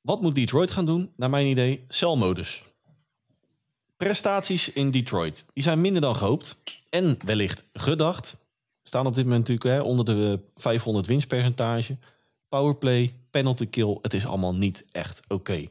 Wat 0.00 0.20
moet 0.20 0.34
Detroit 0.34 0.70
gaan 0.70 0.86
doen? 0.86 1.10
Naar 1.16 1.30
mijn 1.30 1.46
idee, 1.46 1.84
celmodus. 1.88 2.64
Prestaties 3.96 4.72
in 4.72 4.90
Detroit. 4.90 5.46
Die 5.52 5.62
zijn 5.62 5.80
minder 5.80 6.00
dan 6.00 6.16
gehoopt. 6.16 6.56
En 6.90 7.18
wellicht 7.24 7.64
gedacht. 7.72 8.36
Staan 8.82 9.06
op 9.06 9.14
dit 9.14 9.24
moment 9.24 9.48
natuurlijk 9.48 9.76
hè, 9.76 9.82
onder 9.90 10.04
de 10.04 10.40
500 10.56 11.06
winstpercentage. 11.06 11.96
Powerplay, 12.48 13.14
penalty 13.30 13.66
kill. 13.66 13.98
Het 14.02 14.14
is 14.14 14.26
allemaal 14.26 14.54
niet 14.54 14.84
echt 14.92 15.20
oké. 15.28 15.66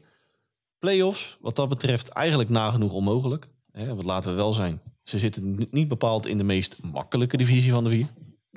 Playoffs, 0.78 1.36
wat 1.40 1.56
dat 1.56 1.68
betreft, 1.68 2.08
eigenlijk 2.08 2.50
nagenoeg 2.50 2.92
onmogelijk. 2.92 3.48
Hè, 3.72 3.94
wat 3.94 4.04
laten 4.04 4.30
we 4.30 4.36
wel 4.36 4.52
zijn. 4.52 4.80
Ze 5.02 5.18
zitten 5.18 5.54
ni- 5.54 5.68
niet 5.70 5.88
bepaald 5.88 6.26
in 6.26 6.38
de 6.38 6.44
meest 6.44 6.82
makkelijke 6.82 7.36
divisie 7.36 7.70
van 7.72 7.84
de 7.84 7.90
vier. 7.90 8.06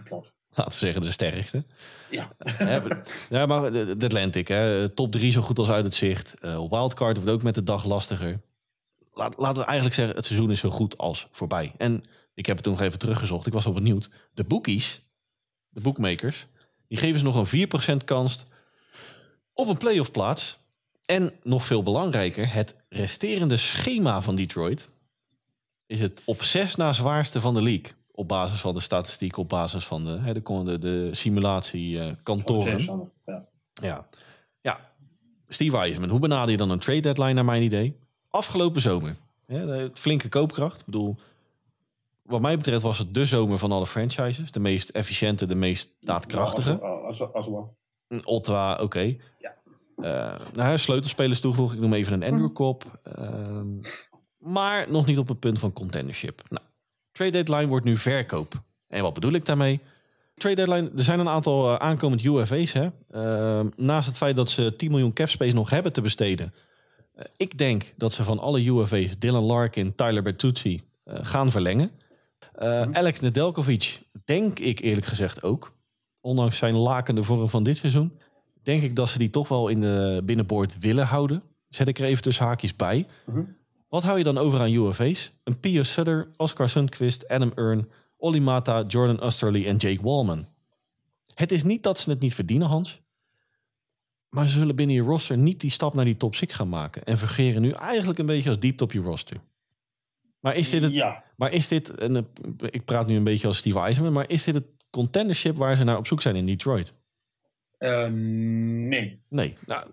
Klopt. 0.03 0.33
Laten 0.55 0.71
we 0.71 0.77
zeggen 0.77 1.01
de 1.01 1.11
sterkste. 1.11 1.63
Ja. 2.09 2.31
Ja, 3.29 3.45
maar 3.45 3.71
de, 3.71 3.95
Atlantic, 3.99 4.47
hè, 4.47 4.89
top 4.89 5.11
3 5.11 5.31
zo 5.31 5.41
goed 5.41 5.59
als 5.59 5.69
uit 5.69 5.85
het 5.85 5.95
zicht. 5.95 6.35
Eh, 6.39 6.69
wildcard 6.69 7.15
wordt 7.17 7.31
ook 7.31 7.43
met 7.43 7.55
de 7.55 7.63
dag 7.63 7.85
lastiger. 7.85 8.41
Laat, 9.13 9.37
laten 9.37 9.61
we 9.61 9.65
eigenlijk 9.67 9.95
zeggen, 9.95 10.15
het 10.15 10.25
seizoen 10.25 10.51
is 10.51 10.59
zo 10.59 10.69
goed 10.69 10.97
als 10.97 11.27
voorbij. 11.31 11.73
En 11.77 12.03
ik 12.33 12.45
heb 12.45 12.55
het 12.55 12.65
toen 12.65 12.73
nog 12.73 12.81
even 12.81 12.99
teruggezocht. 12.99 13.47
Ik 13.47 13.53
was 13.53 13.63
wel 13.63 13.73
benieuwd. 13.73 14.09
De 14.33 14.43
bookies, 14.43 15.01
de 15.69 15.81
bookmakers, 15.81 16.47
die 16.87 16.97
geven 16.97 17.19
ze 17.19 17.25
nog 17.25 17.51
een 17.51 17.67
4% 18.01 18.05
kans 18.05 18.45
op 19.53 19.67
een 19.67 19.77
playoff 19.77 20.11
plaats. 20.11 20.61
En 21.05 21.33
nog 21.43 21.65
veel 21.65 21.83
belangrijker, 21.83 22.53
het 22.53 22.75
resterende 22.89 23.57
schema 23.57 24.21
van 24.21 24.35
Detroit 24.35 24.89
is 25.85 25.99
het 25.99 26.21
op 26.25 26.43
zes 26.43 26.75
na 26.75 26.93
zwaarste 26.93 27.41
van 27.41 27.53
de 27.53 27.61
league. 27.61 27.91
Op 28.15 28.27
basis 28.27 28.59
van 28.59 28.73
de 28.73 28.79
statistiek, 28.79 29.37
op 29.37 29.49
basis 29.49 29.85
van 29.85 30.03
de, 30.03 30.19
hè, 30.19 30.33
de, 30.33 30.63
de, 30.63 30.79
de 30.79 31.09
simulatie 31.11 31.99
eh, 31.99 32.11
kantoren. 32.23 32.63
Tegenstander, 32.63 33.09
Ja. 33.25 33.47
Ja. 33.73 34.07
ja. 34.61 34.79
Steve 35.47 35.77
Eisman, 35.77 36.09
hoe 36.09 36.19
benader 36.19 36.51
je 36.51 36.57
dan 36.57 36.69
een 36.69 36.79
trade 36.79 36.99
deadline 36.99 37.33
naar 37.33 37.45
mijn 37.45 37.63
idee? 37.63 37.99
Afgelopen 38.29 38.81
zomer. 38.81 39.15
De 39.45 39.91
flinke 39.93 40.29
koopkracht. 40.29 40.79
Ik 40.79 40.85
bedoel, 40.85 41.15
wat 42.21 42.41
mij 42.41 42.57
betreft 42.57 42.81
was 42.81 42.97
het 42.97 43.13
de 43.13 43.25
zomer 43.25 43.57
van 43.57 43.71
alle 43.71 43.87
franchises. 43.87 44.51
De 44.51 44.59
meest 44.59 44.89
efficiënte, 44.89 45.45
de 45.45 45.55
meest 45.55 45.89
daadkrachtige. 45.99 46.79
Wel. 46.79 47.69
Een 48.07 48.25
Ottawa, 48.25 48.75
oké. 48.75 49.15
Ja. 49.39 49.55
Eh, 49.97 50.35
nou, 50.53 50.77
sleutelspelers 50.77 51.39
toegevoegd. 51.39 51.73
Ik 51.73 51.79
noem 51.79 51.93
even 51.93 52.13
een 52.13 52.31
Andrew 52.33 52.53
Cobb. 52.53 52.83
Ehm, 53.03 53.67
maar 54.37 54.91
nog 54.91 55.05
niet 55.05 55.17
op 55.17 55.27
het 55.27 55.39
punt 55.39 55.59
van 55.59 55.73
contendership. 55.73 56.41
Nou, 56.49 56.63
trade 57.13 57.31
deadline 57.31 57.67
wordt 57.67 57.85
nu 57.85 57.97
verkoop. 57.97 58.61
En 58.87 59.01
wat 59.01 59.13
bedoel 59.13 59.33
ik 59.33 59.45
daarmee? 59.45 59.79
Trade 60.35 60.55
deadline, 60.55 60.91
er 60.97 61.03
zijn 61.03 61.19
een 61.19 61.29
aantal 61.29 61.69
eh, 61.69 61.75
aankomend 61.75 62.23
UFA's. 62.23 62.71
Hè? 62.73 62.89
Ehm, 63.11 63.67
naast 63.75 64.07
het 64.07 64.17
feit 64.17 64.35
dat 64.35 64.49
ze 64.49 64.75
10 64.75 64.91
miljoen 64.91 65.13
cap 65.13 65.29
space 65.29 65.55
nog 65.55 65.69
hebben 65.69 65.93
te 65.93 66.01
besteden. 66.01 66.53
Eh, 67.13 67.25
ik 67.37 67.57
denk 67.57 67.93
dat 67.97 68.13
ze 68.13 68.23
van 68.23 68.39
alle 68.39 68.65
UFA's 68.65 69.19
Dylan 69.19 69.43
Larkin, 69.43 69.95
Tyler 69.95 70.23
Bertuzzi 70.23 70.81
eh, 71.03 71.17
gaan 71.21 71.51
verlengen. 71.51 71.91
Eh, 72.53 72.81
Alex 72.91 73.19
Nedeljkovic 73.19 74.01
denk 74.25 74.59
ik 74.59 74.79
eerlijk 74.79 75.05
gezegd 75.05 75.43
ook. 75.43 75.73
Ondanks 76.21 76.57
zijn 76.57 76.77
lakende 76.77 77.23
vorm 77.23 77.49
van 77.49 77.63
dit 77.63 77.77
seizoen. 77.77 78.17
Denk 78.63 78.83
ik 78.83 78.95
dat 78.95 79.09
ze 79.09 79.17
die 79.17 79.29
toch 79.29 79.47
wel 79.47 79.67
in 79.67 79.81
de 79.81 80.21
binnenboord 80.25 80.77
willen 80.79 81.05
houden. 81.05 81.43
Zet 81.69 81.87
ik 81.87 81.99
er 81.99 82.05
even 82.05 82.23
tussen 82.23 82.45
haakjes 82.45 82.75
bij. 82.75 83.05
Mhm. 83.25 83.41
Wat 83.93 84.03
hou 84.03 84.17
je 84.17 84.23
dan 84.23 84.37
over 84.37 84.59
aan 84.59 84.71
UFA's? 84.73 85.31
Een 85.43 85.59
Pio 85.59 85.83
Sutter, 85.83 86.31
Oscar 86.37 86.69
Sundqvist, 86.69 87.27
Adam 87.27 87.51
Earn, 87.55 87.89
Olli 88.17 88.41
Mata, 88.41 88.83
Jordan 88.87 89.21
Osterley 89.21 89.67
en 89.67 89.75
Jake 89.75 90.01
Wallman. 90.01 90.47
Het 91.33 91.51
is 91.51 91.63
niet 91.63 91.83
dat 91.83 91.99
ze 91.99 92.09
het 92.09 92.19
niet 92.19 92.35
verdienen, 92.35 92.67
Hans. 92.67 93.01
Maar 94.29 94.47
ze 94.47 94.53
zullen 94.53 94.75
binnen 94.75 94.95
je 94.95 95.01
roster 95.01 95.37
niet 95.37 95.59
die 95.59 95.69
stap 95.69 95.93
naar 95.93 96.05
die 96.05 96.17
top 96.17 96.35
6 96.35 96.53
gaan 96.53 96.69
maken. 96.69 97.03
En 97.03 97.17
vergeren 97.17 97.61
nu 97.61 97.71
eigenlijk 97.71 98.19
een 98.19 98.25
beetje 98.25 98.49
als 98.49 98.59
diepte 98.59 98.83
op 98.83 98.91
je 98.91 98.99
roster. 99.01 99.37
Maar 100.39 100.55
is 100.55 100.69
dit 100.69 100.81
het, 100.81 100.93
Ja. 100.93 101.23
maar 101.35 101.51
is 101.51 101.67
dit, 101.67 101.89
en 101.89 102.27
ik 102.69 102.85
praat 102.85 103.07
nu 103.07 103.15
een 103.15 103.23
beetje 103.23 103.47
als 103.47 103.57
Steve 103.57 103.79
Eisman, 103.79 104.13
maar 104.13 104.29
is 104.29 104.43
dit 104.43 104.53
het 104.55 104.67
contendership 104.89 105.57
waar 105.57 105.75
ze 105.75 105.83
naar 105.83 105.97
op 105.97 106.07
zoek 106.07 106.21
zijn 106.21 106.35
in 106.35 106.45
Detroit? 106.45 106.93
Eh, 107.77 108.07
nee. 108.07 109.21
Nee. 109.29 109.57
Nou, 109.65 109.89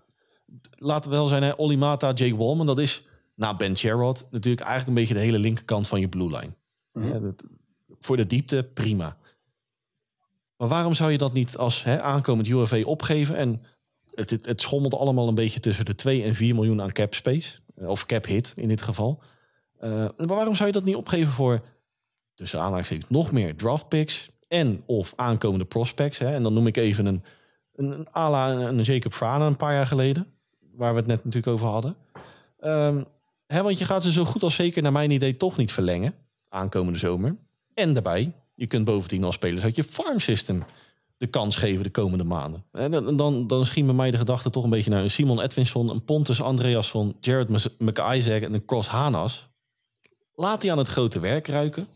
laten 0.71 1.11
we 1.11 1.17
wel 1.17 1.27
zijn, 1.27 1.43
hè, 1.43 1.53
Olli 1.53 1.77
Mata, 1.77 2.11
Jake 2.13 2.35
Wallman, 2.35 2.65
dat 2.65 2.79
is 2.79 3.09
na 3.41 3.55
Ben 3.55 3.77
Sherrod 3.77 4.27
natuurlijk 4.31 4.65
eigenlijk 4.65 4.87
een 4.89 5.03
beetje 5.03 5.13
de 5.13 5.25
hele 5.25 5.39
linkerkant 5.39 5.87
van 5.87 5.99
je 5.99 6.07
blue 6.09 6.27
line. 6.27 6.53
Mhm. 6.93 7.07
Ja, 7.07 7.19
dat- 7.19 7.43
voor 7.99 8.17
de 8.17 8.25
diepte, 8.27 8.69
prima. 8.73 9.17
Maar 10.57 10.67
waarom 10.67 10.93
zou 10.93 11.11
je 11.11 11.17
dat 11.17 11.33
niet 11.33 11.57
als 11.57 11.83
hè, 11.83 12.01
aankomend 12.01 12.47
UFA 12.47 12.81
opgeven? 12.81 13.35
En 13.35 13.61
het, 14.13 14.29
het, 14.29 14.45
het 14.45 14.61
schommelt 14.61 14.93
allemaal 14.93 15.27
een 15.27 15.35
beetje 15.35 15.59
tussen 15.59 15.85
de 15.85 15.95
2 15.95 16.23
en 16.23 16.35
4 16.35 16.55
miljoen 16.55 16.81
aan 16.81 16.91
cap 16.91 17.13
space. 17.13 17.59
eh, 17.75 17.87
Of 17.87 18.05
cap 18.05 18.25
hit 18.25 18.53
in 18.55 18.67
dit 18.67 18.81
geval. 18.81 19.21
Eh, 19.79 19.89
maar 20.17 20.27
waarom 20.27 20.55
zou 20.55 20.67
je 20.67 20.73
dat 20.73 20.83
niet 20.83 20.95
opgeven 20.95 21.31
voor, 21.33 21.61
tussen 22.33 22.59
aanhalingstekens, 22.59 23.09
nog 23.09 23.31
meer 23.31 23.55
draft 23.55 23.87
picks 23.87 24.29
en 24.47 24.83
of 24.85 25.13
aankomende 25.15 25.65
prospects? 25.65 26.17
Hè? 26.17 26.33
En 26.33 26.43
dan 26.43 26.53
noem 26.53 26.67
ik 26.67 26.77
even 26.77 27.05
een, 27.05 27.23
een, 27.75 27.91
een 27.91 28.07
à 28.15 28.29
la 28.29 28.51
een, 28.51 28.77
een 28.77 28.81
Jacob 28.83 29.13
Frana 29.13 29.47
een 29.47 29.55
paar 29.55 29.73
jaar 29.73 29.87
geleden. 29.87 30.27
Waar 30.75 30.91
we 30.93 30.97
het 30.99 31.07
net 31.07 31.23
natuurlijk 31.25 31.53
over 31.53 31.67
hadden. 31.67 31.95
Ehm, 32.59 33.03
hè, 33.51 33.63
want 33.63 33.77
je 33.77 33.85
gaat 33.85 34.03
ze 34.03 34.11
zo 34.11 34.25
goed 34.25 34.43
als 34.43 34.55
zeker 34.55 34.81
naar 34.81 34.91
mijn 34.91 35.11
idee 35.11 35.37
toch 35.37 35.57
niet 35.57 35.71
verlengen. 35.71 36.13
Aankomende 36.49 36.99
zomer. 36.99 37.35
En 37.73 37.93
daarbij, 37.93 38.33
je 38.53 38.67
kunt 38.67 38.85
bovendien 38.85 39.23
al 39.23 39.31
spelers 39.31 39.63
uit 39.63 39.75
je 39.75 39.83
farm 39.83 40.19
system 40.19 40.63
de 41.17 41.27
kans 41.27 41.55
geven 41.55 41.83
de 41.83 41.89
komende 41.89 42.23
maanden. 42.23 42.63
En 42.71 42.91
dan, 42.91 43.17
dan, 43.17 43.47
dan 43.47 43.65
schiet 43.65 43.85
bij 43.85 43.93
mij 43.93 44.11
de 44.11 44.17
gedachte 44.17 44.49
toch 44.49 44.63
een 44.63 44.69
beetje 44.69 44.89
naar 44.89 45.03
een 45.03 45.09
Simon 45.09 45.41
Edwinson, 45.41 45.89
een 45.89 46.03
Pontus 46.03 46.41
Andreasson, 46.41 47.15
Jared 47.19 47.49
McIsaac 47.79 48.41
en 48.41 48.53
een 48.53 48.65
Cross 48.65 48.87
Hanas. 48.87 49.49
Laat 50.33 50.61
die 50.61 50.71
aan 50.71 50.77
het 50.77 50.87
grote 50.87 51.19
werk 51.19 51.47
ruiken. 51.47 51.87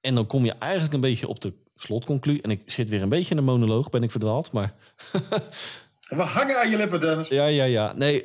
En 0.00 0.14
dan 0.14 0.26
kom 0.26 0.44
je 0.44 0.52
eigenlijk 0.52 0.92
een 0.92 1.00
beetje 1.00 1.28
op 1.28 1.40
de 1.40 1.52
slotconclusie. 1.74 2.42
En 2.42 2.50
ik 2.50 2.62
zit 2.66 2.88
weer 2.88 3.02
een 3.02 3.08
beetje 3.08 3.30
in 3.30 3.38
een 3.38 3.44
monoloog, 3.44 3.90
ben 3.90 4.02
ik 4.02 4.10
verdwaald. 4.10 4.52
Maar 4.52 4.74
We 6.08 6.22
hangen 6.22 6.58
aan 6.58 6.70
je 6.70 6.76
lippen, 6.76 7.00
Dennis. 7.00 7.28
ja, 7.28 7.46
ja, 7.46 7.64
ja. 7.64 7.92
Nee, 7.96 8.24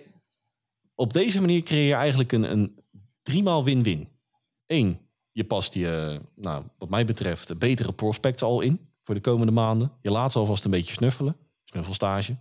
op 0.96 1.14
deze 1.14 1.40
manier 1.40 1.62
creëer 1.64 1.88
je 1.88 1.94
eigenlijk 1.94 2.32
een, 2.32 2.52
een 2.52 2.80
driemaal 3.22 3.64
win-win. 3.64 4.08
Eén, 4.68 5.00
je 5.32 5.44
past 5.44 5.74
je, 5.74 6.22
nou, 6.36 6.64
wat 6.78 6.90
mij 6.90 7.06
betreft, 7.06 7.58
betere 7.60 7.94
prospects 7.94 8.42
al 8.42 8.62
in 8.62 8.88
voor 9.04 9.16
de 9.16 9.22
komende 9.22 9.52
maanden. 9.52 9.92
Je 10.02 10.12
laat 10.12 10.32
ze 10.32 10.40
alvast 10.40 10.66
een 10.66 10.72
beetje 10.72 10.94
snuffelen. 10.94 11.36
Snuffelstage. 11.64 12.36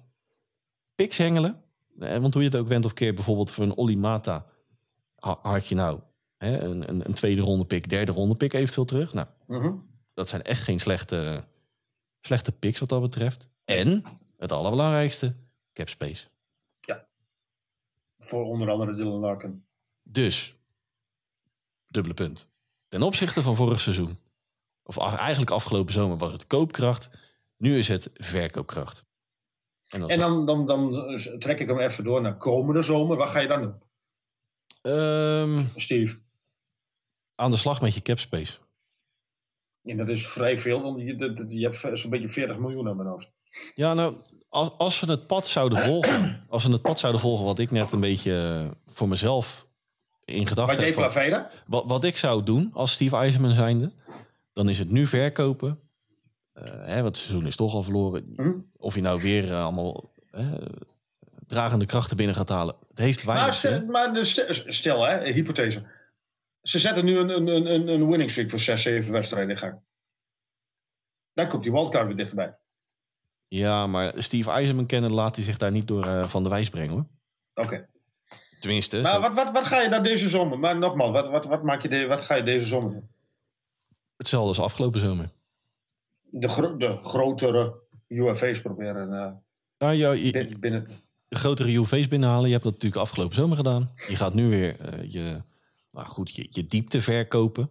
Picks 0.94 1.18
hengelen. 1.18 1.62
Eh, 1.98 2.16
Want 2.16 2.34
hoe 2.34 2.42
je 2.42 2.48
het 2.48 2.58
ook 2.58 2.68
went 2.68 2.84
of 2.84 2.92
keer, 2.92 3.14
bijvoorbeeld 3.14 3.50
voor 3.50 3.64
een 3.64 3.76
Oli 3.76 3.96
Mata, 3.96 4.46
ha- 5.18 5.38
had 5.42 5.66
je 5.66 5.74
nou 5.74 6.00
hè, 6.38 6.58
een, 6.60 6.88
een, 6.88 7.06
een 7.06 7.14
tweede 7.14 7.40
ronde 7.40 7.64
pick, 7.64 7.88
derde 7.88 8.12
ronde 8.12 8.34
pick 8.34 8.52
eventueel 8.52 8.86
terug. 8.86 9.12
Nou, 9.12 9.26
Mhm. 9.46 9.72
dat 10.14 10.28
zijn 10.28 10.42
echt 10.42 10.62
geen 10.62 10.78
slechte, 10.80 11.44
slechte 12.20 12.52
picks 12.52 12.80
wat 12.80 12.88
dat 12.88 13.00
betreft. 13.00 13.48
En, 13.64 14.02
het 14.36 14.52
allerbelangrijkste, 14.52 15.34
cap 15.72 15.88
space. 15.88 16.26
Voor 18.24 18.44
onder 18.44 18.70
andere 18.70 18.94
Dylan 18.94 19.20
Larkin. 19.20 19.64
Dus, 20.02 20.56
dubbele 21.86 22.14
punt. 22.14 22.50
Ten 22.88 23.02
opzichte 23.02 23.42
van 23.42 23.56
vorig 23.56 23.80
seizoen, 23.80 24.18
of 24.82 24.98
eigenlijk 24.98 25.50
afgelopen 25.50 25.92
zomer, 25.92 26.16
was 26.16 26.32
het 26.32 26.46
koopkracht. 26.46 27.10
Nu 27.56 27.78
is 27.78 27.88
het 27.88 28.10
verkoopkracht. 28.14 29.04
En 29.88 30.00
dan, 30.00 30.08
En 30.08 30.18
dan, 30.18 30.46
dan, 30.46 30.66
dan 30.66 30.92
trek 31.38 31.60
ik 31.60 31.68
hem 31.68 31.78
even 31.78 32.04
door 32.04 32.20
naar 32.20 32.36
komende 32.36 32.82
zomer. 32.82 33.16
Wat 33.16 33.28
ga 33.28 33.38
je 33.38 33.48
dan 33.48 33.62
doen, 33.62 33.80
Ehm, 34.82 35.64
Steve? 35.76 36.18
aan 37.34 37.50
de 37.50 37.56
slag 37.56 37.80
met 37.80 37.94
je 37.94 38.02
cap 38.02 38.18
space. 38.18 38.58
En 39.82 39.96
dat 39.96 40.08
is 40.08 40.28
vrij 40.28 40.58
veel, 40.58 40.82
want 40.82 41.00
je, 41.00 41.44
je 41.48 41.68
hebt 41.68 41.98
zo'n 41.98 42.10
beetje 42.10 42.28
40 42.28 42.58
miljoen 42.58 42.88
aan 42.88 42.96
mijn 42.96 43.08
hoofd. 43.08 43.30
Ja, 43.74 43.94
nou, 43.94 44.16
als, 44.52 44.70
als 44.78 45.00
we 45.00 45.10
het 45.10 45.26
pad 45.26 45.46
zouden 45.46 45.78
volgen, 45.78 46.44
als 46.48 46.64
we 46.64 46.72
het 46.72 46.82
pad 46.82 46.98
zouden 46.98 47.20
volgen 47.20 47.44
wat 47.44 47.58
ik 47.58 47.70
net 47.70 47.92
een 47.92 48.00
beetje 48.00 48.62
eh, 48.64 48.92
voor 48.92 49.08
mezelf 49.08 49.66
in 50.24 50.46
gedachten 50.46 50.84
heb. 50.84 50.94
van-? 51.10 51.46
Wat, 51.66 51.84
wat 51.86 52.04
ik 52.04 52.16
zou 52.16 52.42
doen 52.42 52.70
als 52.72 52.92
Steve 52.92 53.16
Eisenman 53.16 53.50
zijnde, 53.50 53.92
dan 54.52 54.68
is 54.68 54.78
het 54.78 54.90
nu 54.90 55.06
verkopen. 55.06 55.80
Eh, 56.52 56.64
hè, 56.64 57.02
want 57.02 57.06
het 57.06 57.16
seizoen 57.16 57.46
is 57.46 57.56
toch 57.56 57.74
al 57.74 57.82
verloren. 57.82 58.32
Hm? 58.36 58.52
Of 58.76 58.94
je 58.94 59.00
nou 59.00 59.22
weer 59.22 59.50
eh, 59.50 59.62
allemaal 59.62 60.12
hè, 60.30 60.46
dragende 61.46 61.86
krachten 61.86 62.16
binnen 62.16 62.36
gaat 62.36 62.48
halen. 62.48 62.74
Het 62.88 62.98
heeft 62.98 63.22
weinig 63.22 63.46
Maar, 63.46 63.54
stel, 63.54 63.86
maar 63.86 64.24
stel, 64.66 65.06
hè, 65.06 65.32
hypothese. 65.32 65.82
Ze 66.62 66.78
zetten 66.78 67.04
nu 67.04 67.18
een, 67.18 67.28
een, 67.28 67.66
een, 67.66 67.88
een 67.88 68.08
winning 68.08 68.30
streak 68.30 68.50
voor 68.50 68.58
6, 68.58 68.82
7 68.82 69.12
wedstrijden 69.12 69.50
in 69.50 69.58
gang. 69.58 69.80
Dan 71.32 71.48
komt 71.48 71.62
die 71.62 71.72
wildcard 71.72 72.06
weer 72.06 72.16
dichterbij. 72.16 72.60
Ja, 73.54 73.86
maar 73.86 74.12
Steve 74.16 74.50
Eisenman 74.50 74.86
kennen 74.86 75.12
laat 75.12 75.36
hij 75.36 75.44
zich 75.44 75.56
daar 75.56 75.70
niet 75.70 75.88
door 75.88 76.04
eh, 76.06 76.24
van 76.24 76.42
de 76.42 76.48
wijs 76.48 76.70
brengen 76.70 76.92
hoor. 76.92 77.06
Oké. 77.64 77.88
Tenminste, 78.60 79.00
Maar 79.00 79.14
zo- 79.14 79.20
wat, 79.20 79.34
wat, 79.34 79.52
wat 79.52 79.64
ga 79.64 79.80
je 79.80 79.88
dan 79.88 80.02
deze 80.02 80.28
zomer? 80.28 80.58
Maar 80.58 80.78
nogmaals, 80.78 81.12
wat, 81.12 81.28
wat, 81.28 81.46
wat, 81.46 81.62
maak 81.62 81.82
je 81.82 81.88
de, 81.88 82.06
wat 82.06 82.20
ga 82.20 82.34
je 82.34 82.42
deze 82.42 82.66
zomer 82.66 82.90
doen? 82.92 83.08
hetzelfde 84.16 84.48
als 84.48 84.60
afgelopen 84.60 85.00
zomer. 85.00 85.30
De, 86.30 86.48
gro- 86.48 86.76
de 86.76 86.96
grotere 86.96 87.74
UFA's 88.08 88.60
proberen 88.60 89.12
eh, 89.12 89.30
Nou, 89.78 89.94
je, 89.94 90.56
binnen. 90.60 90.86
de 91.28 91.36
grotere 91.36 91.76
UV's 91.78 92.08
binnenhalen. 92.08 92.46
Je 92.46 92.52
hebt 92.52 92.64
dat 92.64 92.72
natuurlijk 92.72 93.02
afgelopen 93.02 93.36
zomer 93.36 93.56
gedaan. 93.56 93.92
Je 94.08 94.16
gaat 94.16 94.34
nu 94.34 94.48
weer 94.48 94.80
eh, 94.80 95.10
je, 95.10 95.42
nou 95.90 96.06
goed, 96.06 96.34
je, 96.34 96.46
je 96.50 96.66
diepte 96.66 97.02
verkopen. 97.02 97.70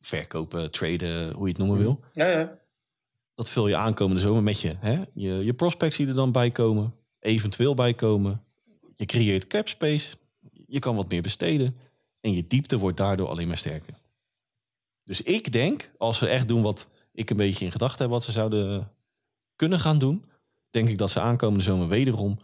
Verkopen, 0.00 0.70
traden, 0.70 1.32
hoe 1.32 1.42
je 1.46 1.48
het 1.52 1.58
noemen 1.58 1.78
wil. 1.78 2.00
Ja, 2.12 2.26
ja. 2.26 2.58
Dat 3.34 3.50
vul 3.50 3.68
je 3.68 3.76
aankomende 3.76 4.20
zomer 4.20 4.42
met 4.42 4.60
je, 4.60 4.76
hè? 4.78 5.02
je, 5.14 5.32
je 5.32 5.54
prospects 5.54 5.96
die 5.96 6.06
er 6.06 6.14
dan 6.14 6.32
bij 6.32 6.50
komen. 6.50 6.94
Eventueel 7.18 7.74
bij 7.74 7.94
komen. 7.94 8.44
Je 8.94 9.06
creëert 9.06 9.46
cap 9.46 9.68
space. 9.68 10.16
Je 10.66 10.78
kan 10.78 10.96
wat 10.96 11.08
meer 11.08 11.22
besteden. 11.22 11.76
En 12.20 12.34
je 12.34 12.46
diepte 12.46 12.78
wordt 12.78 12.96
daardoor 12.96 13.28
alleen 13.28 13.48
maar 13.48 13.56
sterker. 13.56 13.94
Dus 15.02 15.22
ik 15.22 15.52
denk, 15.52 15.90
als 15.98 16.18
ze 16.18 16.26
echt 16.26 16.48
doen 16.48 16.62
wat 16.62 16.90
ik 17.12 17.30
een 17.30 17.36
beetje 17.36 17.64
in 17.64 17.72
gedachten 17.72 18.02
heb... 18.02 18.10
wat 18.10 18.24
ze 18.24 18.32
zouden 18.32 18.92
kunnen 19.56 19.80
gaan 19.80 19.98
doen... 19.98 20.24
denk 20.70 20.88
ik 20.88 20.98
dat 20.98 21.10
ze 21.10 21.20
aankomende 21.20 21.64
zomer 21.64 21.88
wederom... 21.88 22.38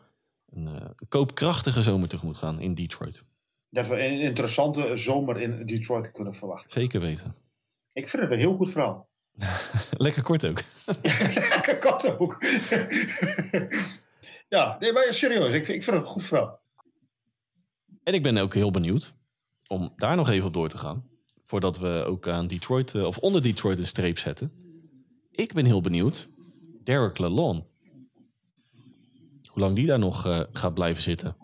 een 0.46 0.66
eh, 0.66 0.90
koopkrachtige 1.08 1.82
zomer 1.82 2.08
tegemoet 2.08 2.36
gaan 2.36 2.60
in 2.60 2.74
Detroit. 2.74 3.24
Dat 3.68 3.86
we 3.86 4.04
een 4.04 4.20
interessante 4.20 4.96
zomer 4.96 5.40
in 5.40 5.66
Detroit 5.66 6.10
kunnen 6.10 6.34
verwachten. 6.34 6.70
Zeker 6.70 7.00
weten. 7.00 7.34
Ik 7.92 8.08
vind 8.08 8.22
het 8.22 8.32
een 8.32 8.38
heel 8.38 8.54
goed 8.54 8.70
verhaal. 8.70 9.09
Lekker 9.96 10.22
kort 10.22 10.46
ook. 10.46 10.62
Lekker 11.54 11.78
kat 11.78 12.18
ook. 12.18 12.36
ja, 14.48 14.76
nee, 14.78 14.92
maar 14.92 15.06
serieus, 15.10 15.52
ik 15.54 15.64
vind, 15.64 15.76
ik 15.76 15.82
vind 15.82 15.96
het 15.96 16.04
een 16.04 16.12
goed 16.12 16.24
verhaal. 16.24 16.60
En 18.02 18.14
ik 18.14 18.22
ben 18.22 18.36
ook 18.36 18.54
heel 18.54 18.70
benieuwd 18.70 19.14
om 19.66 19.92
daar 19.96 20.16
nog 20.16 20.28
even 20.28 20.46
op 20.46 20.52
door 20.52 20.68
te 20.68 20.78
gaan. 20.78 21.08
Voordat 21.40 21.78
we 21.78 22.04
ook 22.06 22.28
aan 22.28 22.46
Detroit, 22.46 22.94
eh, 22.94 23.04
of 23.04 23.18
onder 23.18 23.42
Detroit 23.42 23.78
een 23.78 23.86
streep 23.86 24.18
zetten. 24.18 24.52
Ik 25.30 25.52
ben 25.52 25.64
heel 25.64 25.80
benieuwd, 25.80 26.28
Derek 26.84 27.18
Lalonde. 27.18 27.68
Hoe 29.46 29.62
lang 29.62 29.74
die 29.74 29.86
daar 29.86 29.98
nog 29.98 30.26
eh, 30.26 30.40
gaat 30.52 30.74
blijven 30.74 31.02
zitten. 31.02 31.36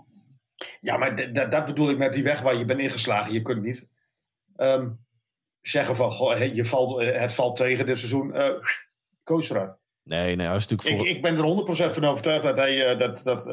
Ja, 0.80 0.97
maar 0.97 1.32
dat 1.51 1.64
bedoel 1.64 1.91
ik 1.91 1.99
met 1.99 2.12
die 2.12 2.22
weg 2.22 2.41
waar 2.41 2.57
je 2.57 2.64
bent 2.64 2.80
ingeslagen. 2.80 3.32
Je 3.32 3.43
kunt 3.43 3.62
niet 3.62 3.91
ehm, 4.57 4.91
zeggen 5.68 5.96
van, 5.96 6.10
goh, 6.10 6.54
je 6.54 6.64
valt, 6.64 7.00
eh, 7.00 7.20
het 7.20 7.32
valt 7.32 7.56
tegen 7.56 7.86
dit 7.86 7.98
seizoen. 7.98 8.34
eh 8.34 8.50
coach 9.24 9.50
eruit. 9.50 9.76
Nee, 10.02 10.36
nee, 10.36 10.46
hij 10.46 10.56
is 10.56 10.66
natuurlijk 10.66 10.88
Ik, 10.88 10.98
voor... 10.98 11.16
ik 11.16 11.22
ben 11.22 11.36
er 11.36 11.88
100% 11.90 11.92
van 11.94 12.04
overtuigd 12.04 12.42
dat 12.42 12.56
hij 12.56 12.86
eh, 12.86 12.98
dat, 12.98 13.20
dat 13.24 13.46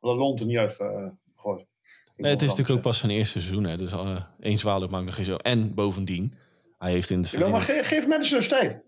Lalonde 0.00 0.40
er 0.42 0.46
niet 0.48 0.58
gooit. 1.36 1.60
Ik 2.14 2.22
nee, 2.24 2.30
het 2.32 2.42
is 2.42 2.48
natuurlijk 2.48 2.76
ook 2.76 2.82
pas 2.84 2.98
zijn 2.98 3.12
eerste 3.12 3.40
seizoen. 3.40 3.64
Hè, 3.64 3.76
dus 3.76 3.92
eh 3.92 4.22
één 4.40 4.56
zwaluw 4.58 4.88
maakt 4.88 5.04
nog 5.04 5.14
geen 5.14 5.24
zo. 5.24 5.36
En 5.36 5.74
bovendien, 5.74 6.32
hij 6.78 6.90
heeft 6.92 7.10
in 7.10 7.22
het 7.22 7.32
maar 7.32 7.60
verleden... 7.60 7.84
ge- 7.84 7.94
geef 7.94 8.08
mensen 8.08 8.36
dus 8.38 8.48
tijd. 8.48 8.82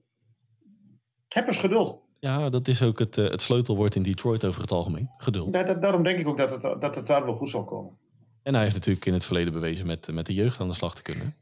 Heb 1.28 1.46
eens 1.46 1.56
geduld. 1.58 2.02
Ja, 2.20 2.48
dat 2.50 2.68
is 2.68 2.82
ook 2.82 2.98
het, 2.98 3.16
het 3.16 3.42
sleutelwoord 3.42 3.94
in 3.94 4.02
Detroit 4.02 4.44
over 4.44 4.60
het 4.60 4.70
algemeen. 4.70 5.10
Geduld. 5.16 5.52
Da- 5.52 5.62
da- 5.62 5.74
daarom 5.74 6.02
denk 6.02 6.18
ik 6.18 6.28
ook 6.28 6.36
dat 6.36 6.50
het, 6.50 6.62
dat 6.80 6.94
het 6.94 7.06
daar 7.06 7.24
wel 7.24 7.34
goed 7.34 7.50
zal 7.50 7.64
komen. 7.64 7.98
En 8.44 8.54
hij 8.54 8.62
heeft 8.62 8.74
natuurlijk 8.74 9.06
in 9.06 9.12
het 9.12 9.24
verleden 9.24 9.52
bewezen 9.52 9.86
met, 9.86 10.12
met 10.12 10.26
de 10.26 10.34
jeugd 10.34 10.60
aan 10.60 10.68
de 10.68 10.74
slag 10.74 10.94
te 10.94 11.02
kunnen. 11.02 11.34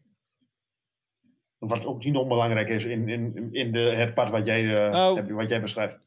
Wat 1.59 1.87
ook 1.87 2.05
niet 2.05 2.17
onbelangrijk 2.17 2.69
is 2.69 2.85
in, 2.85 3.09
in, 3.09 3.49
in 3.53 3.73
de, 3.73 3.79
het 3.79 4.15
pad 4.15 4.31
wat 4.31 4.47
jij, 4.47 4.85
eh, 4.87 4.93
Nou. 4.93 5.17
heb- 5.17 5.31
wat 5.31 5.49
jij 5.49 5.61
beschrijft. 5.61 5.99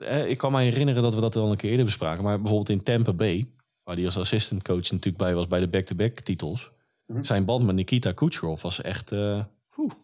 Eh, 0.00 0.28
ik 0.30 0.38
kan 0.38 0.52
me 0.52 0.60
herinneren 0.62 1.02
dat 1.02 1.14
we 1.14 1.20
dat 1.20 1.36
al 1.36 1.50
een 1.50 1.56
keer 1.56 1.70
eerder 1.70 1.84
bespraken. 1.84 2.24
Maar 2.24 2.36
bijvoorbeeld 2.40 2.68
in 2.68 2.82
Tampa 2.82 3.12
Bay, 3.12 3.46
waar 3.82 3.96
hij 3.96 4.04
als 4.04 4.16
assistant 4.18 4.62
coach 4.62 4.90
natuurlijk 4.90 5.16
bij 5.16 5.34
was 5.34 5.46
bij 5.46 5.60
de 5.60 5.68
back-to-back 5.68 6.20
titels. 6.20 6.70
Mhm. 7.06 7.22
Zijn 7.22 7.44
band 7.44 7.64
met 7.64 7.74
Nikita 7.74 8.12
Kucherov 8.12 8.62
was 8.62 8.80
echt... 8.80 9.12
eh, 9.12 9.44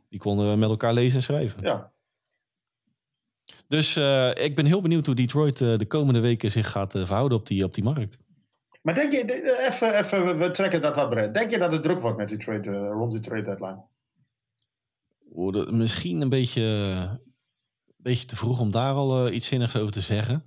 die 0.08 0.18
konden 0.20 0.50
we 0.50 0.56
met 0.56 0.68
elkaar 0.70 0.92
lezen 0.94 1.16
en 1.16 1.22
schrijven. 1.22 1.62
Ja. 1.62 1.92
Dus 3.68 3.96
eh, 3.96 4.30
ik 4.34 4.54
ben 4.54 4.66
heel 4.66 4.80
benieuwd 4.80 5.06
hoe 5.06 5.14
Detroit 5.14 5.60
eh, 5.60 5.76
de 5.78 5.86
komende 5.86 6.20
weken 6.20 6.50
zich 6.50 6.70
gaat 6.70 6.94
eh, 6.94 7.04
verhouden 7.06 7.38
op 7.38 7.46
die, 7.46 7.64
op 7.64 7.74
die 7.74 7.84
markt. 7.84 8.18
Maar 8.80 8.94
denk 8.94 9.12
je, 9.12 9.64
even, 9.68 9.98
even, 9.98 10.38
we- 10.38 10.50
trekken 10.50 10.80
dat 10.80 10.94
wat 10.96 11.10
breed. 11.10 11.34
Denk 11.34 11.50
je 11.50 11.58
dat 11.58 11.72
het 11.72 11.82
druk 11.82 11.98
wordt 11.98 12.16
met 12.16 12.28
die 12.28 12.36
trade, 12.38 12.70
eh, 12.70 12.90
rond 12.92 13.12
die 13.12 13.20
trade 13.20 13.42
deadline? 13.42 13.82
Dat- 15.52 15.70
Misschien 15.72 16.20
een 16.20 16.28
beetje, 16.28 16.62
een 16.62 17.18
beetje 17.96 18.26
te 18.26 18.36
vroeg 18.36 18.60
om 18.60 18.70
daar 18.70 18.94
al 18.94 19.26
eh, 19.26 19.34
iets 19.34 19.46
zinnigs 19.46 19.76
over 19.76 19.92
te 19.92 20.00
zeggen. 20.00 20.44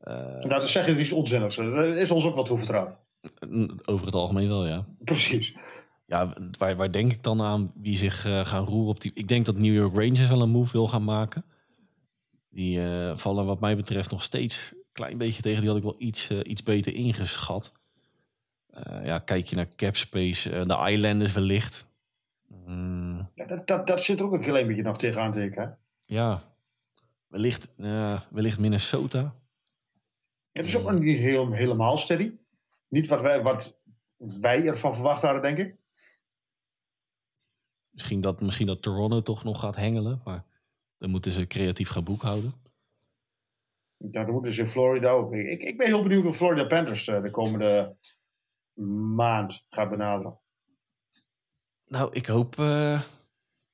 Eh, 0.00 0.14
nou, 0.14 0.48
dan 0.48 0.66
zeg 0.66 0.86
je 0.86 0.98
iets 1.00 1.12
onzinnigs. 1.12 1.56
Dat 1.56 1.84
is 1.96 2.10
ons 2.10 2.24
ook 2.24 2.34
wat 2.34 2.46
toevertrouwd. 2.46 2.96
over 3.84 4.06
het 4.06 4.14
algemeen 4.14 4.48
wel, 4.48 4.66
ja. 4.66 4.86
Precies. 5.04 5.54
Ja, 6.06 6.34
waar, 6.58 6.76
waar 6.76 6.92
denk 6.92 7.12
ik 7.12 7.22
dan 7.22 7.42
aan 7.42 7.72
wie 7.74 7.96
zich 7.96 8.20
gaan 8.20 8.64
roeren 8.64 8.88
op 8.88 9.00
die... 9.00 9.10
Ik 9.14 9.28
denk 9.28 9.46
dat 9.46 9.56
New 9.56 9.74
York 9.74 9.94
Rangers 9.94 10.28
wel 10.28 10.42
een 10.42 10.48
move 10.50 10.72
wil 10.72 10.88
gaan 10.88 11.04
maken. 11.04 11.44
Die 12.50 12.80
vallen 13.14 13.46
wat 13.46 13.60
mij 13.60 13.76
betreft 13.76 14.10
nog 14.10 14.22
steeds 14.22 14.74
klein 14.98 15.18
beetje 15.18 15.42
tegen. 15.42 15.60
Die 15.60 15.68
had 15.68 15.78
ik 15.78 15.84
wel 15.84 15.96
iets, 15.98 16.28
eh, 16.30 16.40
iets 16.42 16.62
beter 16.62 16.94
ingeschat. 16.94 17.72
Eh, 18.66 19.04
ja, 19.04 19.18
kijk 19.18 19.46
je 19.46 19.56
naar 19.56 19.68
cap 19.76 19.96
space, 19.96 20.50
eh, 20.50 20.64
de 20.64 20.90
Islanders 20.92 21.32
wellicht. 21.32 21.86
Mm, 22.66 23.30
Ja, 23.34 23.46
dat, 23.46 23.66
dat, 23.66 23.86
dat 23.86 24.02
zit 24.02 24.18
er 24.20 24.26
ook 24.26 24.32
een 24.32 24.40
klein 24.40 24.66
beetje 24.66 24.82
nog 24.82 24.98
tegenaan 24.98 25.32
te 25.32 25.40
hikken, 25.40 25.62
hè? 25.62 25.68
ja, 26.14 26.42
wellicht, 27.26 27.68
wellicht 28.30 28.58
Minnesota. 28.58 29.18
Ja, 30.52 30.64
dat 30.64 30.66
is 30.66 30.76
ook 30.76 30.90
nog 30.90 31.00
niet 31.00 31.18
heel, 31.18 31.52
helemaal 31.52 31.96
steady. 31.96 32.32
Niet 32.88 33.06
wat 33.06 33.22
wij, 33.22 33.42
wat 33.42 33.78
wij 34.16 34.66
ervan 34.66 34.94
verwacht 34.94 35.22
hadden, 35.22 35.42
denk 35.42 35.58
ik. 35.58 35.76
Misschien 37.90 38.20
dat, 38.20 38.40
misschien 38.40 38.66
dat 38.66 38.82
Toronto 38.82 39.22
toch 39.22 39.44
nog 39.44 39.60
gaat 39.60 39.76
hengelen. 39.76 40.20
Maar 40.24 40.44
Dan 40.98 41.10
moeten 41.10 41.32
ze 41.32 41.46
creatief 41.46 41.88
gaan 41.88 42.04
boekhouden. 42.04 42.52
Ja, 43.98 44.24
dan 44.24 44.32
moeten 44.32 44.52
ze 44.52 44.60
in 44.60 44.66
Florida 44.66 45.10
ook. 45.10 45.32
Ik, 45.32 45.62
ik 45.62 45.76
ben 45.78 45.86
heel 45.86 46.02
benieuwd 46.02 46.22
hoe 46.22 46.32
Florida 46.32 46.66
Panthers 46.66 47.08
eh, 47.08 47.22
de 47.22 47.30
komende 47.30 47.96
maand 49.14 49.66
gaat 49.68 49.90
benaderen. 49.90 50.38
Nou, 51.88 52.10
ik 52.12 52.26
hoop 52.26 52.58
eh, 52.58 53.00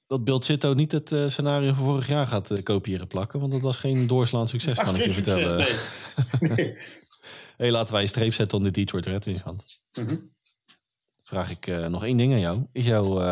dat 0.06 0.24
Bill 0.24 0.42
Zitto 0.42 0.74
niet 0.74 0.92
het 0.92 1.12
eh, 1.12 1.28
scenario 1.28 1.72
van 1.72 1.84
vorig 1.84 2.08
jaar 2.08 2.26
gaat 2.26 2.50
eh, 2.50 2.62
kopiëren 2.62 3.06
plakken. 3.06 3.40
Want 3.40 3.52
dat 3.52 3.60
was 3.60 3.76
geen 3.76 4.06
doorslaand 4.06 4.48
succes, 4.48 4.78
kan 4.78 4.96
ik 4.96 5.04
je 5.04 5.12
vertellen. 5.12 5.56
nee. 5.56 6.50
nee. 6.50 6.76
hey, 7.56 7.70
laten 7.70 7.92
wij 7.92 8.02
een 8.02 8.08
streep 8.08 8.32
zetten 8.32 8.58
om 8.58 8.64
de 8.64 8.70
Detroit 8.70 9.06
Red 9.06 9.24
Wings. 9.24 9.42
Mhm. 9.98 10.16
Vraag 11.22 11.50
ik 11.50 11.66
nog 11.88 12.04
één 12.04 12.16
ding 12.16 12.32
aan 12.32 12.40
jou. 12.40 12.66
Is 12.72 12.86
jou 12.86 13.22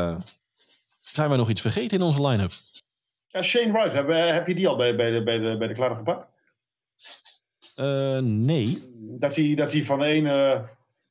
zijn 1.00 1.28
wij 1.28 1.38
nog 1.38 1.50
iets 1.50 1.60
vergeten 1.60 1.98
in 1.98 2.04
onze 2.04 2.26
line-up? 2.26 2.50
Ja, 3.26 3.42
Shane 3.42 3.72
Wright, 3.72 3.92
heb, 3.92 4.08
heb 4.08 4.46
je 4.46 4.54
die 4.54 4.68
al 4.68 4.76
bij, 4.76 4.96
bij, 4.96 5.10
de, 5.10 5.22
bij, 5.22 5.38
de, 5.38 5.56
bij 5.58 5.68
de 5.68 5.74
Klaren 5.74 5.96
gepakt? 5.96 6.31
Eh, 7.74 8.18
nee. 8.18 8.90
Dat 9.18 9.36
hij, 9.36 9.54
dat 9.54 9.72
hij 9.72 9.84
van 9.84 9.98
de 9.98 10.04
ene 10.04 10.64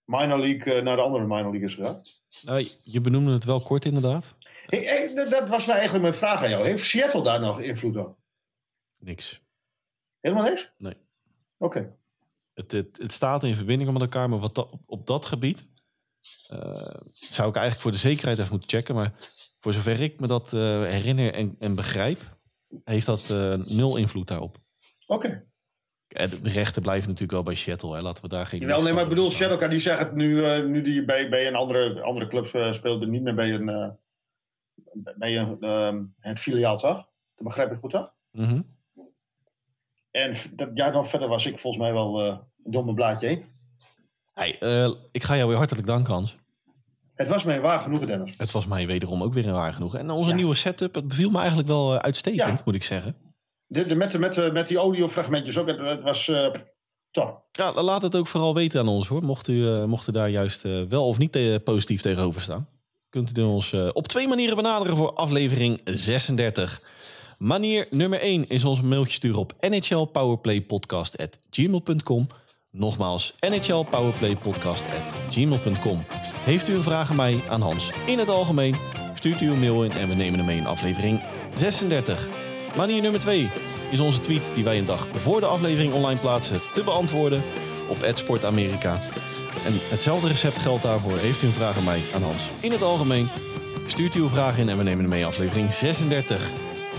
minor 0.05 0.39
league 0.39 0.73
eh, 0.73 0.83
naar 0.83 0.95
de 0.95 1.01
andere 1.01 1.23
minor 1.27 1.51
league 1.51 1.63
is 1.63 1.75
gegaan? 1.75 2.01
Je 2.83 3.01
benoemde 3.01 3.31
het 3.31 3.43
wel 3.43 3.61
kort 3.61 3.85
inderdaad. 3.85 4.35
Hey, 4.65 4.79
hey, 4.83 5.29
dat- 5.29 5.49
was 5.49 5.65
nou 5.65 5.71
eigenlijk 5.71 6.01
mijn 6.01 6.13
vraag 6.15 6.43
aan 6.43 6.49
jou. 6.49 6.63
Heeft 6.63 6.85
Seattle 6.85 7.23
daar 7.23 7.39
nog 7.39 7.59
invloed 7.59 7.95
op? 7.95 8.17
Niks. 8.97 9.41
Helemaal 10.19 10.43
niks? 10.43 10.71
Nee. 10.77 10.93
Oké. 11.57 11.95
Het, 12.53 12.71
het, 12.71 12.97
het 13.01 13.11
staat 13.11 13.43
in 13.43 13.55
verbinding 13.55 13.91
met 13.91 14.01
elkaar, 14.01 14.29
maar 14.29 14.39
wat 14.39 14.55
da- 14.55 14.61
op, 14.61 14.81
op 14.85 15.07
dat 15.07 15.25
gebied 15.25 15.67
eh, 16.47 16.95
zou 17.11 17.49
ik 17.49 17.55
eigenlijk 17.55 17.79
voor 17.81 17.91
de 17.91 17.97
zekerheid 17.97 18.37
even 18.39 18.51
moeten 18.51 18.69
checken. 18.69 18.95
Maar 18.95 19.13
voor 19.61 19.73
zover 19.73 19.99
ik 20.01 20.19
me 20.19 20.27
dat 20.27 20.53
eh, 20.53 20.59
herinner 20.83 21.33
en, 21.33 21.55
en 21.59 21.75
begrijp, 21.75 22.19
heeft 22.83 23.05
dat 23.05 23.29
eh, 23.29 23.55
nul 23.55 23.95
invloed 23.97 24.27
daarop. 24.27 24.57
Oké. 25.05 25.27
Eh, 25.27 25.37
De 26.11 26.39
rechten 26.43 26.81
blijven 26.81 27.05
natuurlijk 27.05 27.31
wel 27.31 27.43
bij 27.43 27.55
Seattle. 27.55 27.95
Hè. 27.95 28.01
Laten 28.01 28.23
we 28.23 28.29
daar 28.29 28.45
geen. 28.45 28.65
Wel, 28.65 28.81
nee, 28.81 28.93
maar 28.93 29.03
ik 29.03 29.09
bedoel, 29.09 29.25
misverstand 29.25 29.59
Shadow, 29.59 29.71
die 29.71 29.79
zegt 29.79 29.99
het 29.99 30.15
nu, 30.15 30.45
eh, 30.45 30.65
nu 30.65 30.81
die 30.81 31.05
bij, 31.05 31.29
bij 31.29 31.47
een 31.47 31.55
andere, 31.55 32.01
andere 32.01 32.27
club 32.27 32.45
eh, 32.45 32.71
speelt, 32.71 33.07
niet 33.07 33.21
meer 33.21 33.35
bij 33.35 33.53
een, 33.53 33.69
eh, 33.69 33.89
bij 35.15 35.37
een, 35.37 35.57
ehm, 35.61 36.03
het 36.19 36.39
filiaal, 36.39 36.77
toch? 36.77 36.95
Dat 37.35 37.43
begrijp 37.47 37.71
ik 37.71 37.77
goed, 37.77 37.89
toch? 37.89 38.13
Mhm. 38.31 38.61
En 40.11 40.33
dat, 40.53 40.69
ja, 40.73 40.91
dan 40.91 41.05
verder 41.05 41.27
was 41.27 41.45
ik 41.45 41.59
volgens 41.59 41.83
mij 41.83 41.93
wel 41.93 42.21
eh 42.21 42.37
door 42.63 42.83
mijn 42.83 42.95
blaadje 42.95 43.27
heen. 43.27 43.45
Hey, 44.33 44.59
eh, 44.59 44.91
ik 45.11 45.23
ga 45.23 45.35
jou 45.35 45.47
weer 45.49 45.57
hartelijk 45.57 45.87
danken, 45.87 46.13
Hans. 46.13 46.37
Het 47.15 47.27
was 47.27 47.43
mij 47.43 47.61
waar 47.61 47.79
genoeg, 47.79 48.05
Dennis. 48.05 48.33
Het 48.37 48.51
was 48.51 48.65
mij 48.65 48.87
wederom 48.87 49.23
ook 49.23 49.33
weer 49.33 49.47
een 49.47 49.53
waar 49.53 49.73
genoeg. 49.73 49.95
En 49.95 50.09
onze 50.09 50.29
Ja. 50.29 50.35
nieuwe 50.35 50.53
setup, 50.55 50.95
het 50.95 51.07
beviel 51.07 51.29
me 51.29 51.37
eigenlijk 51.37 51.67
wel 51.67 51.93
eh, 51.93 51.99
uitstekend, 51.99 52.57
Ja. 52.57 52.63
moet 52.65 52.75
ik 52.75 52.83
zeggen. 52.83 53.15
De, 53.71 53.87
de, 53.87 53.95
met, 53.95 54.19
met, 54.19 54.53
met 54.53 54.67
die 54.67 54.77
audiofragmentjes 54.77 55.57
ook, 55.57 55.67
het, 55.67 55.79
het 55.79 56.03
was 56.03 56.27
eh 56.27 56.49
top. 57.11 57.43
Ja, 57.51 57.81
laat 57.81 58.01
het 58.01 58.15
ook 58.15 58.27
vooral 58.27 58.53
weten 58.53 58.79
aan 58.79 58.87
ons 58.87 59.07
hoor. 59.07 59.23
Mocht 59.23 59.47
u, 59.47 59.67
eh, 59.67 59.83
mocht 59.83 60.07
u 60.07 60.11
daar 60.11 60.29
juist 60.29 60.65
eh, 60.65 60.81
wel 60.89 61.07
of 61.07 61.17
niet 61.17 61.63
positief 61.63 62.01
tegenover 62.01 62.41
staan. 62.41 62.67
Kunt 63.09 63.37
u 63.37 63.41
ons 63.41 63.73
op 63.93 64.07
twee 64.07 64.27
manieren 64.27 64.55
benaderen 64.55 64.97
voor 64.97 65.13
aflevering 65.13 65.81
36. 65.83 66.81
Manier 67.37 67.87
nummer 67.89 68.19
1 68.19 68.49
is 68.49 68.63
ons 68.63 68.81
mailtje 68.81 69.13
sturen 69.13 69.39
op 69.39 69.53
nhlpowerplaypodcast.gmail.com. 69.59 72.27
Nogmaals, 72.71 73.33
nhlpowerplaypodcast.gmail.com. 73.39 76.03
Heeft 76.39 76.67
u 76.67 76.75
een 76.75 76.81
vraag 76.81 77.09
aan 77.09 77.15
mij, 77.15 77.43
aan 77.49 77.61
Hans, 77.61 77.91
in 78.05 78.19
het 78.19 78.29
algemeen? 78.29 78.75
Stuurt 79.13 79.41
u 79.41 79.49
een 79.49 79.59
mail 79.59 79.83
in 79.83 79.91
en 79.91 80.07
we 80.07 80.13
nemen 80.13 80.37
hem 80.37 80.47
mee 80.47 80.57
in 80.57 80.65
aflevering 80.65 81.21
36. 81.55 82.50
Manier 82.75 83.01
nummer 83.01 83.19
2 83.19 83.49
is 83.91 83.99
onze 83.99 84.19
tweet 84.19 84.51
die 84.53 84.63
wij 84.63 84.77
een 84.77 84.85
dag 84.85 85.07
voor 85.13 85.39
de 85.39 85.45
aflevering 85.45 85.93
online 85.93 86.19
plaatsen 86.19 86.59
te 86.73 86.83
beantwoorden 86.83 87.43
op 87.89 87.97
@sportamerika. 88.13 88.93
En 89.65 89.73
hetzelfde 89.89 90.27
recept 90.27 90.57
geldt 90.57 90.83
daarvoor. 90.83 91.17
Heeft 91.17 91.41
u 91.41 91.45
een 91.45 91.53
vraag 91.53 91.77
aan 91.77 91.83
mij, 91.83 92.01
aan 92.15 92.23
Hans, 92.23 92.43
in 92.59 92.71
het 92.71 92.81
algemeen? 92.81 93.29
Stuurt 93.85 94.13
uw 94.13 94.29
vraag 94.29 94.57
in 94.57 94.69
en 94.69 94.77
we 94.77 94.83
nemen 94.83 94.99
hem 94.99 95.09
mee 95.09 95.19
in 95.19 95.25
aflevering 95.25 95.73
36. 95.73 96.49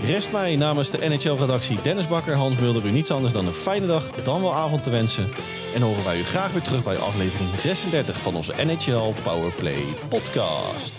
Rest 0.05 0.31
mij 0.31 0.55
namens 0.55 0.89
de 0.89 1.09
NHL-redactie 1.09 1.81
Dennis 1.81 2.07
Bakker, 2.07 2.35
Hans 2.35 2.55
Mulder 2.57 2.85
u 2.85 2.91
niets 2.91 3.11
anders 3.11 3.33
dan 3.33 3.47
een 3.47 3.53
fijne 3.53 3.87
dag, 3.87 4.11
dan 4.23 4.41
wel 4.41 4.53
avond 4.53 4.83
te 4.83 4.89
wensen. 4.89 5.27
En 5.75 5.81
horen 5.81 6.03
wij 6.03 6.19
u 6.19 6.23
graag 6.23 6.51
weer 6.51 6.61
terug 6.61 6.83
bij 6.83 6.97
aflevering 6.97 7.49
36 7.57 8.17
van 8.17 8.35
onze 8.35 8.53
NHL 8.65 9.13
Powerplay 9.23 9.83
podcast. 10.09 10.93